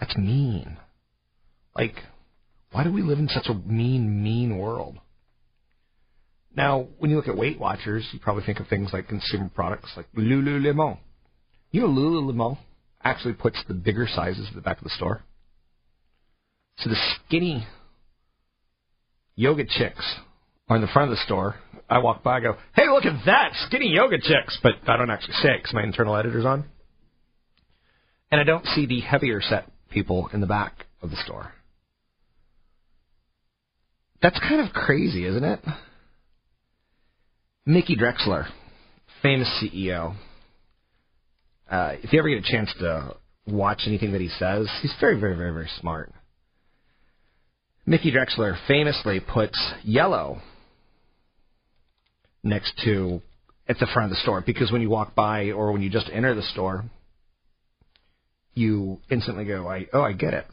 That's 0.00 0.16
mean. 0.16 0.78
Like, 1.76 1.96
why 2.72 2.82
do 2.84 2.92
we 2.92 3.02
live 3.02 3.18
in 3.18 3.28
such 3.28 3.46
a 3.48 3.54
mean, 3.54 4.22
mean 4.22 4.56
world? 4.56 4.98
Now, 6.56 6.88
when 6.98 7.10
you 7.10 7.16
look 7.16 7.28
at 7.28 7.36
Weight 7.36 7.60
Watchers, 7.60 8.08
you 8.12 8.20
probably 8.20 8.44
think 8.44 8.60
of 8.60 8.68
things 8.68 8.90
like 8.92 9.08
consumer 9.08 9.50
products 9.54 9.92
like 9.96 10.06
Lululemon. 10.16 10.98
You 11.74 11.80
know, 11.80 11.88
Lululemon 11.88 12.56
actually 13.02 13.34
puts 13.34 13.60
the 13.66 13.74
bigger 13.74 14.06
sizes 14.06 14.46
at 14.48 14.54
the 14.54 14.60
back 14.60 14.78
of 14.78 14.84
the 14.84 14.90
store. 14.90 15.24
So 16.78 16.88
the 16.88 16.96
skinny 17.26 17.66
yoga 19.34 19.64
chicks 19.64 20.14
are 20.68 20.76
in 20.76 20.82
the 20.82 20.88
front 20.92 21.10
of 21.10 21.16
the 21.16 21.24
store. 21.24 21.56
I 21.90 21.98
walk 21.98 22.22
by, 22.22 22.36
I 22.36 22.40
go, 22.40 22.56
"Hey, 22.76 22.88
look 22.88 23.04
at 23.04 23.24
that 23.26 23.56
skinny 23.66 23.88
yoga 23.88 24.18
chicks!" 24.20 24.56
But 24.62 24.88
I 24.88 24.96
don't 24.96 25.10
actually 25.10 25.34
say 25.34 25.54
it 25.54 25.62
because 25.62 25.74
my 25.74 25.82
internal 25.82 26.14
editor's 26.14 26.44
on, 26.44 26.62
and 28.30 28.40
I 28.40 28.44
don't 28.44 28.66
see 28.66 28.86
the 28.86 29.00
heavier 29.00 29.40
set 29.40 29.68
people 29.90 30.28
in 30.32 30.40
the 30.40 30.46
back 30.46 30.86
of 31.02 31.10
the 31.10 31.16
store. 31.16 31.54
That's 34.22 34.38
kind 34.38 34.60
of 34.60 34.72
crazy, 34.72 35.26
isn't 35.26 35.44
it? 35.44 35.60
Mickey 37.66 37.96
Drexler, 37.96 38.46
famous 39.22 39.48
CEO. 39.60 40.14
Uh, 41.70 41.94
if 42.02 42.12
you 42.12 42.18
ever 42.18 42.28
get 42.28 42.38
a 42.38 42.50
chance 42.50 42.72
to 42.78 43.16
watch 43.46 43.82
anything 43.86 44.12
that 44.12 44.20
he 44.20 44.28
says, 44.38 44.68
he's 44.82 44.94
very, 45.00 45.18
very, 45.18 45.36
very, 45.36 45.52
very 45.52 45.70
smart. 45.80 46.12
Mickey 47.86 48.12
Drexler 48.12 48.56
famously 48.66 49.20
puts 49.20 49.58
yellow 49.82 50.40
next 52.42 52.72
to 52.84 53.20
at 53.68 53.78
the 53.78 53.86
front 53.92 54.10
of 54.10 54.16
the 54.16 54.22
store 54.22 54.42
because 54.44 54.70
when 54.70 54.82
you 54.82 54.90
walk 54.90 55.14
by 55.14 55.50
or 55.50 55.72
when 55.72 55.82
you 55.82 55.90
just 55.90 56.10
enter 56.12 56.34
the 56.34 56.42
store, 56.42 56.84
you 58.54 59.00
instantly 59.10 59.44
go, 59.44 59.68
I, 59.68 59.86
"Oh, 59.92 60.02
I 60.02 60.12
get 60.12 60.34
it." 60.34 60.46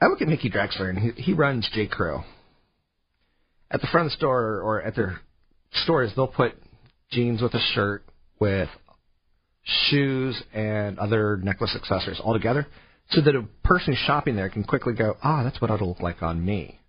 I 0.00 0.06
look 0.06 0.22
at 0.22 0.28
Mickey 0.28 0.50
Drexler 0.50 0.88
and 0.88 0.98
he, 0.98 1.22
he 1.22 1.32
runs 1.32 1.68
J. 1.72 1.86
Crew 1.86 2.22
at 3.74 3.80
the 3.80 3.88
front 3.88 4.06
of 4.06 4.12
the 4.12 4.16
store 4.16 4.60
or 4.60 4.82
at 4.82 4.94
their 4.94 5.20
stores, 5.82 6.12
they'll 6.14 6.28
put 6.28 6.54
jeans 7.10 7.42
with 7.42 7.54
a 7.54 7.60
shirt 7.74 8.04
with 8.38 8.68
shoes 9.62 10.42
and 10.52 10.98
other 10.98 11.36
necklace 11.38 11.74
accessories 11.74 12.20
all 12.22 12.32
together 12.32 12.66
so 13.10 13.20
that 13.20 13.34
a 13.34 13.42
person 13.62 13.96
shopping 14.06 14.36
there 14.36 14.48
can 14.48 14.64
quickly 14.64 14.94
go, 14.94 15.16
ah, 15.22 15.40
oh, 15.40 15.44
that's 15.44 15.60
what 15.60 15.70
it'll 15.70 15.88
look 15.88 16.00
like 16.00 16.22
on 16.22 16.44
me. 16.44 16.80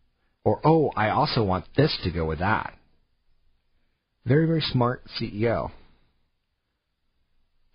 Or, 0.44 0.62
oh, 0.64 0.92
I 0.96 1.10
also 1.10 1.44
want 1.44 1.66
this 1.76 1.98
to 2.04 2.12
go 2.12 2.26
with 2.26 2.40
that. 2.40 2.74
Very, 4.26 4.46
very 4.48 4.62
smart 4.62 5.04
CEO. 5.20 5.72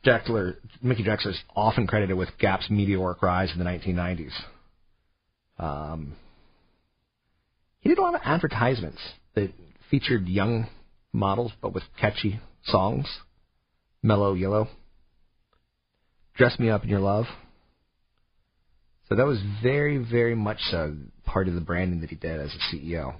Drexler, 0.04 0.56
Mickey 0.82 1.04
Drexler 1.04 1.30
is 1.30 1.40
often 1.54 1.86
credited 1.86 2.16
with 2.16 2.30
Gap's 2.38 2.70
meteoric 2.70 3.22
rise 3.22 3.50
in 3.52 3.58
the 3.58 3.64
1990s. 3.64 4.32
Um, 5.58 6.14
he 7.80 7.90
did 7.90 7.98
a 7.98 8.02
lot 8.02 8.14
of 8.14 8.22
advertisements 8.24 9.00
that 9.34 9.52
featured 9.90 10.26
young 10.26 10.68
models 11.12 11.52
but 11.60 11.74
with 11.74 11.82
catchy 12.00 12.40
songs. 12.64 13.06
Mellow 14.02 14.34
Yellow. 14.34 14.68
Dress 16.36 16.58
Me 16.58 16.70
Up 16.70 16.84
in 16.84 16.88
Your 16.88 17.00
Love. 17.00 17.26
So 19.08 19.16
that 19.16 19.26
was 19.26 19.40
very, 19.62 19.98
very 19.98 20.34
much 20.34 20.60
a 20.72 20.92
part 21.24 21.48
of 21.48 21.54
the 21.54 21.60
branding 21.60 22.00
that 22.00 22.10
he 22.10 22.16
did 22.16 22.40
as 22.40 22.54
a 22.54 22.74
CEO. 22.74 23.14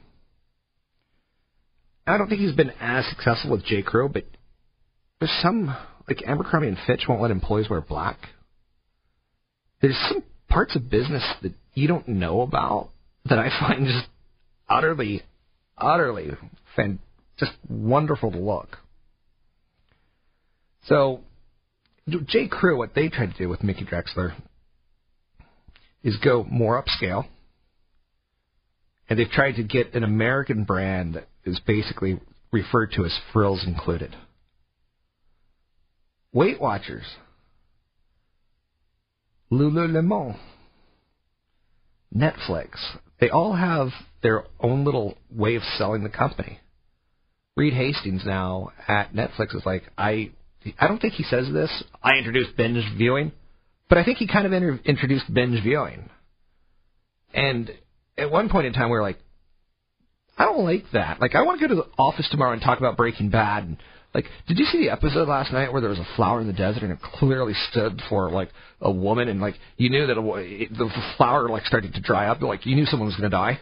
I 2.06 2.16
don't 2.16 2.28
think 2.28 2.40
he's 2.40 2.54
been 2.54 2.72
as 2.80 3.06
successful 3.08 3.50
with 3.50 3.64
J. 3.64 3.82
Crew, 3.82 4.08
but 4.08 4.24
there's 5.18 5.36
some, 5.42 5.76
like 6.08 6.22
Abercrombie 6.26 6.68
and 6.68 6.78
Fitch 6.86 7.04
won't 7.08 7.20
let 7.20 7.30
employees 7.30 7.68
wear 7.68 7.80
black. 7.80 8.18
There's 9.82 9.98
some 10.08 10.22
parts 10.48 10.76
of 10.76 10.90
business 10.90 11.24
that 11.42 11.52
you 11.74 11.88
don't 11.88 12.08
know 12.08 12.40
about 12.40 12.90
that 13.26 13.38
I 13.38 13.50
find 13.60 13.86
just 13.86 14.08
utterly, 14.68 15.22
utterly 15.76 16.30
fan, 16.76 17.00
just 17.38 17.52
wonderful 17.68 18.30
to 18.32 18.38
look. 18.38 18.78
So, 20.84 21.20
J. 22.08 22.48
Crew, 22.48 22.76
what 22.78 22.94
they 22.94 23.08
tried 23.08 23.32
to 23.32 23.38
do 23.38 23.48
with 23.48 23.62
Mickey 23.62 23.84
Drexler 23.84 24.34
is 26.02 26.16
go 26.16 26.44
more 26.50 26.82
upscale, 26.82 27.26
and 29.08 29.18
they've 29.18 29.28
tried 29.28 29.56
to 29.56 29.62
get 29.62 29.94
an 29.94 30.04
American 30.04 30.64
brand 30.64 31.14
that 31.14 31.28
is 31.44 31.60
basically 31.66 32.20
referred 32.52 32.92
to 32.92 33.04
as 33.04 33.18
frills 33.32 33.64
included. 33.66 34.16
Weight 36.32 36.60
Watchers, 36.60 37.04
Lululemon, 39.52 40.38
Netflix, 42.14 42.70
they 43.20 43.28
all 43.28 43.54
have 43.54 43.88
their 44.22 44.44
own 44.60 44.84
little 44.84 45.16
way 45.30 45.56
of 45.56 45.62
selling 45.76 46.02
the 46.02 46.08
company. 46.08 46.60
Reed 47.56 47.74
Hastings 47.74 48.22
now 48.24 48.70
at 48.88 49.12
Netflix 49.12 49.54
is 49.54 49.66
like, 49.66 49.82
I, 49.98 50.30
I 50.78 50.88
don't 50.88 51.00
think 51.00 51.14
he 51.14 51.22
says 51.24 51.50
this. 51.52 51.70
I 52.02 52.16
introduced 52.16 52.56
binge 52.56 52.84
viewing, 52.96 53.32
but 53.88 53.98
I 53.98 54.04
think 54.04 54.18
he 54.18 54.26
kind 54.26 54.46
of 54.46 54.52
inter- 54.52 54.80
introduced 54.84 55.32
binge 55.32 55.62
viewing. 55.62 56.10
And 57.32 57.70
at 58.18 58.30
one 58.30 58.48
point 58.48 58.66
in 58.66 58.72
time, 58.72 58.90
we 58.90 58.96
were 58.96 59.02
like, 59.02 59.18
I 60.36 60.44
don't 60.44 60.64
like 60.64 60.84
that. 60.92 61.20
Like, 61.20 61.34
I 61.34 61.42
want 61.42 61.60
to 61.60 61.68
go 61.68 61.74
to 61.74 61.82
the 61.82 61.88
office 61.98 62.28
tomorrow 62.30 62.52
and 62.52 62.62
talk 62.62 62.78
about 62.78 62.96
Breaking 62.96 63.30
Bad 63.30 63.64
and 63.64 63.76
like, 64.12 64.26
did 64.48 64.58
you 64.58 64.64
see 64.64 64.78
the 64.78 64.90
episode 64.90 65.28
last 65.28 65.52
night 65.52 65.72
where 65.72 65.80
there 65.80 65.90
was 65.90 65.98
a 65.98 66.16
flower 66.16 66.40
in 66.40 66.48
the 66.48 66.52
desert 66.52 66.82
and 66.82 66.92
it 66.92 66.98
clearly 67.00 67.54
stood 67.70 68.00
for 68.08 68.30
like 68.30 68.50
a 68.80 68.90
woman 68.90 69.28
and 69.28 69.40
like 69.40 69.54
you 69.76 69.88
knew 69.88 70.06
that 70.06 70.18
a, 70.18 70.34
it, 70.34 70.70
the 70.70 70.90
flower 71.16 71.48
like 71.48 71.64
started 71.64 71.94
to 71.94 72.00
dry 72.00 72.26
up, 72.26 72.42
like 72.42 72.66
you 72.66 72.74
knew 72.74 72.86
someone 72.86 73.06
was 73.06 73.14
going 73.14 73.30
to 73.30 73.36
die. 73.36 73.60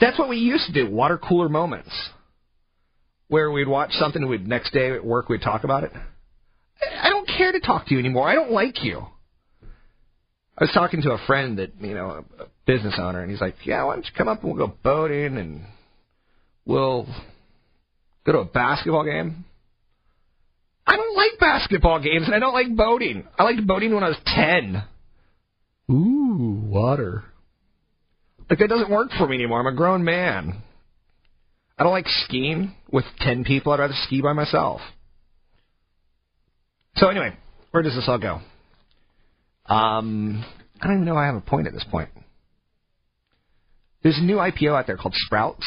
That's 0.00 0.18
what 0.18 0.28
we 0.28 0.36
used 0.36 0.66
to 0.66 0.72
do. 0.72 0.88
Water 0.88 1.18
cooler 1.18 1.48
moments, 1.48 1.90
where 3.30 3.50
we'd 3.50 3.68
watch 3.68 3.92
something 3.92 4.20
and 4.20 4.30
we'd 4.30 4.46
next 4.46 4.72
day 4.72 4.90
at 4.92 5.04
work 5.04 5.28
we'd 5.28 5.42
talk 5.42 5.64
about 5.64 5.84
it. 5.84 5.92
I 7.02 7.08
don't 7.08 7.26
care 7.26 7.52
to 7.52 7.60
talk 7.60 7.86
to 7.86 7.94
you 7.94 8.00
anymore. 8.00 8.28
I 8.28 8.34
don't 8.34 8.52
like 8.52 8.84
you. 8.84 9.06
I 10.58 10.64
was 10.64 10.70
talking 10.74 11.00
to 11.02 11.12
a 11.12 11.18
friend 11.26 11.58
that 11.58 11.72
you 11.80 11.94
know, 11.94 12.24
a 12.38 12.44
business 12.66 12.94
owner, 12.98 13.22
and 13.22 13.30
he's 13.30 13.40
like, 13.40 13.54
"Yeah, 13.64 13.84
why 13.84 13.94
don't 13.94 14.04
you 14.04 14.12
come 14.16 14.28
up 14.28 14.42
and 14.42 14.52
we'll 14.52 14.66
go 14.66 14.74
boating 14.82 15.38
and 15.38 15.62
we'll 16.66 17.06
Go 18.24 18.32
to 18.32 18.38
a 18.38 18.44
basketball 18.44 19.04
game? 19.04 19.44
I 20.86 20.96
don't 20.96 21.16
like 21.16 21.38
basketball 21.38 22.00
games 22.00 22.26
and 22.26 22.34
I 22.34 22.38
don't 22.38 22.52
like 22.52 22.74
boating. 22.74 23.26
I 23.38 23.44
liked 23.44 23.66
boating 23.66 23.94
when 23.94 24.04
I 24.04 24.08
was 24.08 24.18
10. 24.26 24.82
Ooh, 25.90 26.62
water. 26.66 27.24
Like, 28.48 28.58
that 28.58 28.68
doesn't 28.68 28.90
work 28.90 29.10
for 29.16 29.26
me 29.26 29.36
anymore. 29.36 29.60
I'm 29.60 29.66
a 29.66 29.76
grown 29.76 30.04
man. 30.04 30.62
I 31.80 31.82
don't 31.82 31.92
like 31.92 32.08
skiing 32.08 32.74
with 32.92 33.06
10 33.20 33.44
people. 33.44 33.72
I'd 33.72 33.80
rather 33.80 33.94
ski 34.02 34.20
by 34.20 34.34
myself. 34.34 34.82
So, 36.96 37.08
anyway, 37.08 37.34
where 37.70 37.82
does 37.82 37.94
this 37.94 38.04
all 38.06 38.18
go? 38.18 38.40
Um, 39.64 40.44
I 40.78 40.86
don't 40.86 40.96
even 40.96 41.06
know 41.06 41.16
I 41.16 41.24
have 41.24 41.36
a 41.36 41.40
point 41.40 41.66
at 41.66 41.72
this 41.72 41.86
point. 41.90 42.10
There's 44.02 44.18
a 44.18 44.22
new 44.22 44.36
IPO 44.36 44.78
out 44.78 44.86
there 44.86 44.98
called 44.98 45.14
Sprouts, 45.16 45.64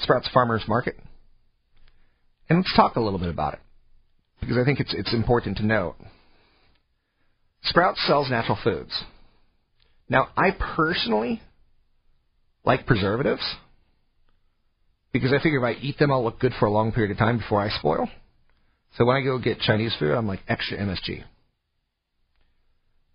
Sprouts 0.00 0.28
Farmers 0.34 0.64
Market. 0.66 0.96
And 2.48 2.58
let's 2.58 2.74
talk 2.74 2.96
a 2.96 3.00
little 3.00 3.20
bit 3.20 3.28
about 3.28 3.54
it 3.54 3.60
because 4.40 4.56
I 4.58 4.64
think 4.64 4.80
it's 4.80 4.92
it's 4.92 5.14
important 5.14 5.58
to 5.58 5.64
note. 5.64 5.94
Sprouts 7.62 8.04
sells 8.08 8.28
natural 8.28 8.58
foods. 8.62 9.04
Now, 10.08 10.30
I 10.36 10.50
personally 10.50 11.40
like 12.64 12.86
preservatives 12.86 13.42
because 15.12 15.32
I 15.32 15.42
figure 15.42 15.58
if 15.66 15.76
I 15.76 15.80
eat 15.80 15.98
them, 15.98 16.10
I'll 16.10 16.24
look 16.24 16.40
good 16.40 16.52
for 16.58 16.66
a 16.66 16.70
long 16.70 16.92
period 16.92 17.10
of 17.10 17.18
time 17.18 17.38
before 17.38 17.60
I 17.60 17.70
spoil. 17.70 18.08
So 18.96 19.04
when 19.04 19.16
I 19.16 19.22
go 19.22 19.38
get 19.38 19.60
Chinese 19.60 19.94
food, 19.98 20.12
I'm 20.12 20.26
like 20.26 20.40
extra 20.48 20.78
MSG. 20.78 21.24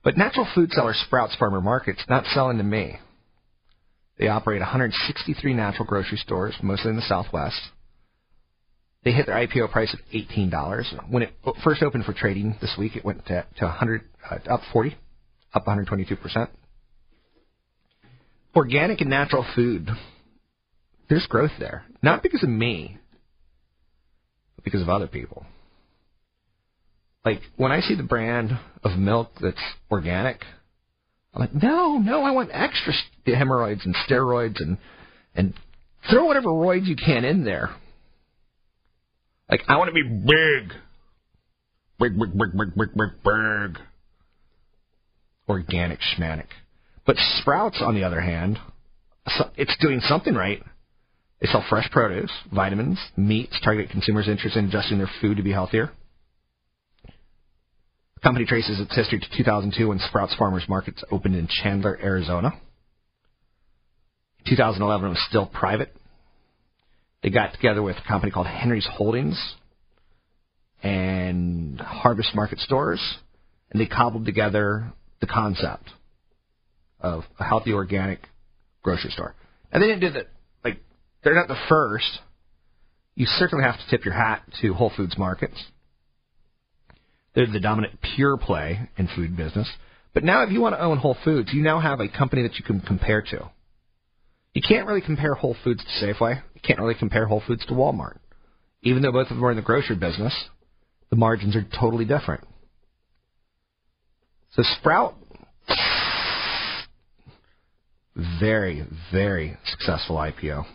But 0.03 0.17
natural 0.17 0.47
food 0.55 0.71
seller 0.71 0.93
Sprouts 0.93 1.35
Farmer 1.37 1.61
Market's 1.61 2.03
not 2.07 2.25
selling 2.27 2.57
to 2.57 2.63
me. 2.63 2.97
They 4.17 4.27
operate 4.27 4.61
163 4.61 5.53
natural 5.53 5.85
grocery 5.85 6.17
stores, 6.17 6.55
mostly 6.63 6.89
in 6.89 6.95
the 6.95 7.01
Southwest. 7.03 7.59
They 9.03 9.11
hit 9.11 9.27
their 9.27 9.35
IPO 9.35 9.71
price 9.71 9.93
of 9.93 9.99
eighteen 10.11 10.49
dollars. 10.49 10.91
When 11.09 11.23
it 11.23 11.33
first 11.63 11.83
opened 11.83 12.05
for 12.05 12.13
trading 12.13 12.57
this 12.61 12.75
week, 12.77 12.95
it 12.95 13.05
went 13.05 13.25
to, 13.27 13.45
to 13.59 13.65
100 13.65 14.01
uh, 14.29 14.35
up 14.49 14.61
40, 14.73 14.97
up 15.53 15.67
122 15.67 16.15
percent. 16.15 16.49
Organic 18.55 19.01
and 19.01 19.09
natural 19.09 19.45
food. 19.55 19.87
There's 21.09 21.25
growth 21.27 21.51
there, 21.59 21.85
not 22.01 22.23
because 22.23 22.43
of 22.43 22.49
me, 22.49 22.97
but 24.55 24.65
because 24.65 24.81
of 24.81 24.89
other 24.89 25.07
people. 25.07 25.45
Like 27.23 27.41
when 27.55 27.71
I 27.71 27.81
see 27.81 27.95
the 27.95 28.03
brand 28.03 28.57
of 28.83 28.97
milk 28.97 29.31
that's 29.41 29.57
organic, 29.91 30.43
I'm 31.33 31.41
like, 31.41 31.53
no, 31.53 31.97
no, 31.97 32.23
I 32.23 32.31
want 32.31 32.49
extra 32.51 32.93
hemorrhoids 33.25 33.85
and 33.85 33.95
steroids 34.07 34.61
and 34.61 34.77
and 35.35 35.53
Throw 36.09 36.25
whatever 36.25 36.49
roids 36.49 36.85
you 36.85 36.95
can 36.95 37.25
in 37.25 37.43
there. 37.43 37.69
Like, 39.49 39.61
I 39.67 39.77
want 39.77 39.89
to 39.89 39.93
be 39.93 40.03
big. 40.03 40.73
Big, 41.99 42.19
big, 42.19 42.37
big, 42.37 42.57
big, 42.57 42.75
big, 42.75 42.89
big, 42.95 43.23
big. 43.23 43.81
Organic 45.49 45.99
schmanic. 45.99 46.47
But 47.05 47.17
Sprouts, 47.39 47.81
on 47.81 47.95
the 47.95 48.03
other 48.03 48.21
hand, 48.21 48.59
it's 49.55 49.75
doing 49.81 50.01
something 50.01 50.33
right. 50.33 50.61
They 51.39 51.47
sell 51.47 51.63
fresh 51.69 51.89
produce, 51.91 52.31
vitamins, 52.51 52.99
meats, 53.15 53.59
target 53.63 53.89
consumers 53.89 54.27
interest 54.27 54.55
in 54.55 54.65
adjusting 54.65 54.97
their 54.97 55.09
food 55.21 55.37
to 55.37 55.43
be 55.43 55.51
healthier. 55.51 55.91
The 57.05 58.21
company 58.21 58.45
traces 58.45 58.79
its 58.79 58.95
history 58.95 59.19
to 59.19 59.37
2002 59.37 59.89
when 59.89 59.99
Sprouts 59.99 60.35
Farmers 60.35 60.65
Markets 60.67 61.03
opened 61.11 61.35
in 61.35 61.47
Chandler, 61.47 61.99
Arizona. 62.01 62.51
2011 64.47 65.09
was 65.09 65.23
still 65.29 65.45
private. 65.45 65.95
They 67.21 67.29
got 67.29 67.53
together 67.53 67.83
with 67.83 67.97
a 67.97 68.07
company 68.07 68.31
called 68.31 68.47
Henry's 68.47 68.87
Holdings 68.91 69.55
and 70.81 71.79
Harvest 71.79 72.33
Market 72.33 72.59
Stores, 72.59 73.01
and 73.71 73.79
they 73.79 73.85
cobbled 73.85 74.25
together 74.25 74.91
the 75.19 75.27
concept 75.27 75.89
of 76.99 77.23
a 77.39 77.43
healthy 77.43 77.73
organic 77.73 78.19
grocery 78.81 79.11
store. 79.11 79.35
And 79.71 79.83
they 79.83 79.87
didn't 79.87 80.01
do 80.01 80.09
that. 80.11 80.27
They're 81.27 81.35
not 81.35 81.49
the 81.49 81.59
first. 81.67 82.19
You 83.15 83.25
certainly 83.25 83.65
have 83.65 83.75
to 83.75 83.89
tip 83.89 84.05
your 84.05 84.13
hat 84.13 84.43
to 84.61 84.73
Whole 84.73 84.93
Foods 84.95 85.17
markets. 85.17 85.61
They're 87.35 87.51
the 87.51 87.59
dominant 87.59 87.99
pure 88.15 88.37
play 88.37 88.87
in 88.95 89.09
food 89.13 89.35
business. 89.35 89.69
But 90.13 90.23
now, 90.23 90.43
if 90.43 90.51
you 90.51 90.61
want 90.61 90.75
to 90.75 90.81
own 90.81 90.99
Whole 90.99 91.17
Foods, 91.25 91.49
you 91.51 91.61
now 91.61 91.81
have 91.81 91.99
a 91.99 92.07
company 92.07 92.43
that 92.43 92.55
you 92.55 92.63
can 92.63 92.79
compare 92.79 93.21
to. 93.23 93.51
You 94.53 94.61
can't 94.65 94.87
really 94.87 95.01
compare 95.01 95.33
Whole 95.33 95.57
Foods 95.65 95.83
to 95.83 96.05
Safeway. 96.05 96.41
You 96.55 96.61
can't 96.63 96.79
really 96.79 96.95
compare 96.95 97.25
Whole 97.25 97.43
Foods 97.45 97.65
to 97.65 97.73
Walmart. 97.73 98.19
Even 98.83 99.01
though 99.01 99.11
both 99.11 99.29
of 99.29 99.35
them 99.35 99.43
are 99.43 99.51
in 99.51 99.57
the 99.57 99.61
grocery 99.61 99.97
business, 99.97 100.33
the 101.09 101.17
margins 101.17 101.57
are 101.57 101.67
totally 101.77 102.05
different. 102.05 102.45
So 104.53 104.63
Sprout, 104.79 105.15
very, 108.39 108.85
very 109.11 109.57
successful 109.65 110.15
IPO. 110.15 110.65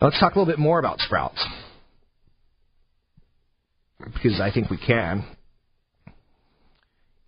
Let's 0.00 0.18
talk 0.18 0.34
a 0.34 0.38
little 0.38 0.50
bit 0.50 0.58
more 0.58 0.78
about 0.78 0.98
Sprouts. 1.00 1.44
Because 3.98 4.40
I 4.40 4.50
think 4.50 4.70
we 4.70 4.78
can. 4.78 5.24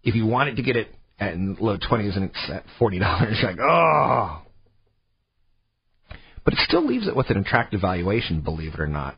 If 0.02 0.14
you 0.14 0.26
wanted 0.26 0.56
to 0.56 0.62
get 0.62 0.76
it 0.76 0.88
at 1.20 1.36
low 1.36 1.76
20s 1.76 2.16
and 2.16 2.24
it's 2.24 2.50
at 2.50 2.64
$40, 2.80 2.92
you're 3.40 3.50
like, 3.50 3.60
oh, 3.60 4.42
but 6.44 6.54
it 6.54 6.60
still 6.66 6.84
leaves 6.86 7.06
it 7.06 7.14
with 7.14 7.30
an 7.30 7.36
attractive 7.36 7.80
valuation, 7.80 8.40
believe 8.40 8.74
it 8.74 8.80
or 8.80 8.86
not, 8.86 9.16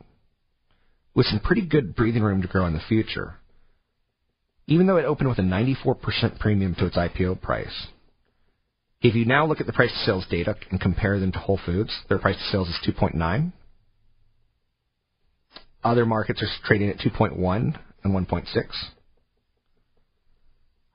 with 1.15 1.27
some 1.27 1.41
pretty 1.41 1.65
good 1.65 1.95
breathing 1.95 2.23
room 2.23 2.43
to 2.43 2.49
grow 2.49 2.67
in 2.67 2.75
the 2.75 2.83
future. 2.87 3.37
Even 4.67 4.87
though 4.87 4.97
it 4.97 5.05
opened 5.05 5.29
with 5.29 5.39
a 5.39 5.43
94% 5.43 6.39
premium 6.39 6.75
to 6.75 6.87
its 6.87 6.97
IPO 6.97 7.41
price. 7.41 7.87
If 9.05 9.15
you 9.15 9.27
now 9.27 9.47
look 9.47 9.61
at 9.61 9.67
the 9.67 9.73
price 9.75 9.91
to 9.91 9.99
sales 10.07 10.25
data 10.31 10.57
and 10.71 10.81
compare 10.81 11.21
them 11.21 11.31
to 11.33 11.39
Whole 11.39 11.61
Foods, 11.67 11.95
their 12.09 12.17
price 12.17 12.39
to 12.39 12.45
sales 12.45 12.69
is 12.69 12.79
2.9. 12.89 13.53
Other 15.85 16.07
markets 16.07 16.43
are 16.43 16.49
trading 16.67 16.89
at 16.89 16.97
2.1 16.97 17.79
and 18.03 18.15
1.6. 18.15 18.47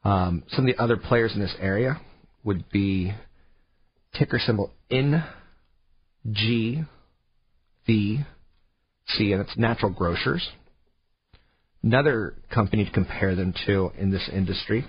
Um, 0.04 0.44
some 0.50 0.68
of 0.68 0.76
the 0.76 0.82
other 0.82 0.98
players 0.98 1.34
in 1.36 1.40
this 1.40 1.54
area 1.60 2.02
would 2.44 2.68
be 2.72 3.14
ticker 4.18 4.40
symbol 4.40 4.72
N 4.90 5.24
G, 6.32 6.82
V, 7.86 8.26
C, 9.08 9.34
and 9.34 9.42
it's 9.42 9.56
natural 9.56 9.92
grocers. 9.92 10.50
Another 11.84 12.34
company 12.52 12.86
to 12.86 12.92
compare 12.92 13.36
them 13.36 13.54
to 13.68 13.92
in 14.00 14.10
this 14.10 14.28
industry 14.34 14.84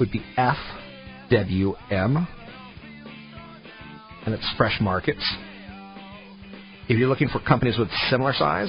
would 0.00 0.10
be 0.10 0.24
FWM, 1.30 2.26
and 4.26 4.34
it's 4.34 4.54
Fresh 4.56 4.78
Markets. 4.80 5.24
If 6.88 6.98
you're 6.98 7.08
looking 7.08 7.28
for 7.28 7.40
companies 7.40 7.78
with 7.78 7.88
similar 8.10 8.32
size, 8.32 8.68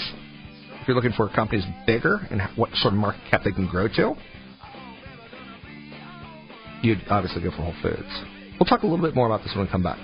if 0.82 0.88
you're 0.88 0.96
looking 0.96 1.14
for 1.14 1.28
companies 1.30 1.66
bigger 1.88 2.20
and 2.30 2.42
what 2.56 2.70
sort 2.76 2.94
of 2.94 3.00
market 3.00 3.22
cap 3.30 3.42
they 3.44 3.52
can 3.52 3.68
grow 3.68 3.88
to, 3.88 4.16
you'd 6.84 7.02
obviously 7.10 7.42
go 7.42 7.50
for 7.52 7.58
Whole 7.58 7.74
Foods. 7.82 8.24
We'll 8.60 8.68
talk 8.68 8.84
a 8.84 8.88
little 8.88 9.04
bit 9.04 9.16
more 9.16 9.26
about 9.26 9.44
this 9.44 9.54
when 9.56 9.66
we 9.66 9.72
come 9.72 9.84
back. 9.84 9.98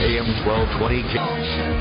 AM 0.00 0.46
1220. 0.46 1.77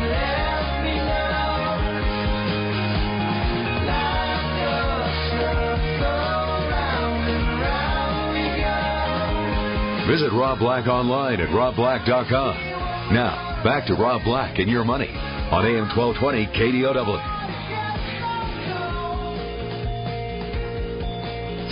Visit 10.07 10.31
Rob 10.31 10.59
Black 10.59 10.87
online 10.87 11.41
at 11.41 11.49
robblack.com. 11.49 13.13
Now, 13.13 13.61
back 13.61 13.87
to 13.87 13.93
Rob 13.93 14.23
Black 14.23 14.57
and 14.57 14.71
your 14.71 14.85
money 14.85 15.09
on 15.09 15.65
AM 15.65 15.89
1220 15.97 16.45
KDOW. 16.55 17.37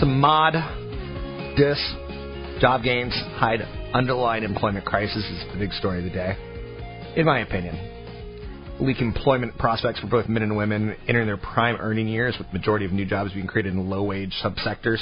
Some 0.01 0.19
mod, 0.19 0.53
dis, 1.55 1.79
job 2.59 2.83
gains 2.83 3.13
hide 3.35 3.61
underlying 3.93 4.43
employment 4.43 4.83
crisis 4.83 5.23
is 5.23 5.45
the 5.53 5.57
big 5.57 5.71
story 5.71 5.99
of 5.99 6.03
the 6.03 6.09
day, 6.09 6.35
in 7.15 7.25
my 7.25 7.39
opinion. 7.39 7.79
Weak 8.81 8.99
employment 8.99 9.57
prospects 9.57 10.01
for 10.01 10.07
both 10.07 10.27
men 10.27 10.43
and 10.43 10.57
women 10.57 10.97
entering 11.07 11.27
their 11.27 11.37
prime 11.37 11.77
earning 11.79 12.09
years, 12.09 12.35
with 12.37 12.51
majority 12.51 12.83
of 12.83 12.91
new 12.91 13.05
jobs 13.05 13.31
being 13.31 13.47
created 13.47 13.71
in 13.71 13.89
low-wage 13.89 14.33
subsectors. 14.43 14.99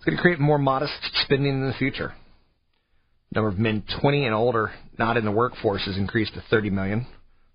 It's 0.00 0.06
going 0.06 0.16
to 0.16 0.22
create 0.22 0.40
more 0.40 0.56
modest 0.56 0.94
spending 1.24 1.52
in 1.52 1.66
the 1.66 1.74
future. 1.74 2.14
Number 3.34 3.50
of 3.50 3.58
men 3.58 3.84
20 4.00 4.24
and 4.24 4.34
older 4.34 4.72
not 4.98 5.18
in 5.18 5.26
the 5.26 5.30
workforce 5.30 5.84
has 5.84 5.98
increased 5.98 6.32
to 6.32 6.44
30 6.48 6.70
million 6.70 7.06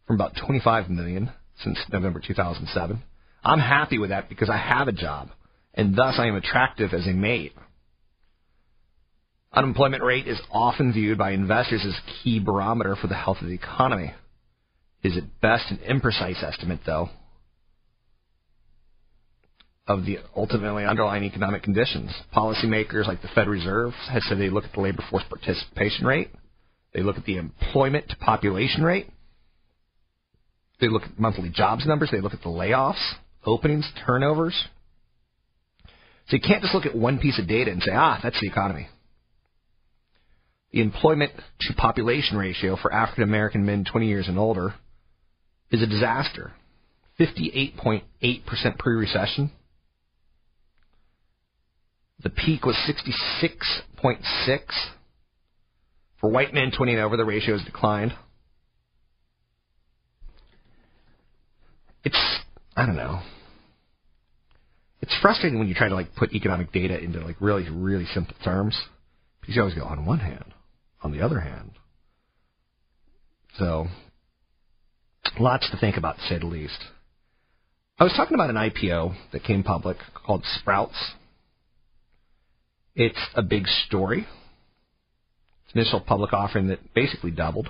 from 0.05 0.17
about 0.17 0.33
25 0.45 0.87
million 0.91 1.31
since 1.63 1.79
November 1.91 2.21
2007. 2.23 3.01
I'm 3.43 3.59
happy 3.59 3.97
with 3.97 4.11
that 4.11 4.29
because 4.29 4.47
I 4.51 4.57
have 4.57 4.87
a 4.87 4.91
job 4.91 5.29
and 5.73 5.95
thus 5.95 6.17
I 6.19 6.27
am 6.27 6.35
attractive 6.35 6.93
as 6.93 7.07
a 7.07 7.13
mate. 7.13 7.53
Unemployment 9.51 10.03
rate 10.03 10.27
is 10.27 10.39
often 10.51 10.93
viewed 10.93 11.17
by 11.17 11.31
investors 11.31 11.83
as 11.83 12.13
key 12.21 12.39
barometer 12.39 12.95
for 12.95 13.07
the 13.07 13.15
health 13.15 13.37
of 13.41 13.47
the 13.47 13.55
economy. 13.55 14.13
Is 15.01 15.17
at 15.17 15.41
best 15.41 15.71
an 15.71 15.79
imprecise 15.79 16.43
estimate, 16.43 16.81
though, 16.85 17.09
of 19.87 20.05
the 20.05 20.17
ultimately 20.35 20.83
underlying 20.83 21.23
economic 21.23 21.63
conditions. 21.63 22.11
Policymakers 22.35 23.07
like 23.07 23.21
the 23.21 23.27
Fed 23.35 23.47
Reserve 23.47 23.93
have 24.09 24.23
said 24.23 24.39
they 24.39 24.49
look 24.49 24.63
at 24.63 24.73
the 24.73 24.81
labor 24.81 25.03
force 25.09 25.23
participation 25.29 26.05
rate, 26.05 26.29
they 26.93 27.01
look 27.01 27.17
at 27.17 27.25
the 27.25 27.37
employment 27.37 28.09
to 28.09 28.15
population 28.15 28.83
rate, 28.83 29.07
they 30.81 30.89
look 30.89 31.03
at 31.03 31.19
monthly 31.19 31.49
jobs 31.49 31.85
numbers, 31.85 32.09
they 32.11 32.21
look 32.21 32.33
at 32.33 32.41
the 32.41 32.49
layoffs, 32.49 33.13
openings, 33.45 33.89
turnovers. 34.05 34.55
So 36.27 36.37
you 36.37 36.41
can't 36.41 36.63
just 36.63 36.73
look 36.73 36.87
at 36.87 36.95
one 36.95 37.19
piece 37.19 37.39
of 37.39 37.47
data 37.47 37.71
and 37.71 37.81
say, 37.83 37.91
ah, 37.93 38.19
that's 38.23 38.39
the 38.41 38.47
economy. 38.47 38.87
The 40.71 40.81
employment 40.81 41.31
to 41.61 41.73
population 41.75 42.37
ratio 42.37 42.75
for 42.75 42.91
African 42.91 43.23
American 43.23 43.65
men 43.65 43.85
20 43.89 44.07
years 44.07 44.27
and 44.27 44.39
older 44.39 44.73
is 45.69 45.81
a 45.83 45.87
disaster. 45.87 46.53
58.8% 47.19 48.01
pre 48.79 48.95
recession. 48.95 49.51
The 52.25 52.29
peak 52.29 52.65
was 52.65 52.75
66.6. 52.75 54.59
For 56.19 56.29
white 56.29 56.53
men 56.53 56.73
20 56.75 56.91
and 56.91 57.01
over, 57.01 57.15
the 57.15 57.23
ratio 57.23 57.57
has 57.57 57.65
declined. 57.65 58.13
It's, 62.03 62.19
I 62.75 62.85
don't 62.85 62.97
know 62.97 63.21
it's 65.05 65.15
frustrating 65.21 65.59
when 65.59 65.67
you 65.67 65.75
try 65.75 65.87
to 65.87 65.93
like 65.93 66.15
put 66.15 66.33
economic 66.33 66.71
data 66.71 66.97
into 66.99 67.19
like 67.19 67.35
really 67.39 67.69
really 67.69 68.05
simple 68.15 68.35
terms 68.43 68.75
because 69.39 69.55
you 69.55 69.61
always 69.61 69.75
go 69.75 69.83
on 69.83 70.03
one 70.03 70.17
hand, 70.17 70.51
on 71.03 71.11
the 71.11 71.21
other 71.21 71.39
hand. 71.39 71.71
So 73.59 73.85
lots 75.39 75.69
to 75.69 75.77
think 75.77 75.95
about 75.95 76.15
to 76.15 76.21
say 76.23 76.39
the 76.39 76.47
least. 76.47 76.83
I 77.99 78.03
was 78.03 78.13
talking 78.17 78.33
about 78.33 78.49
an 78.49 78.55
IPO 78.55 79.15
that 79.31 79.43
came 79.43 79.61
public 79.61 79.97
called 80.25 80.43
Sprouts. 80.59 80.97
It's 82.95 83.19
a 83.35 83.41
big 83.41 83.67
story. 83.87 84.27
It's 85.65 85.75
initial 85.75 85.99
public 85.99 86.33
offering 86.33 86.67
that 86.67 86.93
basically 86.93 87.31
doubled. 87.31 87.69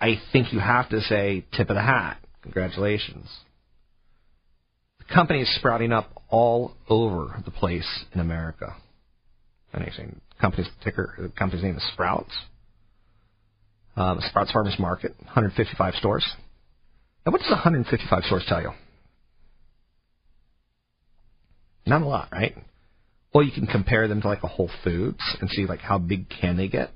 I 0.00 0.20
think 0.32 0.52
you 0.52 0.60
have 0.60 0.88
to 0.90 1.00
say 1.00 1.44
tip 1.52 1.70
of 1.70 1.76
the 1.76 1.82
hat 1.82 2.18
Congratulations. 2.46 3.28
The 5.00 5.12
company 5.12 5.40
is 5.40 5.56
sprouting 5.56 5.90
up 5.90 6.22
all 6.28 6.74
over 6.88 7.42
the 7.44 7.50
place 7.50 8.04
in 8.14 8.20
America. 8.20 8.76
Anything. 9.74 10.20
Company's 10.40 10.68
ticker, 10.84 11.14
the 11.18 11.28
company's 11.30 11.64
name 11.64 11.76
is 11.76 11.82
Sprouts. 11.92 12.30
Um, 13.96 14.20
Sprouts 14.28 14.52
Farmers 14.52 14.76
Market, 14.78 15.16
155 15.24 15.94
stores. 15.94 16.24
Now, 17.24 17.32
what 17.32 17.40
does 17.40 17.50
155 17.50 18.22
stores 18.24 18.44
tell 18.48 18.62
you? 18.62 18.70
Not 21.86 22.02
a 22.02 22.06
lot, 22.06 22.28
right? 22.32 22.54
Well, 23.32 23.44
you 23.44 23.52
can 23.52 23.66
compare 23.66 24.08
them 24.08 24.20
to 24.22 24.28
like 24.28 24.42
a 24.42 24.48
Whole 24.48 24.70
Foods 24.82 25.20
and 25.40 25.48
see 25.50 25.66
like 25.66 25.80
how 25.80 25.98
big 25.98 26.26
can 26.28 26.56
they 26.56 26.68
get. 26.68 26.90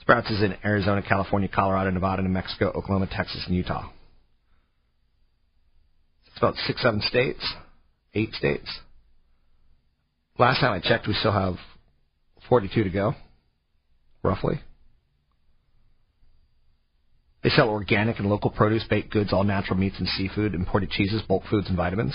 Sprouts 0.00 0.30
is 0.30 0.42
in 0.42 0.54
Arizona, 0.64 1.02
California, 1.02 1.48
Colorado, 1.52 1.90
Nevada, 1.90 2.22
New 2.22 2.28
Mexico, 2.28 2.68
Oklahoma, 2.68 3.08
Texas, 3.10 3.44
and 3.46 3.56
Utah. 3.56 3.88
It's 6.26 6.38
about 6.38 6.54
six, 6.66 6.82
seven 6.82 7.00
states, 7.00 7.54
eight 8.14 8.32
states. 8.34 8.68
Last 10.38 10.60
time 10.60 10.72
I 10.72 10.86
checked, 10.86 11.08
we 11.08 11.14
still 11.14 11.32
have 11.32 11.54
42 12.48 12.84
to 12.84 12.90
go, 12.90 13.14
roughly. 14.22 14.60
They 17.42 17.50
sell 17.50 17.70
organic 17.70 18.18
and 18.18 18.28
local 18.28 18.50
produce, 18.50 18.84
baked 18.90 19.12
goods, 19.12 19.32
all 19.32 19.44
natural 19.44 19.78
meats 19.78 19.96
and 19.98 20.08
seafood, 20.08 20.54
imported 20.54 20.90
cheeses, 20.90 21.22
bulk 21.22 21.44
foods, 21.48 21.68
and 21.68 21.76
vitamins. 21.76 22.14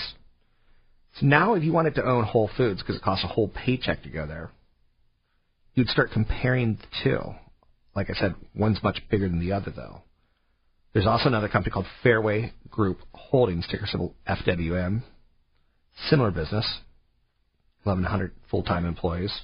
So 1.20 1.26
now, 1.26 1.54
if 1.54 1.62
you 1.62 1.72
wanted 1.72 1.94
to 1.96 2.04
own 2.04 2.24
Whole 2.24 2.50
Foods, 2.56 2.80
because 2.80 2.96
it 2.96 3.02
costs 3.02 3.24
a 3.24 3.28
whole 3.28 3.48
paycheck 3.48 4.02
to 4.02 4.08
go 4.08 4.26
there, 4.26 4.50
you'd 5.74 5.88
start 5.88 6.10
comparing 6.12 6.76
the 6.76 6.86
two. 7.04 7.34
Like 7.94 8.08
I 8.08 8.14
said, 8.14 8.34
one's 8.54 8.82
much 8.82 9.02
bigger 9.10 9.28
than 9.28 9.38
the 9.38 9.52
other, 9.52 9.70
though. 9.70 10.02
There's 10.92 11.06
also 11.06 11.28
another 11.28 11.48
company 11.48 11.72
called 11.72 11.86
Fairway 12.02 12.52
Group 12.70 12.98
Holdings, 13.12 13.66
ticker 13.70 13.86
symbol 13.86 14.14
FWM. 14.26 15.02
Similar 16.08 16.30
business, 16.30 16.80
1,100 17.84 18.32
full-time 18.50 18.86
employees. 18.86 19.42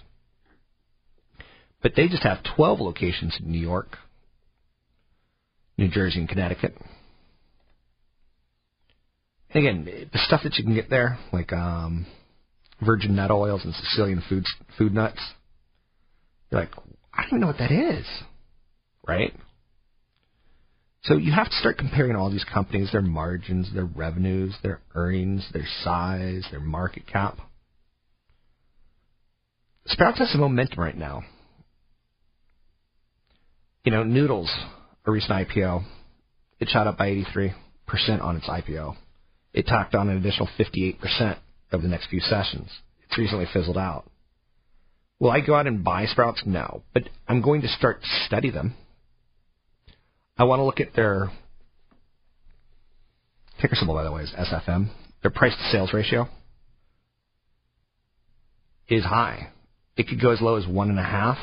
But 1.82 1.92
they 1.94 2.08
just 2.08 2.22
have 2.22 2.38
12 2.56 2.80
locations 2.80 3.36
in 3.38 3.52
New 3.52 3.60
York, 3.60 3.98
New 5.76 5.88
Jersey, 5.88 6.20
and 6.20 6.28
Connecticut. 6.28 6.76
Again, 9.59 9.84
the 10.12 10.18
stuff 10.26 10.42
that 10.44 10.54
you 10.56 10.64
can 10.64 10.74
get 10.74 10.90
there, 10.90 11.18
like 11.32 11.52
um, 11.52 12.06
virgin 12.84 13.16
nut 13.16 13.30
oils 13.30 13.64
and 13.64 13.74
Sicilian 13.74 14.22
food 14.28 14.44
food 14.76 14.94
nuts, 14.94 15.20
you're 16.50 16.61
like, 16.61 16.70
I 17.12 17.22
don't 17.22 17.28
even 17.28 17.40
know 17.40 17.46
what 17.48 17.59
that 17.59 17.72
is, 17.72 18.06
right? 19.06 19.34
So 21.02 21.16
you 21.16 21.32
have 21.32 21.48
to 21.48 21.56
start 21.56 21.78
comparing 21.78 22.16
all 22.16 22.30
these 22.30 22.44
companies, 22.44 22.90
their 22.92 23.02
margins, 23.02 23.72
their 23.72 23.84
revenues, 23.84 24.54
their 24.62 24.80
earnings, 24.94 25.48
their 25.52 25.66
size, 25.82 26.44
their 26.50 26.61
market 26.61 27.06
cap. 27.06 27.38
Sprouts 29.86 30.18
has 30.18 30.30
some 30.30 30.40
momentum 30.40 30.80
right 30.80 30.96
now. 30.96 31.22
You 33.84 33.92
know, 33.92 34.02
Noodles, 34.02 34.52
a 35.06 35.11
recent 35.11 35.32
IPO, 35.32 35.84
it 36.61 36.68
shot 36.68 36.86
up 36.86 36.98
by 36.98 37.09
83% 37.11 37.54
on 38.20 38.36
its 38.36 38.46
IPO. 38.46 38.96
It 39.53 39.66
tacked 39.66 39.94
on 39.94 40.09
an 40.09 40.16
additional 40.18 40.49
58% 40.59 41.36
over 41.72 41.82
the 41.82 41.88
next 41.88 42.09
few 42.09 42.20
sessions. 42.20 42.70
It's 43.09 43.18
recently 43.18 43.46
fizzled 43.53 43.78
out. 43.78 44.05
Will 45.18 45.30
I 45.30 45.40
go 45.40 45.55
out 45.55 45.66
and 45.66 45.82
buy 45.82 46.07
Sprouts? 46.07 46.42
No. 46.46 46.82
But 46.94 47.05
I'm 47.26 47.42
going 47.42 47.62
to 47.62 47.68
start 47.68 48.03
to 48.03 48.09
study 48.26 48.51
them. 48.51 48.74
I 50.36 50.44
want 50.44 50.61
to 50.61 50.64
look 50.64 50.80
at 50.80 50.94
their 50.94 51.30
ticker 53.61 53.74
symbol, 53.74 53.94
by 53.94 54.05
the 54.05 54.12
way, 54.12 54.22
is 54.22 54.30
SFM. 54.30 54.90
Their 55.22 55.32
price 55.32 55.55
to 55.57 55.70
sales 55.72 55.92
ratio 55.92 56.28
is 58.88 59.05
high. 59.05 59.49
It 59.96 60.07
could 60.07 60.20
go 60.20 60.30
as 60.30 60.40
low 60.40 60.55
as 60.57 60.66
one 60.66 60.90
and 60.90 60.99
a 60.99 61.03
half. 61.03 61.38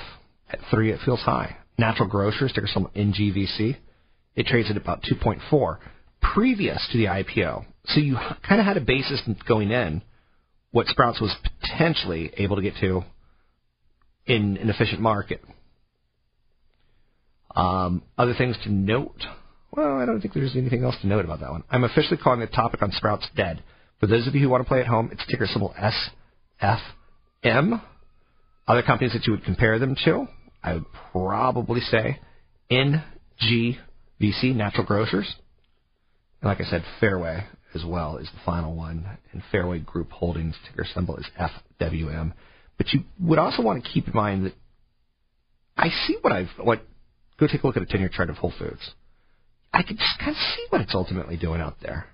At 0.49 0.59
three, 0.71 0.91
it 0.91 0.99
feels 1.03 1.19
high. 1.21 1.57
Natural 1.77 2.07
Grocers, 2.07 2.53
ticker 2.53 2.67
symbol 2.67 2.91
NGVC, 2.95 3.75
it 4.35 4.45
trades 4.45 4.69
at 4.69 4.77
about 4.77 5.03
2.4 5.03 5.77
previous 6.21 6.87
to 6.91 6.97
the 6.97 7.05
IPO. 7.05 7.65
So 7.87 7.99
you 7.99 8.17
kind 8.47 8.59
of 8.59 8.65
had 8.65 8.77
a 8.77 8.81
basis 8.81 9.21
going 9.47 9.71
in 9.71 10.01
what 10.71 10.87
Sprouts 10.87 11.21
was 11.21 11.33
potentially 11.61 12.31
able 12.37 12.57
to 12.57 12.61
get 12.61 12.73
to 12.81 13.03
in 14.25 14.57
an 14.57 14.69
efficient 14.69 14.99
market. 14.99 15.41
Um, 17.55 18.03
other 18.17 18.33
things 18.37 18.57
to 18.63 18.71
note. 18.71 19.23
Well, 19.71 19.97
I 19.97 20.05
don't 20.05 20.19
think 20.19 20.33
there's 20.33 20.55
anything 20.55 20.83
else 20.83 20.95
to 21.01 21.07
note 21.07 21.23
about 21.25 21.39
that 21.39 21.51
one. 21.51 21.63
I'm 21.69 21.83
officially 21.83 22.17
calling 22.17 22.39
the 22.39 22.47
topic 22.47 22.81
on 22.81 22.91
Sprouts 22.91 23.27
dead. 23.35 23.63
For 23.99 24.07
those 24.07 24.27
of 24.27 24.35
you 24.35 24.41
who 24.41 24.49
want 24.49 24.63
to 24.63 24.67
play 24.67 24.81
at 24.81 24.87
home, 24.87 25.09
it's 25.11 25.25
ticker 25.27 25.45
symbol 25.45 25.73
SFM. 26.61 27.81
Other 28.67 28.81
companies 28.81 29.13
that 29.13 29.25
you 29.25 29.33
would 29.33 29.45
compare 29.45 29.79
them 29.79 29.95
to, 30.03 30.27
I 30.63 30.73
would 30.73 30.85
probably 31.11 31.81
say 31.81 32.19
NGVC, 32.71 34.55
Natural 34.55 34.85
Grocers. 34.85 35.35
And 36.41 36.49
like 36.49 36.59
I 36.59 36.65
said, 36.65 36.83
Fairway 36.99 37.45
as 37.75 37.85
well 37.85 38.17
is 38.17 38.29
the 38.33 38.39
final 38.45 38.75
one. 38.75 39.05
And 39.31 39.43
Fairway 39.51 39.79
Group 39.79 40.11
Holdings, 40.11 40.55
ticker 40.67 40.85
symbol 40.93 41.17
is 41.17 41.25
FWM. 41.79 42.33
But 42.77 42.93
you 42.93 43.01
would 43.19 43.39
also 43.39 43.61
want 43.61 43.83
to 43.83 43.89
keep 43.89 44.07
in 44.07 44.13
mind 44.13 44.45
that 44.45 44.53
I 45.77 45.89
see 45.89 46.17
what 46.21 46.33
I've 46.33 46.49
what 46.57 46.81
Go 47.37 47.47
take 47.47 47.63
a 47.63 47.67
look 47.67 47.75
at 47.75 47.83
a 47.83 47.85
10 47.85 47.99
year 47.99 48.09
chart 48.09 48.29
of 48.29 48.37
Whole 48.37 48.53
Foods. 48.57 48.91
I 49.73 49.83
can 49.83 49.97
just 49.97 50.19
kind 50.19 50.31
of 50.31 50.37
see 50.37 50.65
what 50.69 50.81
it's 50.81 50.95
ultimately 50.95 51.35
doing 51.35 51.59
out 51.59 51.75
there. 51.81 52.07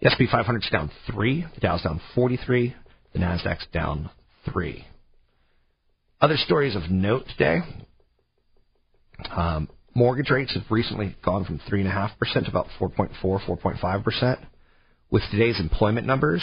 The 0.00 0.08
S&P 0.08 0.26
500 0.30 0.62
is 0.62 0.70
down 0.70 0.90
3, 1.10 1.46
the 1.54 1.60
Dow's 1.60 1.82
down 1.82 2.00
43, 2.14 2.74
the 3.12 3.18
Nasdaq's 3.18 3.66
down 3.72 4.10
3. 4.52 4.84
Other 6.20 6.36
stories 6.36 6.74
of 6.74 6.90
note 6.90 7.24
today. 7.28 7.60
Um, 9.30 9.68
mortgage 9.94 10.30
rates 10.30 10.54
have 10.54 10.64
recently 10.70 11.16
gone 11.24 11.44
from 11.44 11.60
3.5% 11.70 12.44
to 12.44 12.50
about 12.50 12.66
4.4, 12.80 13.12
4.5%. 13.22 14.46
With 15.10 15.22
today's 15.30 15.58
employment 15.58 16.06
numbers, 16.06 16.42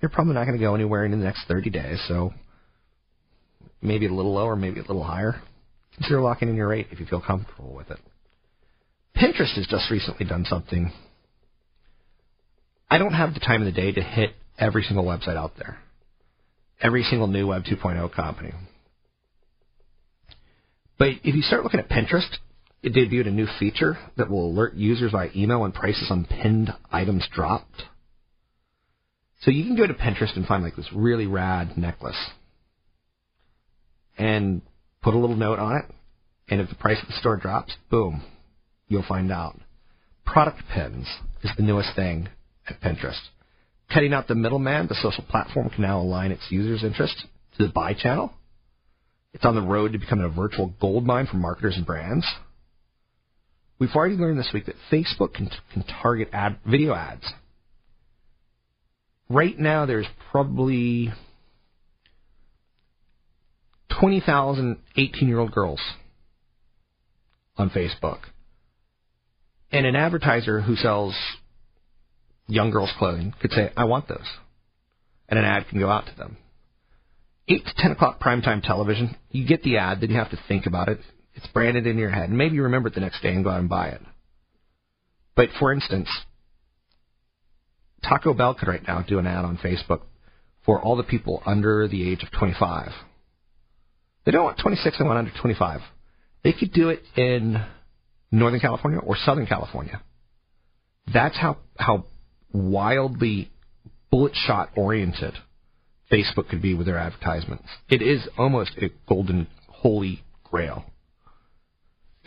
you're 0.00 0.08
probably 0.08 0.34
not 0.34 0.46
going 0.46 0.58
to 0.58 0.64
go 0.64 0.74
anywhere 0.74 1.04
in 1.04 1.10
the 1.10 1.16
next 1.18 1.46
30 1.48 1.70
days, 1.70 2.02
so 2.08 2.32
maybe 3.82 4.06
a 4.06 4.12
little 4.12 4.32
lower, 4.32 4.56
maybe 4.56 4.80
a 4.80 4.82
little 4.82 5.04
higher. 5.04 5.40
Consider 5.94 6.20
locking 6.20 6.48
in 6.48 6.56
your 6.56 6.68
rate 6.68 6.88
if 6.90 7.00
you 7.00 7.06
feel 7.06 7.20
comfortable 7.20 7.74
with 7.74 7.90
it. 7.90 7.98
Pinterest 9.16 9.54
has 9.56 9.66
just 9.66 9.90
recently 9.90 10.26
done 10.26 10.44
something. 10.44 10.92
I 12.90 12.98
don't 12.98 13.14
have 13.14 13.34
the 13.34 13.40
time 13.40 13.62
of 13.62 13.66
the 13.66 13.80
day 13.80 13.92
to 13.92 14.02
hit 14.02 14.30
every 14.58 14.82
single 14.82 15.04
website 15.04 15.36
out 15.36 15.52
there, 15.58 15.78
every 16.80 17.02
single 17.02 17.26
new 17.26 17.46
Web 17.48 17.64
2.0 17.64 18.12
company. 18.14 18.52
But 20.98 21.08
if 21.24 21.34
you 21.34 21.42
start 21.42 21.64
looking 21.64 21.80
at 21.80 21.88
Pinterest, 21.88 22.28
it 22.82 22.94
debuted 22.94 23.26
a 23.26 23.30
new 23.30 23.46
feature 23.58 23.98
that 24.16 24.30
will 24.30 24.46
alert 24.46 24.74
users 24.74 25.12
by 25.12 25.30
email 25.34 25.60
when 25.62 25.72
prices 25.72 26.08
on 26.10 26.24
pinned 26.24 26.72
items 26.90 27.26
dropped. 27.34 27.82
So 29.46 29.52
you 29.52 29.62
can 29.62 29.76
go 29.76 29.86
to 29.86 29.94
Pinterest 29.94 30.34
and 30.34 30.44
find 30.44 30.64
like 30.64 30.74
this 30.74 30.90
really 30.92 31.28
rad 31.28 31.78
necklace. 31.78 32.18
And 34.18 34.60
put 35.02 35.14
a 35.14 35.18
little 35.18 35.36
note 35.36 35.60
on 35.60 35.76
it, 35.76 35.84
and 36.48 36.60
if 36.60 36.68
the 36.68 36.74
price 36.74 37.00
of 37.00 37.06
the 37.06 37.14
store 37.20 37.36
drops, 37.36 37.72
boom, 37.88 38.24
you'll 38.88 39.04
find 39.06 39.30
out. 39.30 39.56
Product 40.24 40.58
pins 40.74 41.06
is 41.44 41.52
the 41.56 41.62
newest 41.62 41.94
thing 41.94 42.28
at 42.68 42.80
Pinterest. 42.80 43.20
Cutting 43.94 44.12
out 44.12 44.26
the 44.26 44.34
middleman, 44.34 44.88
the 44.88 44.96
social 45.00 45.22
platform 45.22 45.70
can 45.70 45.82
now 45.82 46.00
align 46.00 46.32
its 46.32 46.46
users' 46.50 46.82
interest 46.82 47.14
to 47.56 47.66
the 47.68 47.72
buy 47.72 47.94
channel. 47.94 48.32
It's 49.32 49.44
on 49.44 49.54
the 49.54 49.62
road 49.62 49.92
to 49.92 49.98
becoming 49.98 50.24
a 50.24 50.28
virtual 50.28 50.74
gold 50.80 51.06
mine 51.06 51.28
for 51.30 51.36
marketers 51.36 51.76
and 51.76 51.86
brands. 51.86 52.26
We've 53.78 53.94
already 53.94 54.16
learned 54.16 54.40
this 54.40 54.50
week 54.52 54.66
that 54.66 54.74
Facebook 54.90 55.34
can, 55.34 55.50
can 55.72 55.84
target 56.02 56.30
ad, 56.32 56.58
video 56.66 56.94
ads. 56.94 57.26
Right 59.28 59.58
now, 59.58 59.86
there's 59.86 60.06
probably 60.30 61.12
20,000 63.98 64.78
18 64.96 65.28
year 65.28 65.38
old 65.38 65.52
girls 65.52 65.80
on 67.56 67.70
Facebook. 67.70 68.20
And 69.72 69.84
an 69.84 69.96
advertiser 69.96 70.60
who 70.60 70.76
sells 70.76 71.14
young 72.46 72.70
girls' 72.70 72.92
clothing 72.98 73.34
could 73.40 73.50
say, 73.50 73.72
I 73.76 73.84
want 73.84 74.08
those. 74.08 74.26
And 75.28 75.38
an 75.38 75.44
ad 75.44 75.66
can 75.68 75.80
go 75.80 75.90
out 75.90 76.06
to 76.06 76.16
them. 76.16 76.36
8 77.48 77.64
to 77.64 77.72
10 77.76 77.90
o'clock 77.92 78.20
primetime 78.20 78.62
television, 78.62 79.16
you 79.30 79.46
get 79.46 79.62
the 79.62 79.78
ad, 79.78 80.00
then 80.00 80.10
you 80.10 80.16
have 80.16 80.30
to 80.30 80.38
think 80.48 80.66
about 80.66 80.88
it. 80.88 80.98
It's 81.34 81.46
branded 81.48 81.86
in 81.86 81.98
your 81.98 82.10
head. 82.10 82.28
And 82.28 82.38
maybe 82.38 82.56
you 82.56 82.62
remember 82.62 82.88
it 82.88 82.94
the 82.94 83.00
next 83.00 83.22
day 83.22 83.32
and 83.32 83.44
go 83.44 83.50
out 83.50 83.60
and 83.60 83.68
buy 83.68 83.88
it. 83.88 84.00
But 85.34 85.50
for 85.58 85.72
instance, 85.72 86.08
Taco 88.08 88.34
Bell 88.34 88.54
could 88.54 88.68
right 88.68 88.86
now 88.86 89.02
do 89.02 89.18
an 89.18 89.26
ad 89.26 89.44
on 89.44 89.58
Facebook 89.58 90.02
for 90.64 90.80
all 90.80 90.96
the 90.96 91.02
people 91.02 91.42
under 91.46 91.88
the 91.88 92.10
age 92.10 92.22
of 92.22 92.30
25 92.32 92.92
they 94.26 94.32
don't 94.32 94.44
want 94.44 94.58
26, 94.58 94.98
they 94.98 95.04
want 95.04 95.18
under 95.18 95.30
25. 95.40 95.80
They 96.42 96.52
could 96.52 96.72
do 96.72 96.90
it 96.90 97.02
in 97.16 97.64
Northern 98.32 98.60
California 98.60 98.98
or 98.98 99.16
Southern 99.16 99.46
California. 99.46 100.02
That's 101.12 101.36
how 101.36 101.58
how 101.78 102.06
wildly 102.52 103.50
bullet 104.10 104.32
shot 104.34 104.70
oriented 104.76 105.34
Facebook 106.10 106.48
could 106.48 106.60
be 106.60 106.74
with 106.74 106.86
their 106.86 106.98
advertisements. 106.98 107.64
It 107.88 108.02
is 108.02 108.28
almost 108.36 108.72
a 108.78 108.90
golden 109.08 109.46
holy 109.68 110.24
grail. 110.42 110.84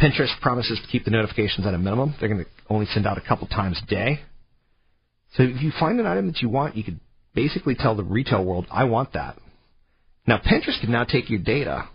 Pinterest 0.01 0.39
promises 0.41 0.79
to 0.81 0.87
keep 0.87 1.03
the 1.03 1.11
notifications 1.11 1.67
at 1.67 1.73
a 1.73 1.77
minimum. 1.77 2.15
They're 2.19 2.29
going 2.29 2.45
to 2.45 2.49
only 2.69 2.85
send 2.85 3.05
out 3.05 3.17
a 3.17 3.21
couple 3.21 3.47
times 3.47 3.81
a 3.83 3.85
day. 3.85 4.21
So 5.35 5.43
if 5.43 5.61
you 5.61 5.71
find 5.79 5.99
an 5.99 6.05
item 6.05 6.27
that 6.27 6.41
you 6.41 6.49
want, 6.49 6.75
you 6.75 6.83
could 6.83 6.99
basically 7.35 7.75
tell 7.75 7.95
the 7.95 8.03
retail 8.03 8.43
world, 8.43 8.65
I 8.71 8.85
want 8.85 9.13
that. 9.13 9.37
Now, 10.25 10.37
Pinterest 10.39 10.79
can 10.81 10.91
now 10.91 11.03
take 11.03 11.29
your 11.29 11.39
data 11.39 11.87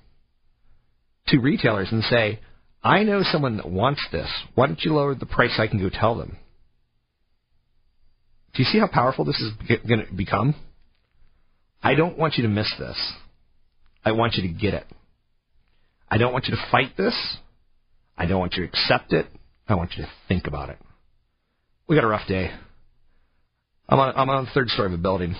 to 1.29 1.39
retailers 1.39 1.89
and 1.91 2.03
say, 2.05 2.41
I 2.83 3.03
know 3.03 3.23
someone 3.23 3.57
that 3.57 3.71
wants 3.71 4.07
this. 4.13 4.29
Why 4.55 4.67
don't 4.67 4.81
you 4.83 4.95
lower 4.95 5.15
the 5.15 5.27
price 5.27 5.59
I 5.59 5.67
can 5.67 5.81
go 5.81 5.89
tell 5.89 6.17
them? 6.17 6.37
Do 8.55 8.63
you 8.63 8.67
see 8.67 8.79
how 8.79 8.87
powerful 8.87 9.25
this 9.25 9.41
is 9.41 9.53
going 9.87 10.07
to 10.07 10.13
become? 10.15 10.55
I 11.83 11.95
don't 11.95 12.17
want 12.17 12.35
you 12.37 12.43
to 12.45 12.49
miss 12.49 12.73
this. 12.79 13.13
I 14.05 14.13
want 14.13 14.35
you 14.35 14.43
to 14.43 14.49
get 14.49 14.75
it. 14.75 14.87
I 16.09 16.19
don't 16.19 16.33
want 16.33 16.47
you 16.47 16.55
to 16.55 16.67
fight 16.71 16.97
this. 16.97 17.15
I 18.17 18.27
don't 18.27 18.39
want 18.39 18.55
you 18.55 18.67
to 18.67 18.69
accept 18.69 19.13
it. 19.13 19.27
I 19.67 19.75
want 19.75 19.93
you 19.97 20.05
to 20.05 20.11
think 20.29 20.47
about 20.47 20.69
it. 20.69 20.79
We 21.89 21.97
got 21.97 22.05
a 22.05 22.09
rough 22.09 22.29
day. 22.29 22.51
I'm 23.89 23.99
on, 23.99 24.15
I'm 24.17 24.31
on 24.31 24.45
the 24.45 24.51
third 24.53 24.69
story 24.71 24.87
of 24.87 24.99
a 24.99 25.03
building. 25.03 25.35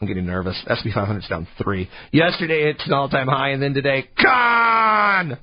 I'm 0.00 0.08
getting 0.08 0.26
nervous. 0.26 0.60
SP 0.66 0.92
500's 0.94 1.28
down 1.28 1.46
three. 1.62 1.88
Yesterday 2.12 2.70
it's 2.70 2.86
an 2.86 2.92
all-time 2.92 3.28
high, 3.28 3.50
and 3.50 3.62
then 3.62 3.74
today, 3.74 4.08
gone. 4.22 5.38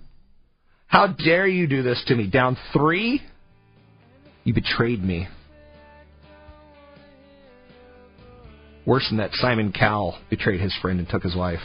How 0.88 1.08
dare 1.08 1.48
you 1.48 1.68
do 1.68 1.84
this 1.84 2.04
to 2.08 2.16
me? 2.16 2.30
Down 2.30 2.58
three? 2.74 3.22
You 4.44 4.54
betrayed 4.54 5.04
me. 5.04 5.28
Worse 8.86 9.08
than 9.10 9.20
that, 9.20 9.32
Simon 9.34 9.72
Cowell 9.72 10.18
betrayed 10.30 10.60
his 10.60 10.76
friend 10.82 11.00
and 11.00 11.08
took 11.08 11.24
his 11.24 11.36
wife. 11.36 11.60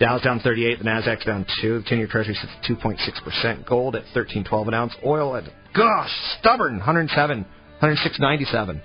Dow's 0.00 0.22
down 0.22 0.40
38, 0.40 0.78
the 0.78 0.84
Nasdaq's 0.84 1.26
down 1.26 1.44
2, 1.60 1.80
the 1.80 1.84
10-year 1.84 2.06
Treasury 2.06 2.34
sits 2.34 2.50
at 2.58 2.64
2.6%, 2.64 3.68
gold 3.68 3.96
at 3.96 4.04
13.12 4.16 4.68
an 4.68 4.74
ounce, 4.74 4.94
oil 5.04 5.36
at, 5.36 5.44
gosh, 5.76 6.10
stubborn, 6.38 6.78
107, 6.78 7.44
106.97. 7.82 8.80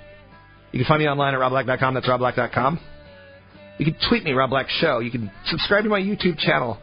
You 0.72 0.80
can 0.80 0.88
find 0.88 1.02
me 1.02 1.08
online 1.08 1.34
at 1.34 1.40
robblack.com, 1.40 1.94
that's 1.94 2.08
robblack.com. 2.08 2.80
You 3.78 3.86
can 3.86 3.96
tweet 4.08 4.24
me, 4.24 4.32
Rob 4.32 4.50
Black 4.50 4.70
Show. 4.70 5.00
You 5.00 5.12
can 5.12 5.30
subscribe 5.46 5.84
to 5.84 5.90
my 5.90 6.00
YouTube 6.00 6.38
channel, 6.38 6.78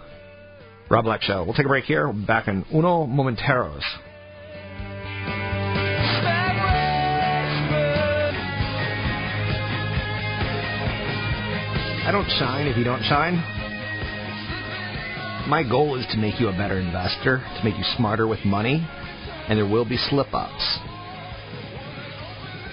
Rob 0.91 1.05
Black 1.05 1.23
Show. 1.23 1.43
We'll 1.45 1.55
take 1.55 1.65
a 1.65 1.69
break 1.69 1.85
here. 1.85 2.07
We'll 2.07 2.21
be 2.21 2.27
back 2.27 2.49
in 2.49 2.65
uno 2.73 3.07
momenteros. 3.07 3.83
I 12.05 12.11
don't 12.11 12.29
shine 12.39 12.67
if 12.67 12.77
you 12.77 12.85
don't 12.85 13.03
shine. 13.05 13.37
My 15.49 15.63
goal 15.63 15.99
is 15.99 16.07
to 16.13 16.19
make 16.19 16.41
you 16.41 16.49
a 16.49 16.53
better 16.53 16.79
investor, 16.79 17.39
to 17.39 17.65
make 17.65 17.77
you 17.79 17.85
smarter 17.97 18.27
with 18.27 18.45
money, 18.45 18.87
and 19.49 19.59
there 19.59 19.67
will 19.67 19.85
be 19.85 19.97
slip 19.97 20.35
ups. 20.35 20.79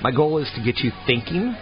My 0.02 0.12
goal 0.12 0.38
is 0.38 0.50
to 0.56 0.64
get 0.64 0.80
you 0.80 0.92
thinking. 1.06 1.56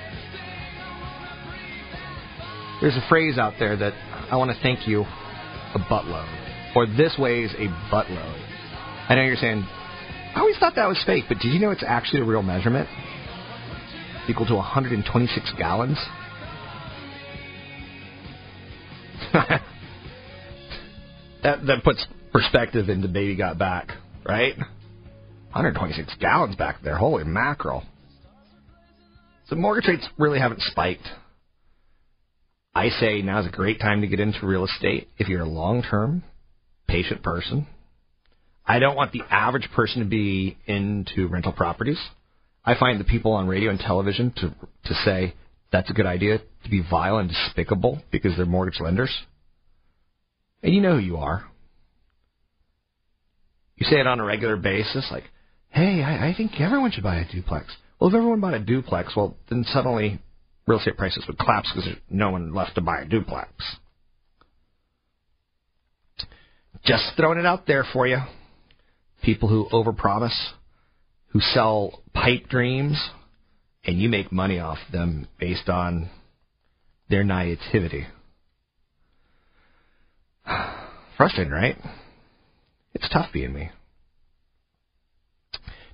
There's 2.82 2.96
a 2.96 3.04
phrase 3.10 3.40
out 3.40 3.54
there 3.58 3.76
that 3.76 3.94
I 4.32 4.36
want 4.36 4.52
to 4.52 4.58
thank 4.62 4.88
you 4.88 5.02
a 5.02 5.80
buttload, 5.80 6.76
or 6.76 6.86
this 6.86 7.16
weighs 7.18 7.52
a 7.54 7.68
buttload. 7.92 8.44
I 9.10 9.16
know 9.16 9.24
you're 9.24 9.38
saying, 9.38 9.66
I 10.36 10.40
always 10.40 10.58
thought 10.60 10.76
that 10.76 10.88
was 10.88 11.02
fake, 11.06 11.24
but 11.28 11.40
did 11.40 11.52
you 11.52 11.60
know 11.60 11.72
it's 11.72 11.84
actually 11.86 12.22
a 12.22 12.26
real 12.26 12.44
measurement? 12.44 12.88
Equal 14.30 14.46
to 14.46 14.56
126 14.56 15.54
gallons? 15.58 15.98
that 19.34 19.62
that 21.44 21.84
puts 21.84 22.06
perspective 22.32 22.90
into 22.90 23.08
baby 23.08 23.36
got 23.36 23.58
back, 23.58 23.94
right? 24.24 24.56
126 24.58 26.16
gallons 26.20 26.56
back 26.56 26.84
there. 26.84 26.98
Holy 26.98 27.24
mackerel. 27.24 27.84
So 29.48 29.56
mortgage 29.56 29.88
rates 29.88 30.08
really 30.18 30.40
haven't 30.40 30.62
spiked. 30.62 31.08
I 32.76 32.90
say 32.90 33.22
now 33.22 33.40
is 33.40 33.48
a 33.48 33.52
great 33.52 33.80
time 33.80 34.02
to 34.02 34.08
get 34.08 34.20
into 34.20 34.46
real 34.46 34.66
estate 34.66 35.08
if 35.18 35.28
you're 35.28 35.42
a 35.42 35.50
long-term, 35.50 36.24
patient 36.88 37.24
person. 37.24 37.66
I 38.66 38.80
don't 38.80 38.96
want 38.96 39.14
the 39.14 39.24
average 39.30 39.70
person 39.74 40.00
to 40.02 40.06
be 40.06 40.58
into 40.68 41.28
rental 41.28 41.54
properties. 41.54 42.00
I 42.66 42.78
find 42.78 43.00
the 43.00 43.06
people 43.06 43.32
on 43.32 43.48
radio 43.48 43.72
and 43.72 43.80
television 43.80 44.34
to 44.38 44.54
to 44.86 44.94
say 45.06 45.34
that's 45.72 45.90
a 45.90 45.94
good 45.94 46.06
idea 46.06 46.40
to 46.40 46.70
be 46.70 46.84
vile 46.88 47.18
and 47.18 47.30
despicable 47.30 48.02
because 48.12 48.36
they're 48.36 48.46
mortgage 48.46 48.82
lenders. 48.82 49.16
And 50.62 50.74
you 50.74 50.82
know 50.82 50.96
who 50.96 51.06
you 51.06 51.18
are. 51.18 51.46
You 53.78 53.88
say 53.90 54.00
it 54.00 54.08
on 54.08 54.20
a 54.20 54.26
regular 54.26 54.58
basis, 54.58 55.08
like, 55.12 55.24
hey, 55.70 56.02
I, 56.04 56.30
I 56.30 56.34
think 56.36 56.60
everyone 56.60 56.92
should 56.92 57.04
buy 57.04 57.18
a 57.18 57.32
duplex. 57.32 57.68
Well, 58.00 58.10
if 58.10 58.16
everyone 58.16 58.42
bought 58.42 58.54
a 58.54 58.60
duplex, 58.60 59.16
well, 59.16 59.36
then 59.50 59.64
suddenly 59.68 60.20
real 60.68 60.78
estate 60.80 60.98
prices 60.98 61.24
would 61.28 61.40
collapse 61.40 61.72
because 61.72 61.86
there's 61.86 62.02
no 62.10 62.32
one 62.32 62.54
left 62.54 62.76
to 62.76 62.82
buy 62.82 63.02
a 63.02 63.06
duplex. 63.06 63.50
Just 66.86 67.14
throwing 67.16 67.40
it 67.40 67.46
out 67.46 67.66
there 67.66 67.86
for 67.92 68.06
you. 68.06 68.20
People 69.24 69.50
who 69.50 69.68
overpromise, 69.72 70.52
who 71.30 71.40
sell 71.40 72.04
pipe 72.14 72.48
dreams, 72.50 73.10
and 73.84 74.00
you 74.00 74.10
make 74.10 74.32
money 74.32 74.60
off 74.60 74.78
them 74.92 75.28
based 75.40 75.70
on 75.70 76.10
their 77.10 77.24
naivety. 77.24 78.06
Frustrating, 81.18 81.52
right? 81.52 81.78
It's 82.94 83.10
tough 83.10 83.32
being 83.34 83.54
me. 83.54 83.70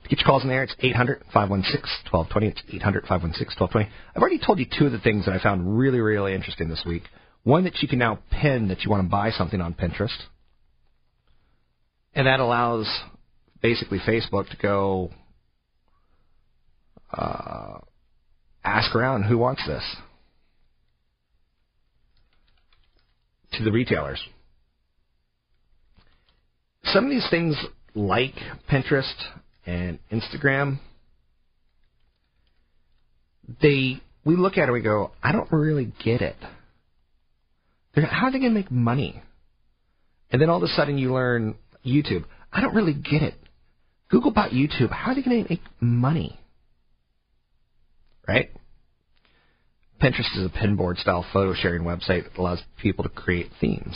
To 0.03 0.09
get 0.09 0.19
your 0.19 0.25
calls 0.25 0.43
in 0.43 0.49
there, 0.49 0.63
it's 0.63 0.75
800 0.79 1.23
516 1.33 2.11
1220. 2.11 2.47
It's 2.47 2.61
800 2.75 3.03
516 3.03 3.55
1220. 3.57 3.89
I've 4.15 4.21
already 4.21 4.39
told 4.39 4.59
you 4.59 4.65
two 4.65 4.85
of 4.85 4.91
the 4.91 4.99
things 4.99 5.25
that 5.25 5.33
I 5.33 5.41
found 5.41 5.77
really, 5.77 5.99
really 5.99 6.33
interesting 6.33 6.67
this 6.67 6.83
week. 6.85 7.03
One 7.43 7.63
that 7.63 7.81
you 7.81 7.87
can 7.87 7.99
now 7.99 8.19
pin 8.29 8.67
that 8.67 8.81
you 8.81 8.91
want 8.91 9.03
to 9.03 9.09
buy 9.09 9.31
something 9.31 9.61
on 9.61 9.73
Pinterest. 9.73 10.17
And 12.13 12.27
that 12.27 12.39
allows 12.39 12.87
basically 13.61 13.99
Facebook 13.99 14.49
to 14.49 14.57
go 14.57 15.09
uh, 17.13 17.79
ask 18.63 18.95
around 18.95 19.23
who 19.23 19.37
wants 19.37 19.65
this 19.65 19.83
to 23.53 23.63
the 23.63 23.71
retailers. 23.71 24.21
Some 26.85 27.05
of 27.05 27.11
these 27.11 27.27
things, 27.29 27.55
like 27.95 28.33
Pinterest 28.69 29.13
and 29.65 29.99
Instagram, 30.11 30.79
they 33.61 34.01
we 34.25 34.35
look 34.35 34.53
at 34.53 34.61
it 34.61 34.63
and 34.63 34.73
we 34.73 34.81
go, 34.81 35.11
I 35.21 35.31
don't 35.31 35.51
really 35.51 35.91
get 36.03 36.21
it. 36.21 36.35
They're, 37.93 38.05
how 38.05 38.27
are 38.27 38.31
they 38.31 38.39
going 38.39 38.53
to 38.53 38.59
make 38.59 38.71
money? 38.71 39.21
And 40.31 40.41
then 40.41 40.49
all 40.49 40.57
of 40.57 40.63
a 40.63 40.67
sudden 40.67 40.97
you 40.97 41.13
learn 41.13 41.55
YouTube. 41.85 42.25
I 42.51 42.61
don't 42.61 42.73
really 42.73 42.93
get 42.93 43.21
it. 43.21 43.35
Google 44.09 44.31
bought 44.31 44.51
YouTube. 44.51 44.91
How 44.91 45.11
are 45.11 45.15
they 45.15 45.21
going 45.21 45.43
to 45.43 45.49
make 45.49 45.61
money? 45.79 46.39
Right? 48.27 48.49
Pinterest 50.01 50.37
is 50.37 50.45
a 50.45 50.49
pinboard 50.49 50.97
style 50.99 51.25
photo 51.33 51.53
sharing 51.53 51.83
website 51.83 52.23
that 52.23 52.37
allows 52.37 52.61
people 52.81 53.03
to 53.03 53.09
create 53.09 53.49
themes, 53.59 53.95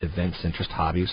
events, 0.00 0.38
interest, 0.44 0.70
hobbies. 0.70 1.12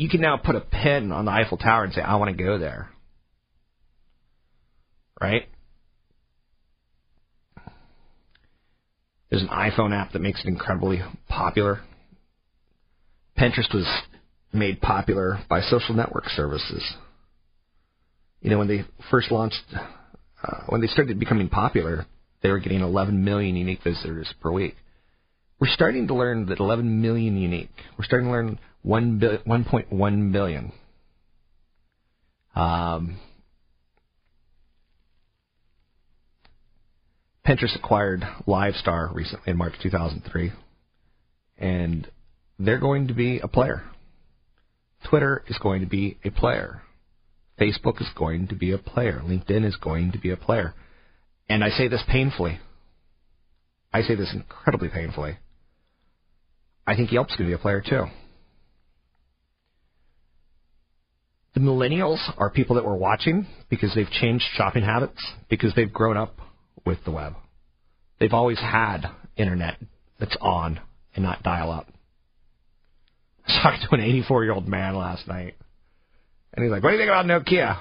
You 0.00 0.08
can 0.08 0.22
now 0.22 0.38
put 0.38 0.56
a 0.56 0.60
pin 0.60 1.12
on 1.12 1.26
the 1.26 1.30
Eiffel 1.30 1.58
Tower 1.58 1.84
and 1.84 1.92
say, 1.92 2.00
I 2.00 2.16
want 2.16 2.34
to 2.34 2.42
go 2.42 2.56
there. 2.56 2.88
Right? 5.20 5.46
There's 9.28 9.42
an 9.42 9.48
iPhone 9.48 9.94
app 9.94 10.12
that 10.12 10.20
makes 10.20 10.40
it 10.40 10.48
incredibly 10.48 11.02
popular. 11.28 11.80
Pinterest 13.38 13.74
was 13.74 13.86
made 14.54 14.80
popular 14.80 15.40
by 15.50 15.60
social 15.60 15.94
network 15.94 16.30
services. 16.30 16.94
You 18.40 18.48
know, 18.48 18.56
when 18.56 18.68
they 18.68 18.86
first 19.10 19.30
launched 19.30 19.60
uh, 19.70 20.60
when 20.70 20.80
they 20.80 20.86
started 20.86 21.20
becoming 21.20 21.50
popular, 21.50 22.06
they 22.42 22.48
were 22.48 22.58
getting 22.58 22.80
11 22.80 23.22
million 23.22 23.54
unique 23.54 23.80
visitors 23.84 24.32
per 24.40 24.50
week. 24.50 24.76
We're 25.60 25.68
starting 25.68 26.08
to 26.08 26.14
learn 26.14 26.46
that 26.46 26.58
11 26.58 27.02
million 27.02 27.36
unique. 27.36 27.70
We're 27.98 28.06
starting 28.06 28.28
to 28.28 28.32
learn 28.32 28.58
1 28.82 29.18
bi- 29.18 29.38
1.1 29.46 30.32
billion. 30.32 30.72
Um, 32.54 33.18
Pinterest 37.46 37.76
acquired 37.76 38.22
LiveStar 38.46 39.14
recently 39.14 39.50
in 39.50 39.56
March 39.56 39.74
2003, 39.82 40.52
and 41.58 42.08
they're 42.58 42.78
going 42.78 43.08
to 43.08 43.14
be 43.14 43.40
a 43.40 43.48
player. 43.48 43.82
Twitter 45.08 45.42
is 45.48 45.58
going 45.58 45.80
to 45.80 45.86
be 45.86 46.18
a 46.24 46.30
player. 46.30 46.82
Facebook 47.58 48.00
is 48.00 48.08
going 48.16 48.48
to 48.48 48.54
be 48.54 48.72
a 48.72 48.78
player. 48.78 49.20
LinkedIn 49.24 49.66
is 49.66 49.76
going 49.76 50.12
to 50.12 50.18
be 50.18 50.30
a 50.30 50.36
player. 50.36 50.74
And 51.48 51.62
I 51.62 51.70
say 51.70 51.88
this 51.88 52.02
painfully. 52.08 52.60
I 53.92 54.02
say 54.02 54.14
this 54.14 54.32
incredibly 54.32 54.88
painfully. 54.88 55.36
I 56.90 56.96
think 56.96 57.12
Yelp's 57.12 57.36
going 57.36 57.48
to 57.48 57.54
be 57.56 57.58
a 57.58 57.62
player 57.62 57.80
too. 57.80 58.06
The 61.54 61.60
millennials 61.60 62.18
are 62.36 62.50
people 62.50 62.74
that 62.74 62.84
we're 62.84 62.96
watching 62.96 63.46
because 63.68 63.94
they've 63.94 64.10
changed 64.10 64.44
shopping 64.54 64.82
habits, 64.82 65.24
because 65.48 65.72
they've 65.76 65.92
grown 65.92 66.16
up 66.16 66.34
with 66.84 66.98
the 67.04 67.12
web. 67.12 67.34
They've 68.18 68.32
always 68.32 68.58
had 68.58 69.02
internet 69.36 69.76
that's 70.18 70.36
on 70.40 70.80
and 71.14 71.24
not 71.24 71.44
dial 71.44 71.70
up. 71.70 71.86
I 73.46 73.62
talking 73.62 73.88
to 73.88 73.94
an 73.94 74.00
84 74.00 74.44
year 74.44 74.52
old 74.52 74.66
man 74.66 74.96
last 74.96 75.28
night, 75.28 75.54
and 76.52 76.64
he's 76.64 76.72
like, 76.72 76.82
"What 76.82 76.90
do 76.90 76.96
you 76.96 77.00
think 77.00 77.10
about 77.10 77.26
Nokia?" 77.26 77.78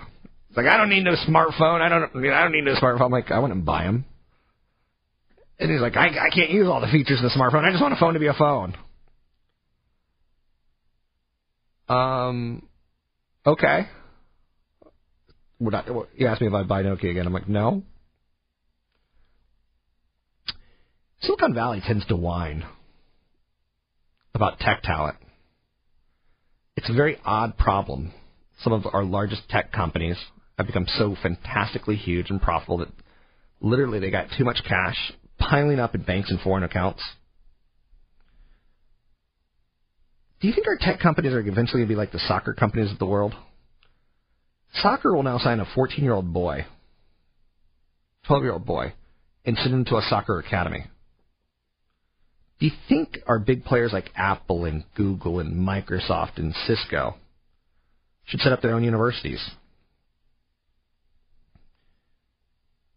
It's 0.49 0.57
like, 0.57 0.67
"I 0.67 0.77
don't 0.77 0.89
need 0.89 1.03
no 1.03 1.15
smartphone. 1.27 1.81
I 1.81 1.89
don't. 1.89 2.31
I 2.31 2.43
don't 2.43 2.51
need 2.51 2.65
no 2.65 2.75
smartphone." 2.75 3.05
I'm 3.05 3.11
like, 3.11 3.31
"I 3.31 3.39
wouldn't 3.39 3.65
buy 3.65 3.83
him." 3.85 4.05
And 5.57 5.71
he's 5.71 5.81
like, 5.81 5.97
I, 5.97 6.27
"I 6.27 6.29
can't 6.29 6.51
use 6.51 6.67
all 6.67 6.79
the 6.79 6.87
features 6.87 7.17
of 7.23 7.23
the 7.23 7.35
smartphone. 7.35 7.65
I 7.65 7.71
just 7.71 7.81
want 7.81 7.95
a 7.95 7.97
phone 7.97 8.13
to 8.13 8.19
be 8.19 8.27
a 8.27 8.33
phone." 8.33 8.75
Um, 11.89 12.63
okay. 13.45 13.87
Would 15.59 15.73
you 16.15 16.27
asked 16.27 16.41
me 16.41 16.47
if 16.47 16.53
I'd 16.53 16.67
buy 16.67 16.83
Nokia 16.83 17.11
again. 17.11 17.27
I'm 17.27 17.33
like, 17.33 17.49
no. 17.49 17.83
Silicon 21.21 21.53
Valley 21.53 21.81
tends 21.85 22.05
to 22.05 22.15
whine 22.15 22.63
about 24.33 24.59
tech 24.59 24.81
talent. 24.83 25.17
It's 26.77 26.89
a 26.89 26.93
very 26.93 27.17
odd 27.25 27.57
problem. 27.57 28.13
Some 28.63 28.71
of 28.71 28.85
our 28.93 29.03
largest 29.03 29.49
tech 29.49 29.73
companies 29.73 30.17
have 30.57 30.67
become 30.67 30.85
so 30.97 31.17
fantastically 31.21 31.97
huge 31.97 32.29
and 32.29 32.41
profitable 32.41 32.77
that 32.77 32.89
literally 33.59 33.99
they 33.99 34.11
got 34.11 34.27
too 34.37 34.45
much 34.45 34.61
cash 34.65 34.95
piling 35.37 35.79
up 35.79 35.93
in 35.95 36.03
banks 36.03 36.29
and 36.29 36.39
foreign 36.39 36.63
accounts. 36.63 37.01
Do 40.41 40.47
you 40.47 40.53
think 40.53 40.67
our 40.67 40.77
tech 40.79 40.99
companies 40.99 41.33
are 41.33 41.39
eventually 41.39 41.79
going 41.79 41.87
to 41.87 41.93
be 41.93 41.95
like 41.95 42.11
the 42.11 42.19
soccer 42.19 42.53
companies 42.53 42.91
of 42.91 42.99
the 42.99 43.05
world? 43.05 43.33
Soccer 44.75 45.13
will 45.13 45.23
now 45.23 45.37
sign 45.37 45.59
a 45.59 45.65
14 45.75 46.03
year 46.03 46.13
old 46.13 46.31
boy, 46.31 46.65
12 48.27 48.43
year 48.43 48.53
old 48.53 48.65
boy, 48.65 48.93
and 49.45 49.57
send 49.57 49.73
him 49.73 49.85
to 49.85 49.97
a 49.97 50.05
soccer 50.09 50.39
academy. 50.39 50.85
Do 52.59 52.65
you 52.65 52.71
think 52.87 53.19
our 53.25 53.39
big 53.39 53.63
players 53.65 53.91
like 53.91 54.11
Apple 54.15 54.65
and 54.65 54.83
Google 54.95 55.39
and 55.39 55.55
Microsoft 55.55 56.37
and 56.37 56.53
Cisco 56.67 57.15
should 58.25 58.41
set 58.41 58.51
up 58.51 58.61
their 58.61 58.75
own 58.75 58.83
universities? 58.83 59.43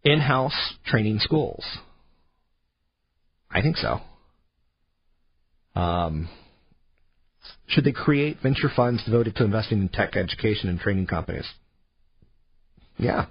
In 0.04 0.18
house 0.18 0.74
training 0.84 1.20
schools. 1.20 1.64
I 3.50 3.62
think 3.62 3.76
so. 3.76 4.00
Um, 5.80 6.28
should 7.72 7.84
they 7.84 7.92
create 7.92 8.38
venture 8.42 8.70
funds 8.74 9.02
devoted 9.04 9.34
to 9.36 9.44
investing 9.44 9.80
in 9.80 9.88
tech 9.88 10.14
education 10.14 10.68
and 10.68 10.78
training 10.78 11.06
companies? 11.06 11.46
Yeah. 12.98 13.26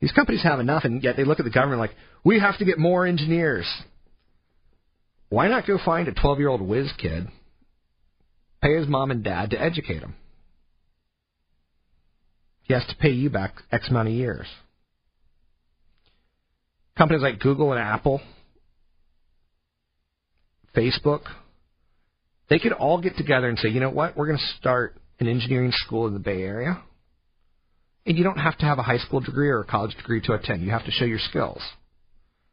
These 0.00 0.12
companies 0.12 0.42
have 0.42 0.60
enough, 0.60 0.84
and 0.84 1.02
yet 1.02 1.16
they 1.16 1.24
look 1.24 1.38
at 1.40 1.44
the 1.44 1.50
government 1.50 1.80
like, 1.80 1.94
we 2.22 2.38
have 2.38 2.58
to 2.58 2.66
get 2.66 2.78
more 2.78 3.06
engineers. 3.06 3.66
Why 5.30 5.48
not 5.48 5.66
go 5.66 5.78
find 5.82 6.06
a 6.06 6.12
12 6.12 6.38
year 6.38 6.48
old 6.48 6.60
whiz 6.60 6.92
kid, 6.98 7.28
pay 8.62 8.76
his 8.76 8.86
mom 8.86 9.10
and 9.10 9.24
dad 9.24 9.50
to 9.50 9.60
educate 9.60 10.02
him? 10.02 10.14
He 12.64 12.74
has 12.74 12.84
to 12.86 12.96
pay 12.96 13.10
you 13.10 13.30
back 13.30 13.54
X 13.72 13.88
amount 13.88 14.08
of 14.08 14.14
years. 14.14 14.46
Companies 16.98 17.22
like 17.22 17.38
Google 17.38 17.72
and 17.72 17.80
Apple, 17.80 18.20
Facebook, 20.76 21.22
they 22.48 22.58
could 22.58 22.72
all 22.72 23.00
get 23.00 23.16
together 23.16 23.48
and 23.48 23.58
say, 23.58 23.68
you 23.68 23.80
know 23.80 23.90
what, 23.90 24.16
we're 24.16 24.26
going 24.26 24.38
to 24.38 24.58
start 24.58 24.96
an 25.18 25.26
engineering 25.26 25.72
school 25.72 26.06
in 26.06 26.14
the 26.14 26.20
Bay 26.20 26.42
Area. 26.42 26.82
And 28.04 28.16
you 28.16 28.22
don't 28.22 28.38
have 28.38 28.56
to 28.58 28.64
have 28.64 28.78
a 28.78 28.82
high 28.82 28.98
school 28.98 29.20
degree 29.20 29.48
or 29.48 29.60
a 29.60 29.66
college 29.66 29.96
degree 29.96 30.20
to 30.22 30.34
attend. 30.34 30.62
You 30.62 30.70
have 30.70 30.84
to 30.84 30.92
show 30.92 31.04
your 31.04 31.18
skills. 31.18 31.60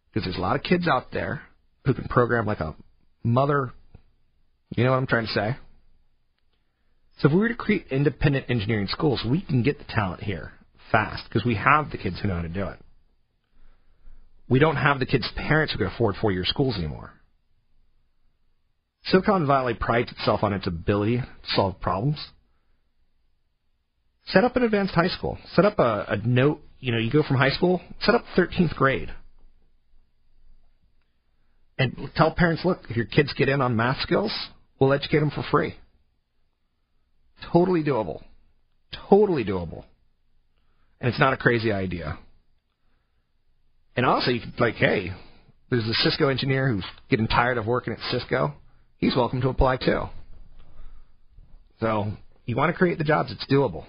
Because 0.10 0.26
there's 0.26 0.38
a 0.38 0.42
lot 0.42 0.56
of 0.56 0.64
kids 0.64 0.88
out 0.88 1.12
there 1.12 1.44
who 1.86 1.94
can 1.94 2.06
program 2.06 2.46
like 2.46 2.60
a 2.60 2.76
mother. 3.24 3.72
You 4.76 4.84
know 4.84 4.92
what 4.92 4.98
I'm 4.98 5.08
trying 5.08 5.28
to 5.28 5.34
say? 5.34 5.56
So 7.20 7.28
if 7.28 7.34
we 7.34 7.40
were 7.40 7.50
to 7.50 7.56
create 7.56 7.86
independent 7.92 8.46
engineering 8.50 8.88
schools, 8.90 9.24
we 9.30 9.42
can 9.42 9.62
get 9.62 9.78
the 9.78 9.86
talent 9.86 10.24
here 10.24 10.54
fast 10.92 11.24
because 11.30 11.46
we 11.46 11.56
have 11.56 11.92
the 11.92 11.98
kids 11.98 12.20
who 12.20 12.28
know 12.28 12.36
how 12.36 12.42
to 12.42 12.50
do 12.50 12.68
it. 12.68 12.80
We 14.50 14.60
don't 14.60 14.76
have 14.76 15.00
the 15.00 15.06
kids' 15.06 15.30
parents 15.36 15.72
who 15.72 15.80
can 15.80 15.88
afford 15.88 16.16
four-year 16.20 16.46
schools 16.46 16.76
anymore. 16.76 17.12
Silicon 19.06 19.46
Valley 19.46 19.74
prides 19.74 20.12
itself 20.12 20.44
on 20.44 20.54
its 20.54 20.68
ability 20.68 21.18
to 21.18 21.28
solve 21.56 21.80
problems. 21.82 22.18
Set 24.28 24.44
up 24.44 24.56
an 24.56 24.64
advanced 24.64 24.94
high 24.94 25.10
school. 25.10 25.38
Set 25.54 25.66
up 25.66 25.78
a, 25.80 26.06
a 26.10 26.18
note. 26.18 26.62
You 26.80 26.92
know, 26.94 26.98
you 26.98 27.12
go 27.12 27.24
from 27.24 27.38
high 27.38 27.50
school, 27.50 27.82
set 28.02 28.16
up 28.16 28.24
13th 28.38 28.76
grade. 28.76 29.10
And 31.78 32.10
tell 32.16 32.32
parents, 32.32 32.64
look, 32.64 32.80
if 32.90 32.96
your 32.96 33.06
kids 33.06 33.34
get 33.34 33.50
in 33.50 33.62
on 33.62 33.76
math 33.76 34.02
skills, 34.02 34.32
we'll 34.80 34.94
educate 34.94 35.20
them 35.20 35.32
for 35.32 35.44
free. 35.50 35.76
Totally 37.52 37.84
doable. 37.84 38.22
Totally 39.10 39.44
doable. 39.44 39.84
And 41.02 41.10
it's 41.10 41.20
not 41.20 41.34
a 41.34 41.38
crazy 41.38 41.72
idea. 41.72 42.18
And 43.96 44.06
also, 44.06 44.32
you 44.32 44.40
could, 44.40 44.60
like, 44.60 44.76
hey, 44.76 45.12
there's 45.70 45.86
a 45.88 45.94
Cisco 45.94 46.30
engineer 46.30 46.70
who's 46.70 46.86
getting 47.10 47.28
tired 47.28 47.58
of 47.58 47.66
working 47.66 47.94
at 47.94 48.00
Cisco 48.12 48.54
he's 49.04 49.16
welcome 49.16 49.42
to 49.42 49.50
apply 49.50 49.78
too. 49.78 50.04
So 51.80 52.14
you 52.46 52.56
want 52.56 52.72
to 52.72 52.78
create 52.78 52.98
the 52.98 53.04
jobs, 53.04 53.32
it's 53.32 53.46
doable. 53.52 53.86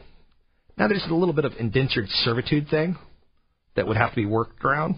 Now 0.76 0.88
there's 0.88 1.04
a 1.08 1.14
little 1.14 1.34
bit 1.34 1.44
of 1.44 1.52
indentured 1.58 2.08
servitude 2.08 2.68
thing 2.68 2.96
that 3.76 3.86
would 3.86 3.96
have 3.96 4.10
to 4.10 4.16
be 4.16 4.26
worked 4.26 4.64
around. 4.64 4.96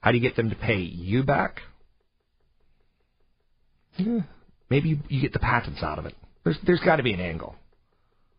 How 0.00 0.12
do 0.12 0.18
you 0.18 0.22
get 0.22 0.36
them 0.36 0.50
to 0.50 0.56
pay 0.56 0.78
you 0.78 1.22
back? 1.22 1.60
Yeah, 3.96 4.20
maybe 4.68 4.90
you, 4.90 4.98
you 5.08 5.22
get 5.22 5.32
the 5.32 5.38
patents 5.38 5.82
out 5.82 5.98
of 5.98 6.04
it. 6.04 6.14
There's 6.44 6.58
there's 6.66 6.80
got 6.80 6.96
to 6.96 7.02
be 7.02 7.14
an 7.14 7.20
angle. 7.20 7.56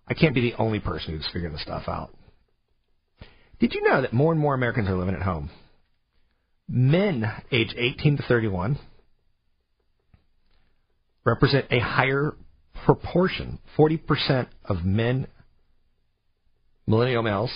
I 0.08 0.14
can't 0.14 0.36
be 0.36 0.42
the 0.42 0.54
only 0.58 0.80
person 0.80 1.16
who's 1.16 1.28
figuring 1.34 1.54
this 1.54 1.64
stuff 1.64 1.84
out. 1.88 2.12
Did 3.60 3.74
you 3.74 3.82
know 3.82 4.04
that 4.04 4.14
more 4.14 4.32
and 4.32 4.40
more 4.40 4.54
Americans 4.54 4.88
are 4.88 4.96
living 4.96 5.16
at 5.16 5.24
home? 5.24 5.50
Men 6.70 7.26
age 7.52 7.74
18 7.76 8.18
to 8.18 8.24
31 8.24 8.78
represent 11.28 11.66
a 11.70 11.80
higher 11.80 12.36
proportion. 12.86 13.60
40% 13.78 14.48
of 14.66 14.84
men, 14.84 15.28
millennial 16.88 17.22
males, 17.22 17.52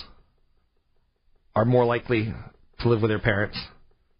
are 1.56 1.64
more 1.64 1.84
likely 1.84 2.32
to 2.80 2.88
live 2.88 3.00
with 3.00 3.10
their 3.10 3.18
parents. 3.18 3.58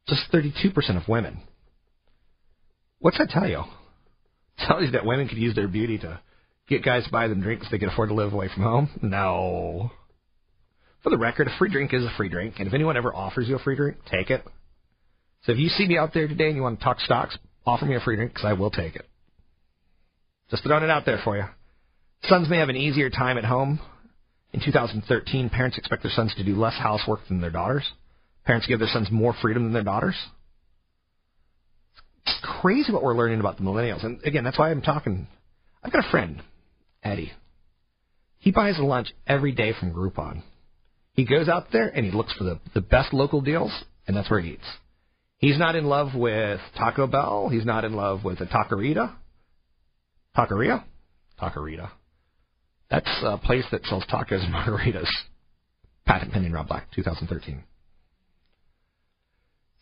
Just 0.09 0.33
32% 0.33 0.97
of 0.97 1.09
women. 1.09 1.43
What's 2.99 3.19
that 3.19 3.29
tell 3.31 3.49
you? 3.49 3.63
It 4.59 4.67
tells 4.67 4.83
you 4.85 4.91
that 4.91 5.07
women 5.07 5.29
could 5.29 5.39
use 5.39 5.55
their 5.55 5.67
beauty 5.67 5.97
to 5.99 6.21
get 6.69 6.85
guys 6.85 7.05
to 7.05 7.11
buy 7.11 7.27
them 7.27 7.41
drinks 7.41 7.67
they 7.71 7.79
can 7.79 7.89
afford 7.89 8.11
to 8.11 8.15
live 8.15 8.35
away 8.35 8.51
from 8.53 8.65
home? 8.65 8.91
No. 9.01 9.91
For 11.03 11.09
the 11.09 11.17
record, 11.17 11.49
a 11.49 11.57
free 11.59 11.71
drink 11.71 11.95
is 11.95 12.05
a 12.05 12.13
free 12.19 12.29
drink, 12.29 12.57
and 12.59 12.69
if 12.69 12.75
anyone 12.75 12.99
ever 12.99 13.13
offers 13.13 13.49
you 13.49 13.57
a 13.57 13.59
free 13.59 13.77
drink, 13.77 13.97
take 14.11 14.31
it. 14.31 14.45
So 15.45 15.53
if 15.53 15.59
you 15.59 15.69
see 15.71 15.89
me 15.89 15.97
out 15.97 16.13
there 16.13 16.29
today 16.29 16.49
and 16.49 16.57
you 16.57 16.63
want 16.63 16.79
to 16.79 16.85
talk 16.85 17.01
stocks, 17.01 17.37
offer 17.65 17.87
me 17.87 17.97
a 17.97 18.01
free 18.01 18.17
drink 18.17 18.35
because 18.35 18.45
I 18.45 18.53
will 18.53 18.71
take 18.71 18.95
it. 18.95 19.09
Just 20.53 20.65
throwing 20.65 20.85
it 20.85 20.91
out 20.91 21.07
there 21.07 21.19
for 21.25 21.35
you. 21.35 21.45
Sons 22.25 22.49
may 22.49 22.59
have 22.59 22.69
an 22.69 22.77
easier 22.77 23.09
time 23.09 23.39
at 23.39 23.45
home. 23.45 23.81
In 24.53 24.61
2013, 24.63 25.49
parents 25.49 25.79
expect 25.79 26.03
their 26.03 26.13
sons 26.13 26.35
to 26.37 26.45
do 26.45 26.55
less 26.55 26.75
housework 26.75 27.21
than 27.27 27.41
their 27.41 27.51
daughters. 27.51 27.91
Parents 28.45 28.67
give 28.67 28.79
their 28.79 28.89
sons 28.89 29.09
more 29.11 29.35
freedom 29.41 29.65
than 29.65 29.73
their 29.73 29.83
daughters. 29.83 30.15
It's 32.27 32.39
crazy 32.61 32.93
what 32.93 33.03
we're 33.03 33.17
learning 33.17 33.41
about 33.41 33.57
the 33.57 33.63
millennials. 33.63 34.05
And 34.05 34.21
again, 34.25 34.45
that's 34.45 34.59
why 34.59 34.71
I'm 34.71 34.83
talking. 34.83 35.27
I've 35.83 35.91
got 35.91 36.07
a 36.07 36.11
friend, 36.11 36.43
Eddie. 37.03 37.33
He 38.39 38.51
buys 38.51 38.79
lunch 38.79 39.09
every 39.27 39.53
day 39.53 39.73
from 39.73 39.95
Groupon. 39.95 40.43
He 41.15 41.25
goes 41.25 41.49
out 41.49 41.69
there 41.73 41.89
and 41.89 42.05
he 42.05 42.13
looks 42.13 42.35
for 42.35 42.45
the, 42.45 42.61
the 42.75 42.83
best 42.83 43.15
local 43.15 43.41
deals, 43.41 43.73
and 44.07 44.15
that's 44.15 44.31
where 44.31 44.41
he 44.41 44.51
eats. 44.51 44.69
He's 45.39 45.59
not 45.59 45.77
in 45.77 45.87
love 45.87 46.15
with 46.15 46.61
Taco 46.77 47.07
Bell. 47.07 47.49
He's 47.49 47.65
not 47.65 47.87
in 47.87 47.95
love 47.95 48.23
with 48.23 48.41
a 48.41 48.47
taquerita. 48.47 49.15
Taqueria? 50.37 50.85
Taquerita. 51.41 51.91
That's 52.91 53.11
a 53.23 53.39
place 53.39 53.65
that 53.73 53.85
sells 53.87 54.05
tacos 54.05 54.45
and 54.45 54.55
margaritas. 54.55 55.09
Patent 56.07 56.33
pending 56.33 56.53
Rob 56.53 56.69
Black, 56.69 56.89
2013. 56.95 57.65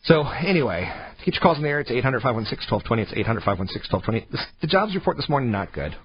So 0.03 0.27
anyway, 0.27 0.91
to 1.19 1.25
get 1.25 1.35
your 1.35 1.41
calls 1.41 1.57
in 1.57 1.63
the 1.63 1.69
air, 1.69 1.79
it's 1.79 1.91
800-516-1220. 1.91 2.99
It's 2.99 3.27
800-516-1220. 3.27 4.25
The 4.61 4.67
jobs 4.67 4.95
report 4.95 5.17
this 5.17 5.29
morning, 5.29 5.51
not 5.51 5.73
good. 5.73 5.95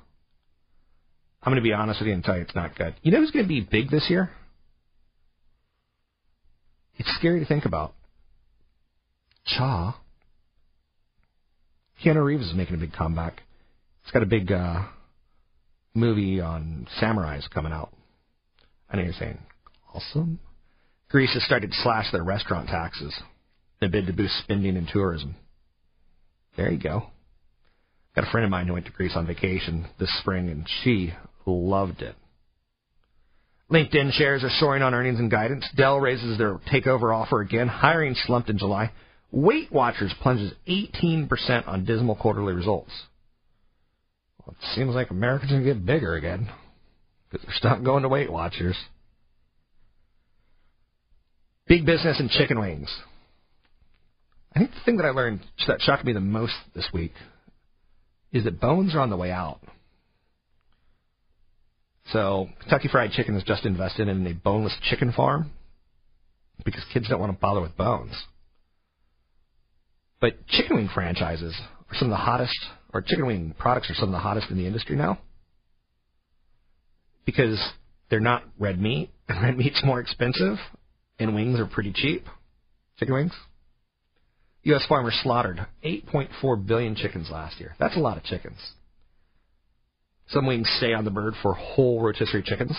I'm 1.42 1.52
going 1.52 1.56
to 1.56 1.62
be 1.62 1.72
honest 1.72 2.00
with 2.00 2.08
you 2.08 2.14
and 2.14 2.24
tell 2.24 2.36
you 2.36 2.42
it's 2.42 2.54
not 2.54 2.76
good. 2.76 2.94
You 3.02 3.12
know 3.12 3.18
who's 3.18 3.30
going 3.30 3.44
to 3.44 3.48
be 3.48 3.60
big 3.60 3.90
this 3.90 4.06
year? 4.10 4.30
It's 6.98 7.08
scary 7.18 7.40
to 7.40 7.46
think 7.46 7.64
about. 7.64 7.94
Cha. 9.46 10.00
Keanu 12.04 12.24
Reeves 12.24 12.48
is 12.48 12.54
making 12.54 12.74
a 12.74 12.78
big 12.78 12.92
comeback. 12.92 13.42
He's 14.06 14.12
got 14.12 14.22
a 14.22 14.26
big 14.26 14.52
uh, 14.52 14.84
movie 15.92 16.40
on 16.40 16.86
samurais 17.00 17.50
coming 17.50 17.72
out. 17.72 17.92
I 18.88 18.96
know 18.96 19.02
you're 19.02 19.12
saying, 19.14 19.38
awesome. 19.92 20.38
Greece 21.10 21.34
has 21.34 21.42
started 21.42 21.72
to 21.72 21.76
slash 21.82 22.12
their 22.12 22.22
restaurant 22.22 22.68
taxes 22.68 23.12
in 23.82 23.88
a 23.88 23.90
bid 23.90 24.06
to 24.06 24.12
boost 24.12 24.38
spending 24.44 24.76
and 24.76 24.86
tourism. 24.86 25.34
There 26.56 26.70
you 26.70 26.78
go. 26.78 27.08
Got 28.14 28.28
a 28.28 28.30
friend 28.30 28.44
of 28.44 28.50
mine 28.52 28.68
who 28.68 28.74
went 28.74 28.86
to 28.86 28.92
Greece 28.92 29.16
on 29.16 29.26
vacation 29.26 29.86
this 29.98 30.16
spring, 30.20 30.50
and 30.50 30.68
she 30.84 31.12
loved 31.44 32.00
it. 32.00 32.14
LinkedIn 33.72 34.12
shares 34.12 34.44
are 34.44 34.50
soaring 34.60 34.84
on 34.84 34.94
earnings 34.94 35.18
and 35.18 35.32
guidance. 35.32 35.68
Dell 35.76 35.98
raises 35.98 36.38
their 36.38 36.58
takeover 36.72 37.12
offer 37.12 37.40
again. 37.40 37.66
Hiring 37.66 38.14
slumped 38.24 38.50
in 38.50 38.58
July. 38.58 38.92
Weight 39.32 39.72
Watchers 39.72 40.14
plunges 40.22 40.52
18% 40.68 41.66
on 41.66 41.84
dismal 41.84 42.14
quarterly 42.14 42.52
results. 42.52 42.92
It 44.48 44.54
seems 44.74 44.94
like 44.94 45.10
Americans 45.10 45.52
are 45.52 45.54
going 45.56 45.66
to 45.66 45.74
get 45.74 45.86
bigger 45.86 46.14
again 46.14 46.48
because 47.30 47.44
they're 47.46 47.56
stopped 47.56 47.84
going 47.84 48.02
to 48.02 48.08
Weight 48.08 48.30
Watchers. 48.30 48.76
Big 51.66 51.84
business 51.84 52.20
in 52.20 52.28
chicken 52.28 52.60
wings. 52.60 52.94
I 54.54 54.60
think 54.60 54.70
the 54.70 54.80
thing 54.84 54.96
that 54.98 55.06
I 55.06 55.10
learned 55.10 55.40
that 55.66 55.80
shocked 55.80 56.04
me 56.04 56.12
the 56.12 56.20
most 56.20 56.54
this 56.74 56.88
week 56.92 57.12
is 58.32 58.44
that 58.44 58.60
bones 58.60 58.94
are 58.94 59.00
on 59.00 59.10
the 59.10 59.16
way 59.16 59.30
out. 59.30 59.60
So 62.12 62.48
Kentucky 62.60 62.88
Fried 62.88 63.10
Chicken 63.10 63.34
has 63.34 63.42
just 63.42 63.64
invested 63.64 64.08
in 64.08 64.26
a 64.26 64.32
boneless 64.32 64.76
chicken 64.88 65.12
farm 65.12 65.50
because 66.64 66.84
kids 66.94 67.08
don't 67.08 67.20
want 67.20 67.32
to 67.32 67.38
bother 67.38 67.60
with 67.60 67.76
bones. 67.76 68.14
But 70.20 70.46
chicken 70.46 70.76
wing 70.76 70.88
franchises 70.94 71.54
are 71.90 71.96
some 71.96 72.08
of 72.08 72.12
the 72.12 72.24
hottest, 72.24 72.56
or 72.92 73.02
chicken 73.02 73.26
wing 73.26 73.54
products 73.58 73.90
are 73.90 73.94
some 73.94 74.08
of 74.08 74.12
the 74.12 74.18
hottest 74.18 74.50
in 74.50 74.56
the 74.56 74.66
industry 74.66 74.96
now 74.96 75.18
because 77.26 77.60
they're 78.08 78.20
not 78.20 78.44
red 78.58 78.80
meat, 78.80 79.10
and 79.28 79.42
red 79.42 79.58
meat's 79.58 79.82
more 79.84 80.00
expensive, 80.00 80.56
and 81.18 81.34
wings 81.34 81.60
are 81.60 81.66
pretty 81.66 81.92
cheap. 81.92 82.24
Chicken 82.98 83.14
wings. 83.14 83.32
U.S. 84.62 84.84
farmers 84.88 85.18
slaughtered 85.22 85.66
8.4 85.84 86.66
billion 86.66 86.96
chickens 86.96 87.28
last 87.30 87.60
year. 87.60 87.74
That's 87.78 87.96
a 87.96 88.00
lot 88.00 88.16
of 88.16 88.24
chickens. 88.24 88.58
Some 90.28 90.46
wings 90.46 90.68
stay 90.78 90.92
on 90.92 91.04
the 91.04 91.10
bird 91.10 91.34
for 91.42 91.52
whole 91.52 92.02
rotisserie 92.02 92.42
chickens. 92.42 92.76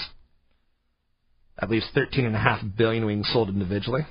That 1.60 1.70
leaves 1.70 1.88
13.5 1.96 2.76
billion 2.76 3.06
wings 3.06 3.30
sold 3.32 3.50
individually. 3.50 4.02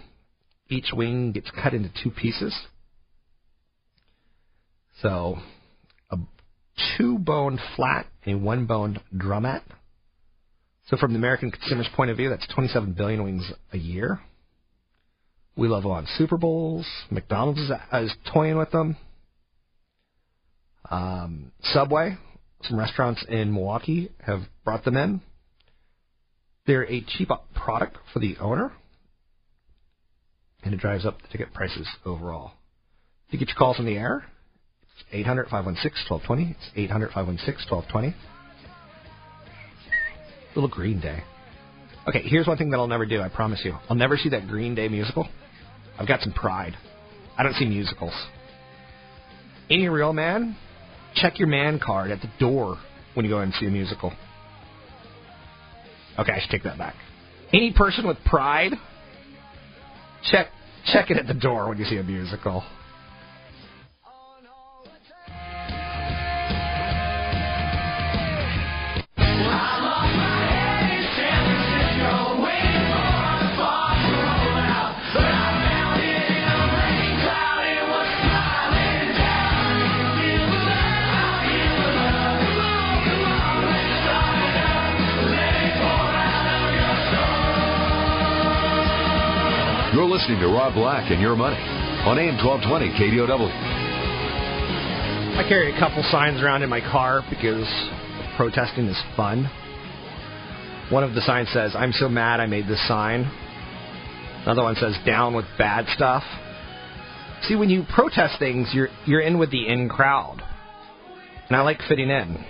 Each 0.69 0.91
wing 0.93 1.33
gets 1.33 1.51
cut 1.51 1.75
into 1.75 1.91
two 2.03 2.11
pieces. 2.11 2.59
So, 5.03 5.39
two 6.97 7.19
boned 7.19 7.61
flat 7.75 8.07
and 8.25 8.43
one 8.45 8.67
boned 8.67 9.01
drumette. 9.15 9.63
So, 10.89 10.97
from 10.97 11.13
the 11.13 11.19
American 11.19 11.51
consumer's 11.51 11.89
point 11.97 12.11
of 12.11 12.17
view, 12.17 12.29
that's 12.29 12.47
27 12.55 12.93
billion 12.93 13.25
wings 13.25 13.51
a 13.73 13.79
year. 13.79 14.21
We 15.57 15.69
love 15.69 15.87
on 15.87 16.07
Super 16.17 16.37
Bowls. 16.37 16.87
McDonald's 17.11 17.61
is, 17.61 17.71
is 17.93 18.15
toying 18.33 18.57
with 18.57 18.71
them. 18.71 18.97
Um, 20.91 21.51
Subway, 21.63 22.17
some 22.63 22.79
restaurants 22.79 23.25
in 23.29 23.53
Milwaukee 23.53 24.11
have 24.25 24.43
brought 24.65 24.85
them 24.85 24.97
in. 24.97 25.21
They're 26.67 26.85
a 26.85 27.01
cheap 27.01 27.31
product 27.55 27.97
for 28.13 28.19
the 28.19 28.37
owner, 28.39 28.73
and 30.63 30.75
it 30.75 30.81
drives 30.81 31.07
up 31.07 31.21
the 31.23 31.29
ticket 31.29 31.53
prices 31.55 31.89
overall. 32.05 32.53
To 33.31 33.37
get 33.37 33.49
your 33.49 33.57
calls 33.57 33.79
on 33.79 33.87
the 33.87 33.97
air, 33.97 34.25
800 35.13 35.45
516 35.49 36.11
1220. 36.11 36.57
It's 36.57 36.71
800 36.77 37.09
516 37.09 37.71
1220. 37.71 38.17
Little 40.55 40.71
Green 40.71 41.01
Day. 41.01 41.23
Okay, 42.09 42.23
here's 42.23 42.47
one 42.47 42.57
thing 42.57 42.71
that 42.71 42.79
I'll 42.79 42.87
never 42.87 43.05
do, 43.05 43.21
I 43.21 43.29
promise 43.29 43.61
you. 43.65 43.77
I'll 43.91 43.97
never 43.97 44.17
see 44.17 44.29
that 44.31 44.47
Green 44.47 44.75
Day 44.75 44.89
musical. 44.89 45.29
I've 45.99 46.09
got 46.09 46.21
some 46.21 46.33
pride. 46.33 46.77
I 47.37 47.43
don't 47.43 47.55
see 47.55 47.67
musicals. 47.67 48.15
Any 49.69 49.89
real 49.89 50.13
man, 50.13 50.57
check 51.15 51.39
your 51.39 51.49
man 51.49 51.81
card 51.85 52.11
at 52.11 52.21
the 52.21 52.31
door 52.39 52.79
when 53.15 53.25
you 53.25 53.31
go 53.31 53.39
in 53.39 53.45
and 53.45 53.55
see 53.55 53.67
a 53.67 53.71
musical. 53.71 54.13
Okay, 56.19 56.33
I 56.33 56.41
should 56.41 56.51
take 56.51 56.63
that 56.63 56.79
back. 56.79 56.95
Any 57.53 57.73
person 57.73 58.07
with 58.07 58.17
pride, 58.25 58.73
check 60.31 60.49
check 60.87 61.11
it 61.11 61.17
at 61.17 61.27
the 61.27 61.35
door 61.35 61.69
when 61.69 61.79
you 61.79 61.85
see 61.85 61.97
a 61.97 62.03
musical. 62.03 62.65
Listening 90.17 90.41
to 90.41 90.47
Rob 90.47 90.73
Black 90.73 91.11
and 91.11 91.21
Your 91.21 91.37
Money 91.37 91.61
on 92.09 92.19
AM 92.19 92.43
1220 92.43 92.89
KDOW. 92.89 93.51
I 95.37 95.45
carry 95.47 95.77
a 95.77 95.79
couple 95.79 96.03
signs 96.11 96.41
around 96.41 96.63
in 96.63 96.71
my 96.71 96.81
car 96.81 97.21
because 97.29 97.67
protesting 98.35 98.87
is 98.87 98.97
fun. 99.15 99.45
One 100.91 101.05
of 101.05 101.13
the 101.13 101.21
signs 101.21 101.51
says, 101.53 101.73
I'm 101.77 101.93
so 101.93 102.09
mad 102.09 102.41
I 102.41 102.47
made 102.47 102.67
this 102.67 102.81
sign. 102.89 103.31
Another 104.45 104.63
one 104.63 104.77
says, 104.77 104.97
down 105.05 105.35
with 105.35 105.45
bad 105.59 105.85
stuff. 105.95 106.23
See, 107.43 107.55
when 107.55 107.69
you 107.69 107.85
protest 107.95 108.39
things, 108.39 108.71
you're, 108.73 108.89
you're 109.05 109.21
in 109.21 109.37
with 109.37 109.51
the 109.51 109.69
in 109.69 109.91
crowd. 109.91 110.43
And 111.49 111.57
I 111.59 111.61
like 111.61 111.81
fitting 111.87 112.09
in. 112.09 112.43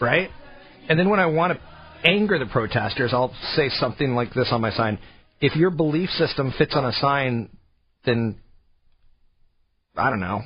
Right? 0.00 0.30
And 0.88 0.98
then 0.98 1.10
when 1.10 1.20
I 1.20 1.26
want 1.26 1.52
to 1.52 1.71
anger 2.04 2.38
the 2.38 2.46
protesters, 2.46 3.12
I'll 3.12 3.34
say 3.54 3.68
something 3.68 4.14
like 4.14 4.32
this 4.34 4.48
on 4.50 4.60
my 4.60 4.70
sign. 4.70 4.98
If 5.40 5.56
your 5.56 5.70
belief 5.70 6.10
system 6.10 6.52
fits 6.56 6.74
on 6.76 6.84
a 6.84 6.92
sign, 6.92 7.48
then 8.04 8.36
I 9.96 10.10
don't 10.10 10.20
know. 10.20 10.42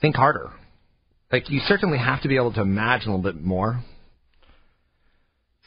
Think 0.00 0.16
harder. 0.16 0.50
Like 1.30 1.48
you 1.48 1.60
certainly 1.66 1.98
have 1.98 2.22
to 2.22 2.28
be 2.28 2.36
able 2.36 2.52
to 2.54 2.60
imagine 2.60 3.10
a 3.10 3.16
little 3.16 3.32
bit 3.32 3.42
more. 3.42 3.82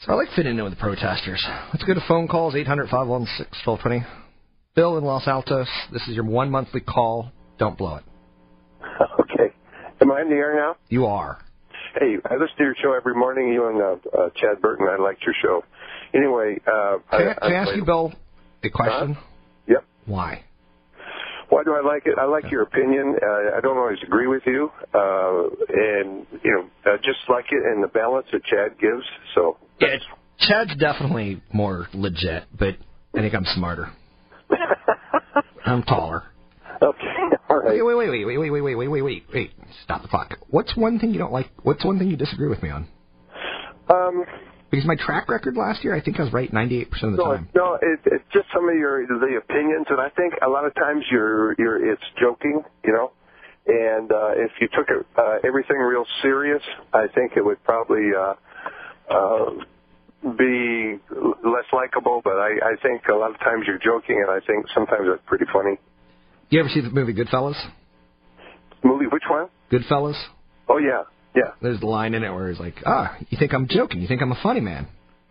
So 0.02 0.12
I 0.12 0.14
like 0.14 0.28
fitting 0.36 0.58
in 0.58 0.62
with 0.62 0.74
the 0.74 0.78
protesters. 0.78 1.44
Let's 1.72 1.84
go 1.84 1.94
to 1.94 2.04
phone 2.06 2.28
calls, 2.28 2.54
800 2.54 2.88
516 2.90 3.46
1220. 3.64 4.06
Bill 4.74 4.98
in 4.98 5.04
Los 5.04 5.26
Altos, 5.26 5.68
this 5.90 6.02
is 6.06 6.14
your 6.14 6.24
one 6.24 6.50
monthly 6.50 6.80
call. 6.80 7.32
Don't 7.58 7.76
blow 7.76 7.96
it. 7.96 8.04
Okay. 9.20 9.52
Am 10.00 10.12
I 10.12 10.22
in 10.22 10.28
the 10.28 10.36
air 10.36 10.54
now? 10.54 10.76
You 10.88 11.06
are. 11.06 11.38
Hey, 11.98 12.16
I 12.28 12.34
listen 12.34 12.56
to 12.58 12.64
your 12.64 12.76
show 12.82 12.92
every 12.92 13.14
morning. 13.14 13.48
You 13.52 13.68
and 13.68 13.80
uh, 13.80 14.18
uh, 14.18 14.28
Chad 14.36 14.60
Burton. 14.60 14.86
I 14.90 15.00
liked 15.02 15.22
your 15.22 15.34
show. 15.42 15.64
Anyway, 16.14 16.58
uh, 16.66 16.98
Can 17.10 17.28
I, 17.28 17.30
I, 17.30 17.34
can 17.34 17.52
I 17.52 17.54
ask 17.54 17.76
you, 17.76 17.84
Bill, 17.84 18.12
a 18.62 18.68
question? 18.68 19.14
Huh? 19.14 19.20
Yep. 19.68 19.84
Why? 20.04 20.44
Why 21.48 21.62
do 21.64 21.74
I 21.74 21.80
like 21.80 22.02
it? 22.06 22.14
I 22.20 22.24
like 22.24 22.50
your 22.50 22.62
opinion. 22.62 23.16
Uh, 23.22 23.56
I 23.56 23.60
don't 23.62 23.78
always 23.78 23.98
agree 24.04 24.26
with 24.26 24.42
you, 24.46 24.70
uh, 24.92 25.42
and 25.68 26.26
you 26.42 26.50
know, 26.50 26.92
uh, 26.92 26.96
just 26.98 27.20
like 27.28 27.46
it 27.50 27.62
and 27.64 27.82
the 27.82 27.88
balance 27.88 28.26
that 28.32 28.44
Chad 28.44 28.78
gives. 28.80 29.04
So 29.34 29.56
Yeah, 29.80 29.96
Chad's 30.40 30.76
definitely 30.76 31.40
more 31.52 31.88
legit, 31.94 32.44
but 32.58 32.76
I 33.14 33.20
think 33.20 33.34
I'm 33.34 33.44
smarter. 33.54 33.90
I'm 35.64 35.82
taller. 35.84 36.24
okay, 36.82 37.36
all 37.48 37.58
right. 37.58 37.82
Wait, 37.84 37.96
wait, 37.96 38.08
wait, 38.10 38.24
wait, 38.24 38.38
wait, 38.38 38.50
wait, 38.50 38.60
wait, 38.60 38.74
wait, 38.74 38.88
wait, 38.88 39.02
wait, 39.02 39.24
wait. 39.32 39.50
Stop 39.84 40.02
the 40.02 40.08
clock. 40.08 40.36
What's 40.56 40.74
one 40.74 40.98
thing 40.98 41.12
you 41.12 41.18
don't 41.18 41.34
like? 41.34 41.50
What's 41.64 41.84
one 41.84 41.98
thing 41.98 42.08
you 42.08 42.16
disagree 42.16 42.48
with 42.48 42.62
me 42.62 42.70
on? 42.70 42.88
Um, 43.90 44.24
Because 44.70 44.86
my 44.86 44.96
track 44.96 45.28
record 45.28 45.54
last 45.54 45.84
year, 45.84 45.94
I 45.94 46.00
think 46.00 46.18
I 46.18 46.22
was 46.22 46.32
right 46.32 46.50
98% 46.50 46.86
of 46.88 47.10
the 47.10 47.16
no, 47.18 47.24
time. 47.24 47.48
no, 47.54 47.74
it, 47.74 48.00
it's 48.06 48.24
just 48.32 48.46
some 48.54 48.66
of 48.66 48.74
your 48.74 49.06
the 49.06 49.36
opinions, 49.36 49.84
and 49.90 50.00
I 50.00 50.08
think 50.16 50.32
a 50.40 50.48
lot 50.48 50.64
of 50.64 50.74
times 50.74 51.04
you're 51.10 51.54
you're 51.58 51.92
it's 51.92 52.02
joking, 52.18 52.62
you 52.86 52.92
know. 52.94 53.12
And 53.66 54.10
uh, 54.10 54.30
if 54.32 54.50
you 54.58 54.68
took 54.68 54.88
it, 54.88 55.04
uh, 55.18 55.46
everything 55.46 55.76
real 55.76 56.06
serious, 56.22 56.62
I 56.90 57.04
think 57.14 57.32
it 57.36 57.44
would 57.44 57.62
probably 57.62 58.08
uh, 58.16 58.34
uh, 59.12 59.50
be 60.38 60.96
less 61.44 61.68
likable. 61.70 62.22
But 62.24 62.38
I, 62.40 62.72
I 62.72 62.76
think 62.82 63.02
a 63.12 63.14
lot 63.14 63.32
of 63.32 63.38
times 63.40 63.64
you're 63.66 63.76
joking, 63.76 64.24
and 64.26 64.30
I 64.30 64.40
think 64.46 64.64
sometimes 64.72 65.04
it's 65.04 65.22
pretty 65.26 65.44
funny. 65.52 65.76
You 66.48 66.60
ever 66.60 66.70
see 66.70 66.80
the 66.80 66.88
movie 66.88 67.12
Goodfellas? 67.12 67.60
Movie, 68.82 69.04
which 69.12 69.24
one? 69.28 69.48
Goodfellas. 69.70 70.16
Oh 70.68 70.78
yeah, 70.78 71.02
yeah. 71.34 71.52
There's 71.62 71.80
the 71.80 71.86
line 71.86 72.14
in 72.14 72.22
it 72.24 72.30
where 72.32 72.50
he's 72.50 72.60
like, 72.60 72.76
"Ah, 72.86 73.16
you 73.28 73.38
think 73.38 73.52
I'm 73.54 73.68
joking? 73.68 74.00
You 74.00 74.08
think 74.08 74.22
I'm 74.22 74.32
a 74.32 74.40
funny 74.42 74.60
man? 74.60 74.86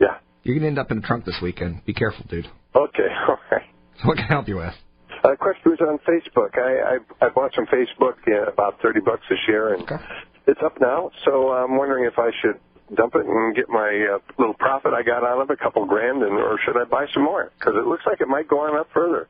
yeah. 0.00 0.18
You're 0.42 0.56
gonna 0.56 0.68
end 0.68 0.78
up 0.78 0.90
in 0.90 1.00
the 1.00 1.06
trunk 1.06 1.24
this 1.24 1.36
weekend. 1.42 1.84
Be 1.84 1.92
careful, 1.94 2.24
dude." 2.28 2.46
Okay, 2.74 3.08
all 3.28 3.36
right. 3.50 3.62
So 4.00 4.08
what 4.08 4.16
can 4.16 4.24
I 4.26 4.28
help 4.28 4.48
you 4.48 4.56
with? 4.56 4.74
Uh, 5.22 5.36
question 5.38 5.62
was 5.72 5.80
on 5.80 5.98
Facebook. 6.08 6.56
I, 6.56 6.96
I 7.22 7.26
I 7.26 7.28
bought 7.30 7.52
some 7.54 7.66
Facebook 7.66 8.14
yeah, 8.26 8.44
about 8.50 8.80
thirty 8.80 9.00
bucks 9.00 9.22
a 9.30 9.34
share, 9.46 9.74
and 9.74 9.82
Okay. 9.82 9.96
it's 10.46 10.60
up 10.64 10.80
now. 10.80 11.10
So 11.24 11.50
I'm 11.52 11.76
wondering 11.76 12.04
if 12.04 12.18
I 12.18 12.30
should 12.40 12.58
dump 12.96 13.14
it 13.14 13.26
and 13.26 13.54
get 13.54 13.68
my 13.68 14.14
uh, 14.14 14.18
little 14.38 14.54
profit 14.54 14.92
I 14.94 15.02
got 15.02 15.22
out 15.22 15.40
of 15.42 15.50
it, 15.50 15.58
a 15.60 15.62
couple 15.62 15.84
grand, 15.86 16.22
and 16.22 16.32
or 16.32 16.58
should 16.64 16.76
I 16.76 16.84
buy 16.84 17.06
some 17.12 17.22
more? 17.24 17.52
Because 17.58 17.74
it 17.76 17.86
looks 17.86 18.02
like 18.06 18.20
it 18.20 18.28
might 18.28 18.48
go 18.48 18.60
on 18.60 18.76
up 18.78 18.88
further. 18.94 19.28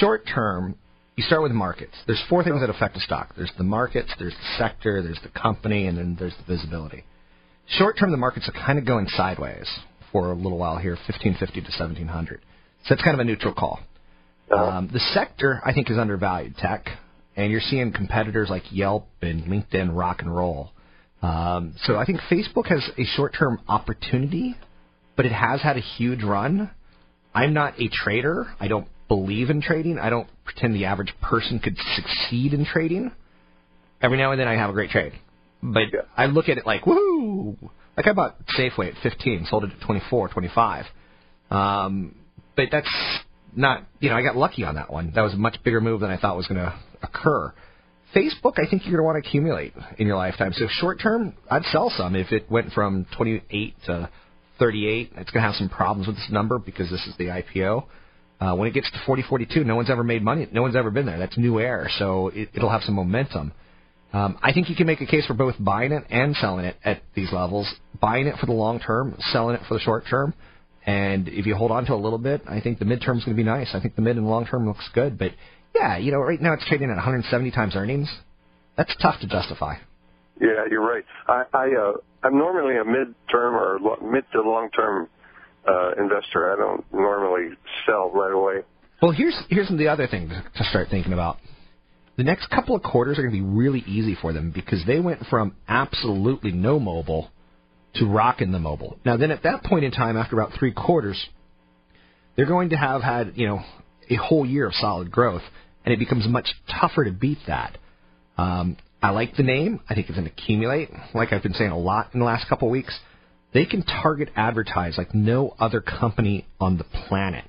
Short 0.00 0.24
term, 0.32 0.76
you 1.16 1.22
start 1.24 1.42
with 1.42 1.52
markets. 1.52 1.92
There's 2.06 2.22
four 2.28 2.42
things 2.42 2.60
that 2.60 2.70
affect 2.70 2.96
a 2.96 3.00
stock. 3.00 3.34
There's 3.36 3.52
the 3.58 3.64
markets, 3.64 4.12
there's 4.18 4.34
the 4.34 4.58
sector, 4.58 5.02
there's 5.02 5.20
the 5.22 5.28
company, 5.38 5.86
and 5.86 5.98
then 5.98 6.16
there's 6.18 6.34
the 6.36 6.54
visibility. 6.54 7.04
Short 7.66 7.96
term, 7.98 8.10
the 8.10 8.16
markets 8.16 8.48
are 8.48 8.66
kind 8.66 8.78
of 8.78 8.86
going 8.86 9.06
sideways 9.08 9.68
for 10.10 10.30
a 10.30 10.34
little 10.34 10.58
while 10.58 10.78
here, 10.78 10.92
1550 10.92 11.60
to 11.60 11.66
1700. 11.66 12.40
So 12.84 12.94
it's 12.94 13.02
kind 13.02 13.14
of 13.14 13.20
a 13.20 13.24
neutral 13.24 13.54
call. 13.54 13.80
Um, 14.50 14.90
the 14.92 14.98
sector, 14.98 15.62
I 15.64 15.72
think, 15.72 15.90
is 15.90 15.96
undervalued 15.96 16.56
tech, 16.56 16.86
and 17.36 17.50
you're 17.50 17.60
seeing 17.60 17.92
competitors 17.92 18.48
like 18.50 18.64
Yelp 18.70 19.08
and 19.22 19.44
LinkedIn 19.44 19.96
rock 19.96 20.20
and 20.20 20.34
roll. 20.34 20.70
Um, 21.22 21.74
so 21.84 21.96
I 21.96 22.04
think 22.04 22.20
Facebook 22.30 22.66
has 22.66 22.86
a 22.98 23.04
short-term 23.04 23.60
opportunity, 23.68 24.56
but 25.16 25.24
it 25.24 25.32
has 25.32 25.62
had 25.62 25.76
a 25.76 25.80
huge 25.80 26.22
run. 26.22 26.70
I'm 27.34 27.54
not 27.54 27.80
a 27.80 27.88
trader. 27.88 28.46
I 28.60 28.68
don't 28.68 28.88
believe 29.12 29.50
in 29.50 29.60
trading. 29.60 29.98
I 29.98 30.08
don't 30.08 30.26
pretend 30.42 30.74
the 30.74 30.86
average 30.86 31.12
person 31.20 31.58
could 31.58 31.76
succeed 31.96 32.54
in 32.54 32.64
trading. 32.64 33.12
Every 34.00 34.16
now 34.16 34.32
and 34.32 34.40
then 34.40 34.48
I 34.48 34.54
have 34.54 34.70
a 34.70 34.72
great 34.72 34.88
trade, 34.88 35.12
but 35.62 35.82
Yeah. 35.92 36.00
I 36.16 36.26
look 36.26 36.48
at 36.48 36.56
it 36.56 36.64
like 36.64 36.84
woohoo! 36.84 37.58
Like 37.94 38.06
I 38.06 38.14
bought 38.14 38.38
Safeway 38.58 38.88
at 38.88 38.94
15, 39.02 39.46
sold 39.50 39.64
it 39.64 39.70
at 39.78 39.86
24, 39.86 40.30
25. 40.30 40.86
Um, 41.50 42.14
but 42.56 42.68
that's 42.72 42.88
not, 43.54 43.86
you 44.00 44.08
know, 44.08 44.16
I 44.16 44.22
got 44.22 44.34
lucky 44.34 44.64
on 44.64 44.76
that 44.76 44.90
one. 44.90 45.12
That 45.14 45.20
was 45.20 45.34
a 45.34 45.36
much 45.36 45.62
bigger 45.62 45.82
move 45.82 46.00
than 46.00 46.10
I 46.10 46.16
thought 46.16 46.34
was 46.38 46.46
going 46.46 46.62
to 46.62 46.74
occur. 47.02 47.52
Facebook, 48.16 48.54
I 48.56 48.66
think 48.68 48.86
you're 48.86 48.96
going 48.96 48.96
to 48.96 49.02
want 49.02 49.22
to 49.22 49.28
accumulate 49.28 49.74
in 49.98 50.06
your 50.06 50.16
lifetime. 50.16 50.54
So 50.54 50.68
short 50.70 51.00
term, 51.02 51.34
I'd 51.50 51.64
sell 51.64 51.92
some 51.94 52.16
if 52.16 52.32
it 52.32 52.50
went 52.50 52.72
from 52.72 53.04
28 53.14 53.74
to 53.86 54.08
38. 54.58 55.12
It's 55.16 55.30
going 55.30 55.42
to 55.42 55.46
have 55.46 55.56
some 55.56 55.68
problems 55.68 56.06
with 56.06 56.16
this 56.16 56.28
number 56.30 56.58
because 56.58 56.88
this 56.90 57.06
is 57.06 57.14
the 57.18 57.24
IPO. 57.26 57.84
Uh, 58.42 58.56
when 58.56 58.66
it 58.66 58.74
gets 58.74 58.90
to 58.90 58.98
40, 59.06 59.22
42, 59.28 59.62
no 59.62 59.76
one's 59.76 59.88
ever 59.88 60.02
made 60.02 60.20
money. 60.20 60.48
No 60.50 60.62
one's 60.62 60.74
ever 60.74 60.90
been 60.90 61.06
there. 61.06 61.16
That's 61.16 61.38
new 61.38 61.60
air, 61.60 61.88
so 61.98 62.28
it, 62.34 62.48
it'll 62.54 62.70
have 62.70 62.82
some 62.82 62.96
momentum. 62.96 63.52
Um, 64.12 64.36
I 64.42 64.52
think 64.52 64.68
you 64.68 64.74
can 64.74 64.88
make 64.88 65.00
a 65.00 65.06
case 65.06 65.24
for 65.26 65.34
both 65.34 65.54
buying 65.60 65.92
it 65.92 66.02
and 66.10 66.34
selling 66.34 66.64
it 66.64 66.76
at 66.84 67.02
these 67.14 67.32
levels. 67.32 67.72
Buying 68.00 68.26
it 68.26 68.34
for 68.40 68.46
the 68.46 68.52
long 68.52 68.80
term, 68.80 69.16
selling 69.30 69.54
it 69.54 69.60
for 69.68 69.74
the 69.74 69.80
short 69.80 70.06
term. 70.10 70.34
And 70.84 71.28
if 71.28 71.46
you 71.46 71.54
hold 71.54 71.70
on 71.70 71.84
to 71.86 71.94
a 71.94 71.94
little 71.94 72.18
bit, 72.18 72.42
I 72.48 72.60
think 72.60 72.80
the 72.80 72.84
midterm 72.84 73.18
is 73.18 73.24
going 73.24 73.36
to 73.36 73.42
be 73.42 73.44
nice. 73.44 73.70
I 73.74 73.80
think 73.80 73.94
the 73.94 74.02
mid 74.02 74.16
and 74.16 74.26
long 74.26 74.44
term 74.44 74.66
looks 74.66 74.88
good. 74.92 75.20
But 75.20 75.30
yeah, 75.72 75.98
you 75.98 76.10
know, 76.10 76.18
right 76.18 76.40
now 76.40 76.54
it's 76.54 76.66
trading 76.66 76.90
at 76.90 76.96
170 76.96 77.52
times 77.52 77.76
earnings. 77.76 78.12
That's 78.76 78.94
tough 79.00 79.20
to 79.20 79.28
justify. 79.28 79.76
Yeah, 80.40 80.64
you're 80.68 80.84
right. 80.84 81.04
I, 81.28 81.44
I 81.54 81.66
uh, 81.80 81.92
I'm 82.24 82.36
normally 82.36 82.76
a 82.76 82.84
mid-term 82.84 83.54
or 83.54 83.78
mid 84.02 84.24
to 84.32 84.42
long-term 84.42 85.08
uh, 85.66 85.92
investor. 85.98 86.52
I 86.52 86.56
don't 86.56 86.84
normally 86.92 87.56
sell 87.86 88.10
right 88.10 88.32
away. 88.32 88.62
Well, 89.00 89.12
here's 89.12 89.36
here's 89.48 89.68
the 89.68 89.88
other 89.88 90.06
thing 90.06 90.28
to, 90.28 90.64
start 90.64 90.88
thinking 90.90 91.12
about. 91.12 91.38
The 92.16 92.24
next 92.24 92.50
couple 92.50 92.76
of 92.76 92.82
quarters 92.82 93.18
are 93.18 93.22
going 93.22 93.34
to 93.34 93.40
be 93.40 93.46
really 93.46 93.80
easy 93.80 94.16
for 94.20 94.32
them 94.32 94.52
because 94.54 94.84
they 94.86 95.00
went 95.00 95.26
from 95.26 95.56
absolutely 95.66 96.52
no 96.52 96.78
mobile 96.78 97.30
to 97.94 98.06
rocking 98.06 98.52
the 98.52 98.58
mobile. 98.58 98.98
Now, 99.04 99.16
then 99.16 99.30
at 99.30 99.42
that 99.42 99.64
point 99.64 99.84
in 99.84 99.90
time, 99.90 100.16
after 100.16 100.38
about 100.38 100.56
three 100.58 100.72
quarters, 100.72 101.20
they're 102.36 102.46
going 102.46 102.70
to 102.70 102.76
have 102.76 103.02
had 103.02 103.32
you 103.34 103.46
know 103.46 103.60
a 104.08 104.16
whole 104.16 104.46
year 104.46 104.66
of 104.66 104.74
solid 104.74 105.10
growth, 105.10 105.42
and 105.84 105.92
it 105.92 105.98
becomes 105.98 106.26
much 106.28 106.48
tougher 106.80 107.04
to 107.04 107.12
beat 107.12 107.38
that. 107.46 107.78
Um, 108.38 108.76
I 109.02 109.10
like 109.10 109.36
the 109.36 109.42
name. 109.42 109.80
I 109.90 109.94
think 109.94 110.08
it's 110.08 110.18
an 110.18 110.26
accumulate. 110.26 110.90
Like 111.12 111.32
I've 111.32 111.42
been 111.42 111.54
saying 111.54 111.72
a 111.72 111.78
lot 111.78 112.10
in 112.14 112.20
the 112.20 112.26
last 112.26 112.48
couple 112.48 112.68
of 112.68 112.72
weeks, 112.72 112.96
they 113.54 113.66
can 113.66 113.82
target 113.82 114.30
advertise 114.36 114.96
like 114.96 115.14
no 115.14 115.54
other 115.58 115.80
company 115.80 116.46
on 116.60 116.78
the 116.78 116.84
planet. 116.84 117.44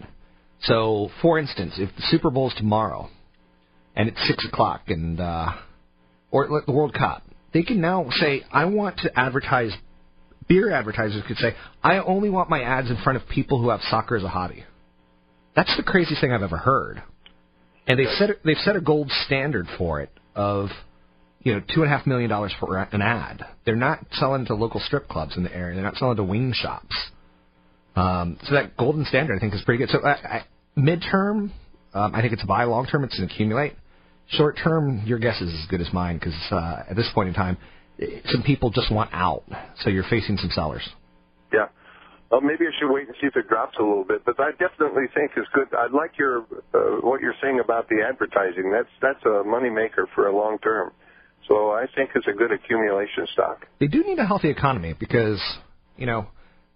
So, 0.63 1.09
for 1.21 1.39
instance, 1.39 1.73
if 1.77 1.89
the 1.95 2.03
Super 2.03 2.29
Bowl 2.29 2.49
is 2.49 2.55
tomorrow, 2.55 3.09
and 3.95 4.09
it's 4.09 4.27
six 4.27 4.45
o'clock, 4.45 4.83
and 4.87 5.19
uh, 5.19 5.51
or 6.31 6.63
the 6.65 6.71
World 6.71 6.93
Cup, 6.93 7.23
they 7.53 7.63
can 7.63 7.81
now 7.81 8.07
say, 8.11 8.43
"I 8.51 8.65
want 8.65 8.97
to 8.99 9.19
advertise." 9.19 9.71
Beer 10.47 10.71
advertisers 10.71 11.23
could 11.27 11.37
say, 11.37 11.55
"I 11.83 11.99
only 11.99 12.29
want 12.29 12.49
my 12.49 12.61
ads 12.61 12.89
in 12.89 12.97
front 12.97 13.21
of 13.21 13.27
people 13.29 13.61
who 13.61 13.69
have 13.69 13.81
soccer 13.89 14.15
as 14.15 14.23
a 14.23 14.29
hobby." 14.29 14.63
That's 15.55 15.75
the 15.77 15.83
craziest 15.83 16.21
thing 16.21 16.31
I've 16.31 16.41
ever 16.41 16.57
heard. 16.57 17.03
And 17.87 17.99
they've 17.99 18.07
set 18.17 18.29
they've 18.43 18.57
set 18.57 18.75
a 18.75 18.81
gold 18.81 19.11
standard 19.25 19.67
for 19.77 20.01
it 20.01 20.09
of 20.35 20.69
you 21.43 21.53
know 21.53 21.61
two 21.73 21.83
and 21.83 21.91
a 21.91 21.95
half 21.95 22.07
million 22.07 22.29
dollars 22.29 22.53
for 22.59 22.77
an 22.77 23.01
ad. 23.01 23.45
They're 23.65 23.75
not 23.75 23.99
selling 24.13 24.45
to 24.47 24.55
local 24.55 24.79
strip 24.79 25.07
clubs 25.07 25.37
in 25.37 25.43
the 25.43 25.53
area. 25.53 25.75
They're 25.75 25.83
not 25.83 25.97
selling 25.97 26.17
to 26.17 26.23
wing 26.23 26.53
shops. 26.55 26.95
Um, 27.95 28.37
so 28.43 28.55
that 28.55 28.75
golden 28.77 29.05
standard 29.05 29.37
I 29.37 29.39
think 29.39 29.53
is 29.53 29.61
pretty 29.61 29.85
good. 29.85 29.89
So 29.89 29.99
I, 30.03 30.11
I, 30.11 30.43
midterm, 30.77 31.51
um, 31.93 32.15
I 32.15 32.21
think 32.21 32.33
it's 32.33 32.43
a 32.43 32.47
buy. 32.47 32.63
Long 32.63 32.87
term, 32.87 33.03
it's 33.03 33.17
an 33.19 33.25
accumulate. 33.25 33.73
Short 34.29 34.57
term, 34.63 35.03
your 35.05 35.19
guess 35.19 35.41
is 35.41 35.53
as 35.53 35.67
good 35.69 35.81
as 35.81 35.91
mine 35.93 36.17
because 36.17 36.35
uh, 36.49 36.83
at 36.89 36.95
this 36.95 37.09
point 37.13 37.29
in 37.29 37.35
time, 37.35 37.57
some 38.25 38.41
people 38.41 38.71
just 38.71 38.91
want 38.91 39.11
out. 39.13 39.43
So 39.81 39.89
you're 39.89 40.05
facing 40.09 40.37
some 40.37 40.49
sellers. 40.49 40.87
Yeah. 41.53 41.67
Well, 42.31 42.41
maybe 42.41 42.65
I 42.65 42.71
should 42.79 42.91
wait 42.91 43.05
and 43.05 43.15
see 43.21 43.27
if 43.27 43.35
it 43.35 43.47
drops 43.47 43.77
a 43.77 43.83
little 43.83 44.05
bit. 44.05 44.25
But 44.25 44.39
I 44.39 44.51
definitely 44.51 45.05
think 45.13 45.31
it's 45.37 45.47
good. 45.53 45.67
I 45.77 45.85
like 45.95 46.17
your 46.17 46.45
uh, 46.73 47.05
what 47.05 47.21
you're 47.21 47.35
saying 47.43 47.59
about 47.63 47.89
the 47.89 48.01
advertising. 48.01 48.71
That's 48.71 48.89
that's 49.01 49.23
a 49.25 49.45
moneymaker 49.45 50.05
for 50.15 50.27
a 50.27 50.35
long 50.35 50.57
term. 50.59 50.91
So 51.47 51.71
I 51.71 51.85
think 51.95 52.11
it's 52.15 52.27
a 52.27 52.33
good 52.33 52.51
accumulation 52.51 53.27
stock. 53.33 53.65
They 53.79 53.87
do 53.87 54.03
need 54.03 54.19
a 54.19 54.25
healthy 54.25 54.49
economy 54.49 54.93
because 54.97 55.41
you 55.97 56.05
know 56.05 56.27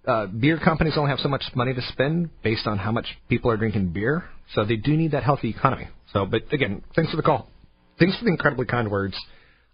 uh, 0.08 0.28
beer 0.28 0.60
companies 0.64 0.94
only 0.98 1.10
have 1.10 1.20
so 1.20 1.30
much 1.30 1.44
money 1.54 1.74
to 1.74 1.82
spend 1.82 2.30
based 2.42 2.66
on 2.66 2.78
how 2.78 2.92
much 2.92 3.06
people 3.30 3.52
are 3.52 3.58
drinking 3.58 3.90
beer. 3.90 4.24
So 4.54 4.66
they 4.66 4.78
do 4.78 4.96
need 4.96 5.12
that 5.12 5.24
healthy 5.24 5.50
economy. 5.50 5.88
So, 6.14 6.26
but 6.26 6.44
again, 6.52 6.82
thanks 6.96 7.12
for 7.12 7.18
the 7.18 7.24
call. 7.24 7.50
Thanks 8.00 8.18
for 8.18 8.26
the 8.26 8.32
incredibly 8.32 8.66
kind 8.66 8.90
words. 8.90 9.18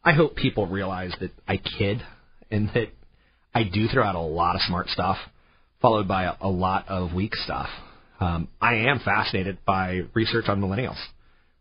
I 0.03 0.13
hope 0.13 0.35
people 0.35 0.67
realize 0.67 1.13
that 1.21 1.31
I 1.47 1.57
kid 1.57 2.01
and 2.49 2.69
that 2.73 2.87
I 3.53 3.63
do 3.63 3.87
throw 3.87 4.03
out 4.03 4.15
a 4.15 4.19
lot 4.19 4.55
of 4.55 4.61
smart 4.63 4.87
stuff, 4.89 5.17
followed 5.81 6.07
by 6.07 6.23
a, 6.23 6.33
a 6.41 6.49
lot 6.49 6.87
of 6.87 7.13
weak 7.13 7.35
stuff. 7.35 7.67
Um, 8.19 8.47
I 8.61 8.75
am 8.87 8.99
fascinated 8.99 9.59
by 9.65 10.01
research 10.13 10.45
on 10.47 10.61
millennials. 10.61 10.97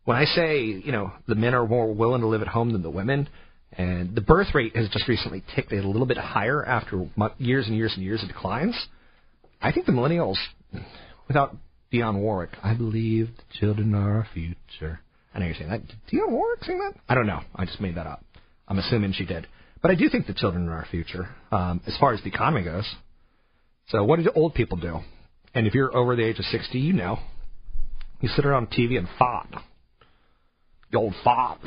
When 0.05 0.16
I 0.16 0.24
say, 0.24 0.62
you 0.62 0.93
know, 0.93 1.12
the 1.29 1.35
men 1.35 1.55
are 1.55 1.66
more 1.66 1.93
willing 1.93 2.23
to 2.23 2.27
live 2.27 2.43
at 2.43 2.49
home 2.49 2.73
than 2.73 2.83
the 2.83 2.91
women, 2.91 3.29
and 3.73 4.15
the 4.15 4.20
birth 4.20 4.49
rate 4.55 4.77
has 4.77 4.89
just 4.89 5.09
recently 5.09 5.43
ticked 5.55 5.73
a 5.73 5.77
little 5.77 6.07
bit 6.07 6.19
higher 6.19 6.65
after 6.65 7.09
years 7.39 7.66
and 7.66 7.77
years 7.77 7.93
and 7.95 8.03
years 8.03 8.23
of 8.23 8.29
declines, 8.29 8.77
I 9.61 9.70
think 9.73 9.87
the 9.87 9.93
millennials, 9.93 10.37
without 11.29 11.57
Dionne 11.93 12.20
Warwick, 12.20 12.51
I 12.62 12.74
believe 12.74 13.29
the 13.37 13.59
children 13.61 13.95
are 13.95 14.19
our 14.19 14.27
future. 14.35 15.01
I 15.35 15.39
know 15.39 15.47
you're 15.47 15.55
saying 15.55 15.70
that. 15.70 15.87
Did 15.87 15.97
Dionne 16.12 16.31
Warwick 16.31 16.65
sing 16.65 16.79
that? 16.79 17.01
I 17.09 17.15
don't 17.15 17.27
know. 17.27 17.41
I 17.55 17.65
just 17.65 17.81
made 17.81 17.95
that 17.95 18.07
up. 18.07 18.24
I'm 18.66 18.79
assuming 18.79 19.12
she 19.12 19.24
did. 19.24 19.47
But 19.81 19.91
I 19.91 19.95
do 19.95 20.09
think 20.09 20.27
the 20.27 20.35
children 20.35 20.69
are 20.69 20.79
our 20.79 20.87
future 20.91 21.29
um, 21.51 21.81
as 21.87 21.97
far 21.99 22.12
as 22.12 22.20
the 22.23 22.29
economy 22.29 22.65
goes. 22.65 22.89
So 23.89 24.05
what 24.05 24.19
do 24.19 24.31
old 24.35 24.55
people 24.55 24.79
do? 24.79 25.01
And 25.55 25.66
if 25.66 25.74
you're 25.74 25.95
over 25.97 26.16
the 26.16 26.24
age 26.24 26.39
of 26.39 26.45
60, 26.47 26.79
you 26.79 26.93
know. 26.93 27.19
You 28.20 28.29
sit 28.29 28.45
around 28.45 28.70
TV 28.70 28.97
and 28.99 29.09
fop. 29.19 29.49
The 30.93 30.98
old 30.98 31.14
fop. 31.24 31.60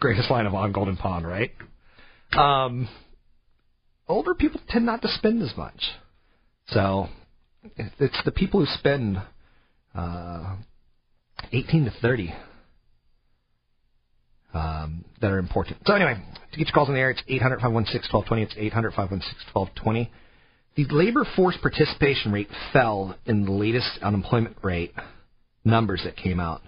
Greatest 0.00 0.30
line 0.30 0.46
of 0.46 0.54
On 0.54 0.72
Golden 0.72 0.96
Pond, 0.96 1.26
right? 1.26 1.52
Um, 2.32 2.88
older 4.08 4.34
people 4.34 4.60
tend 4.68 4.86
not 4.86 5.02
to 5.02 5.08
spend 5.08 5.42
as 5.42 5.56
much. 5.56 5.80
So 6.68 7.08
it's 7.76 8.20
the 8.24 8.32
people 8.32 8.60
who 8.60 8.66
spend 8.78 9.20
uh, 9.94 10.56
18 11.52 11.84
to 11.84 11.90
30 12.00 12.34
um, 14.54 15.04
that 15.20 15.30
are 15.30 15.38
important. 15.38 15.78
So 15.86 15.94
anyway, 15.94 16.14
to 16.52 16.58
get 16.58 16.66
your 16.68 16.74
calls 16.74 16.88
on 16.88 16.94
the 16.94 17.00
air, 17.00 17.10
it's 17.10 17.22
800 17.28 17.60
516 17.60 18.12
1220. 18.12 18.42
It's 18.42 18.54
800 18.56 18.90
516 18.92 19.52
1220. 19.52 20.10
The 20.76 20.86
labor 20.94 21.26
force 21.36 21.58
participation 21.60 22.32
rate 22.32 22.48
fell 22.72 23.16
in 23.26 23.44
the 23.44 23.52
latest 23.52 23.98
unemployment 24.02 24.56
rate 24.62 24.94
numbers 25.64 26.02
that 26.04 26.16
came 26.16 26.40
out. 26.40 26.62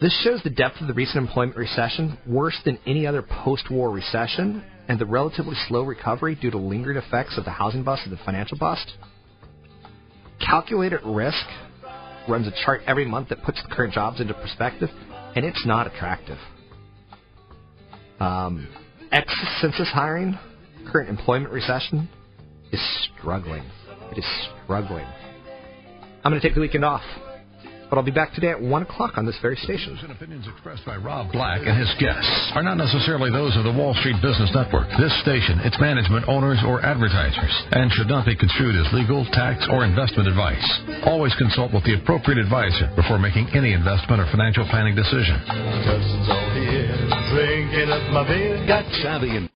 This 0.00 0.18
shows 0.22 0.42
the 0.42 0.50
depth 0.50 0.80
of 0.82 0.88
the 0.88 0.94
recent 0.94 1.26
employment 1.26 1.56
recession, 1.56 2.18
worse 2.26 2.58
than 2.64 2.78
any 2.86 3.06
other 3.06 3.22
post 3.22 3.70
war 3.70 3.90
recession, 3.90 4.62
and 4.88 4.98
the 4.98 5.06
relatively 5.06 5.56
slow 5.68 5.82
recovery 5.82 6.34
due 6.34 6.50
to 6.50 6.58
lingering 6.58 6.98
effects 6.98 7.38
of 7.38 7.44
the 7.44 7.50
housing 7.50 7.82
bust 7.82 8.02
and 8.04 8.12
the 8.12 8.22
financial 8.22 8.58
bust. 8.58 8.92
Calculated 10.38 11.00
Risk 11.02 11.46
runs 12.28 12.46
a 12.46 12.52
chart 12.64 12.82
every 12.86 13.06
month 13.06 13.30
that 13.30 13.42
puts 13.42 13.62
the 13.62 13.74
current 13.74 13.94
jobs 13.94 14.20
into 14.20 14.34
perspective. 14.34 14.90
and 15.34 15.44
it's 15.44 15.66
not 15.66 15.86
attractive. 15.86 16.38
Um, 18.20 18.66
ex 19.12 19.30
census 19.60 19.88
hiring, 19.88 20.38
current 20.90 21.10
employment 21.10 21.52
recession, 21.52 22.08
is 22.72 22.80
struggling. 23.18 23.62
It 24.12 24.18
is 24.18 24.24
struggling. 24.64 25.04
I'm 26.24 26.32
going 26.32 26.40
to 26.40 26.46
take 26.46 26.54
the 26.54 26.60
weekend 26.62 26.86
off. 26.86 27.02
But 27.88 27.98
I'll 27.98 28.04
be 28.04 28.10
back 28.10 28.34
today 28.34 28.50
at 28.50 28.60
1 28.60 28.82
o'clock 28.82 29.16
on 29.16 29.26
this 29.26 29.38
very 29.40 29.56
station. 29.56 29.98
and 30.02 30.10
opinions 30.10 30.46
expressed 30.48 30.84
by 30.84 30.96
Rob 30.96 31.30
Black 31.32 31.62
and 31.64 31.78
his 31.78 31.92
guests 31.98 32.52
are 32.54 32.62
not 32.62 32.76
necessarily 32.76 33.30
those 33.30 33.56
of 33.56 33.64
the 33.64 33.72
Wall 33.72 33.94
Street 33.94 34.16
Business 34.22 34.50
Network, 34.54 34.88
this 34.98 35.14
station, 35.22 35.60
its 35.60 35.78
management, 35.78 36.26
owners, 36.28 36.58
or 36.66 36.82
advertisers, 36.84 37.54
and 37.72 37.90
should 37.92 38.08
not 38.08 38.26
be 38.26 38.34
construed 38.34 38.74
as 38.74 38.92
legal, 38.92 39.24
tax, 39.32 39.66
or 39.70 39.84
investment 39.84 40.28
advice. 40.28 40.66
Always 41.06 41.34
consult 41.36 41.72
with 41.72 41.84
the 41.84 41.94
appropriate 41.94 42.38
advisor 42.38 42.90
before 42.96 43.18
making 43.18 43.48
any 43.54 43.72
investment 43.72 44.20
or 44.20 44.26
financial 44.30 44.66
planning 44.66 44.94
decision. 44.94 45.38
Savvy 49.02 49.36
and 49.36 49.55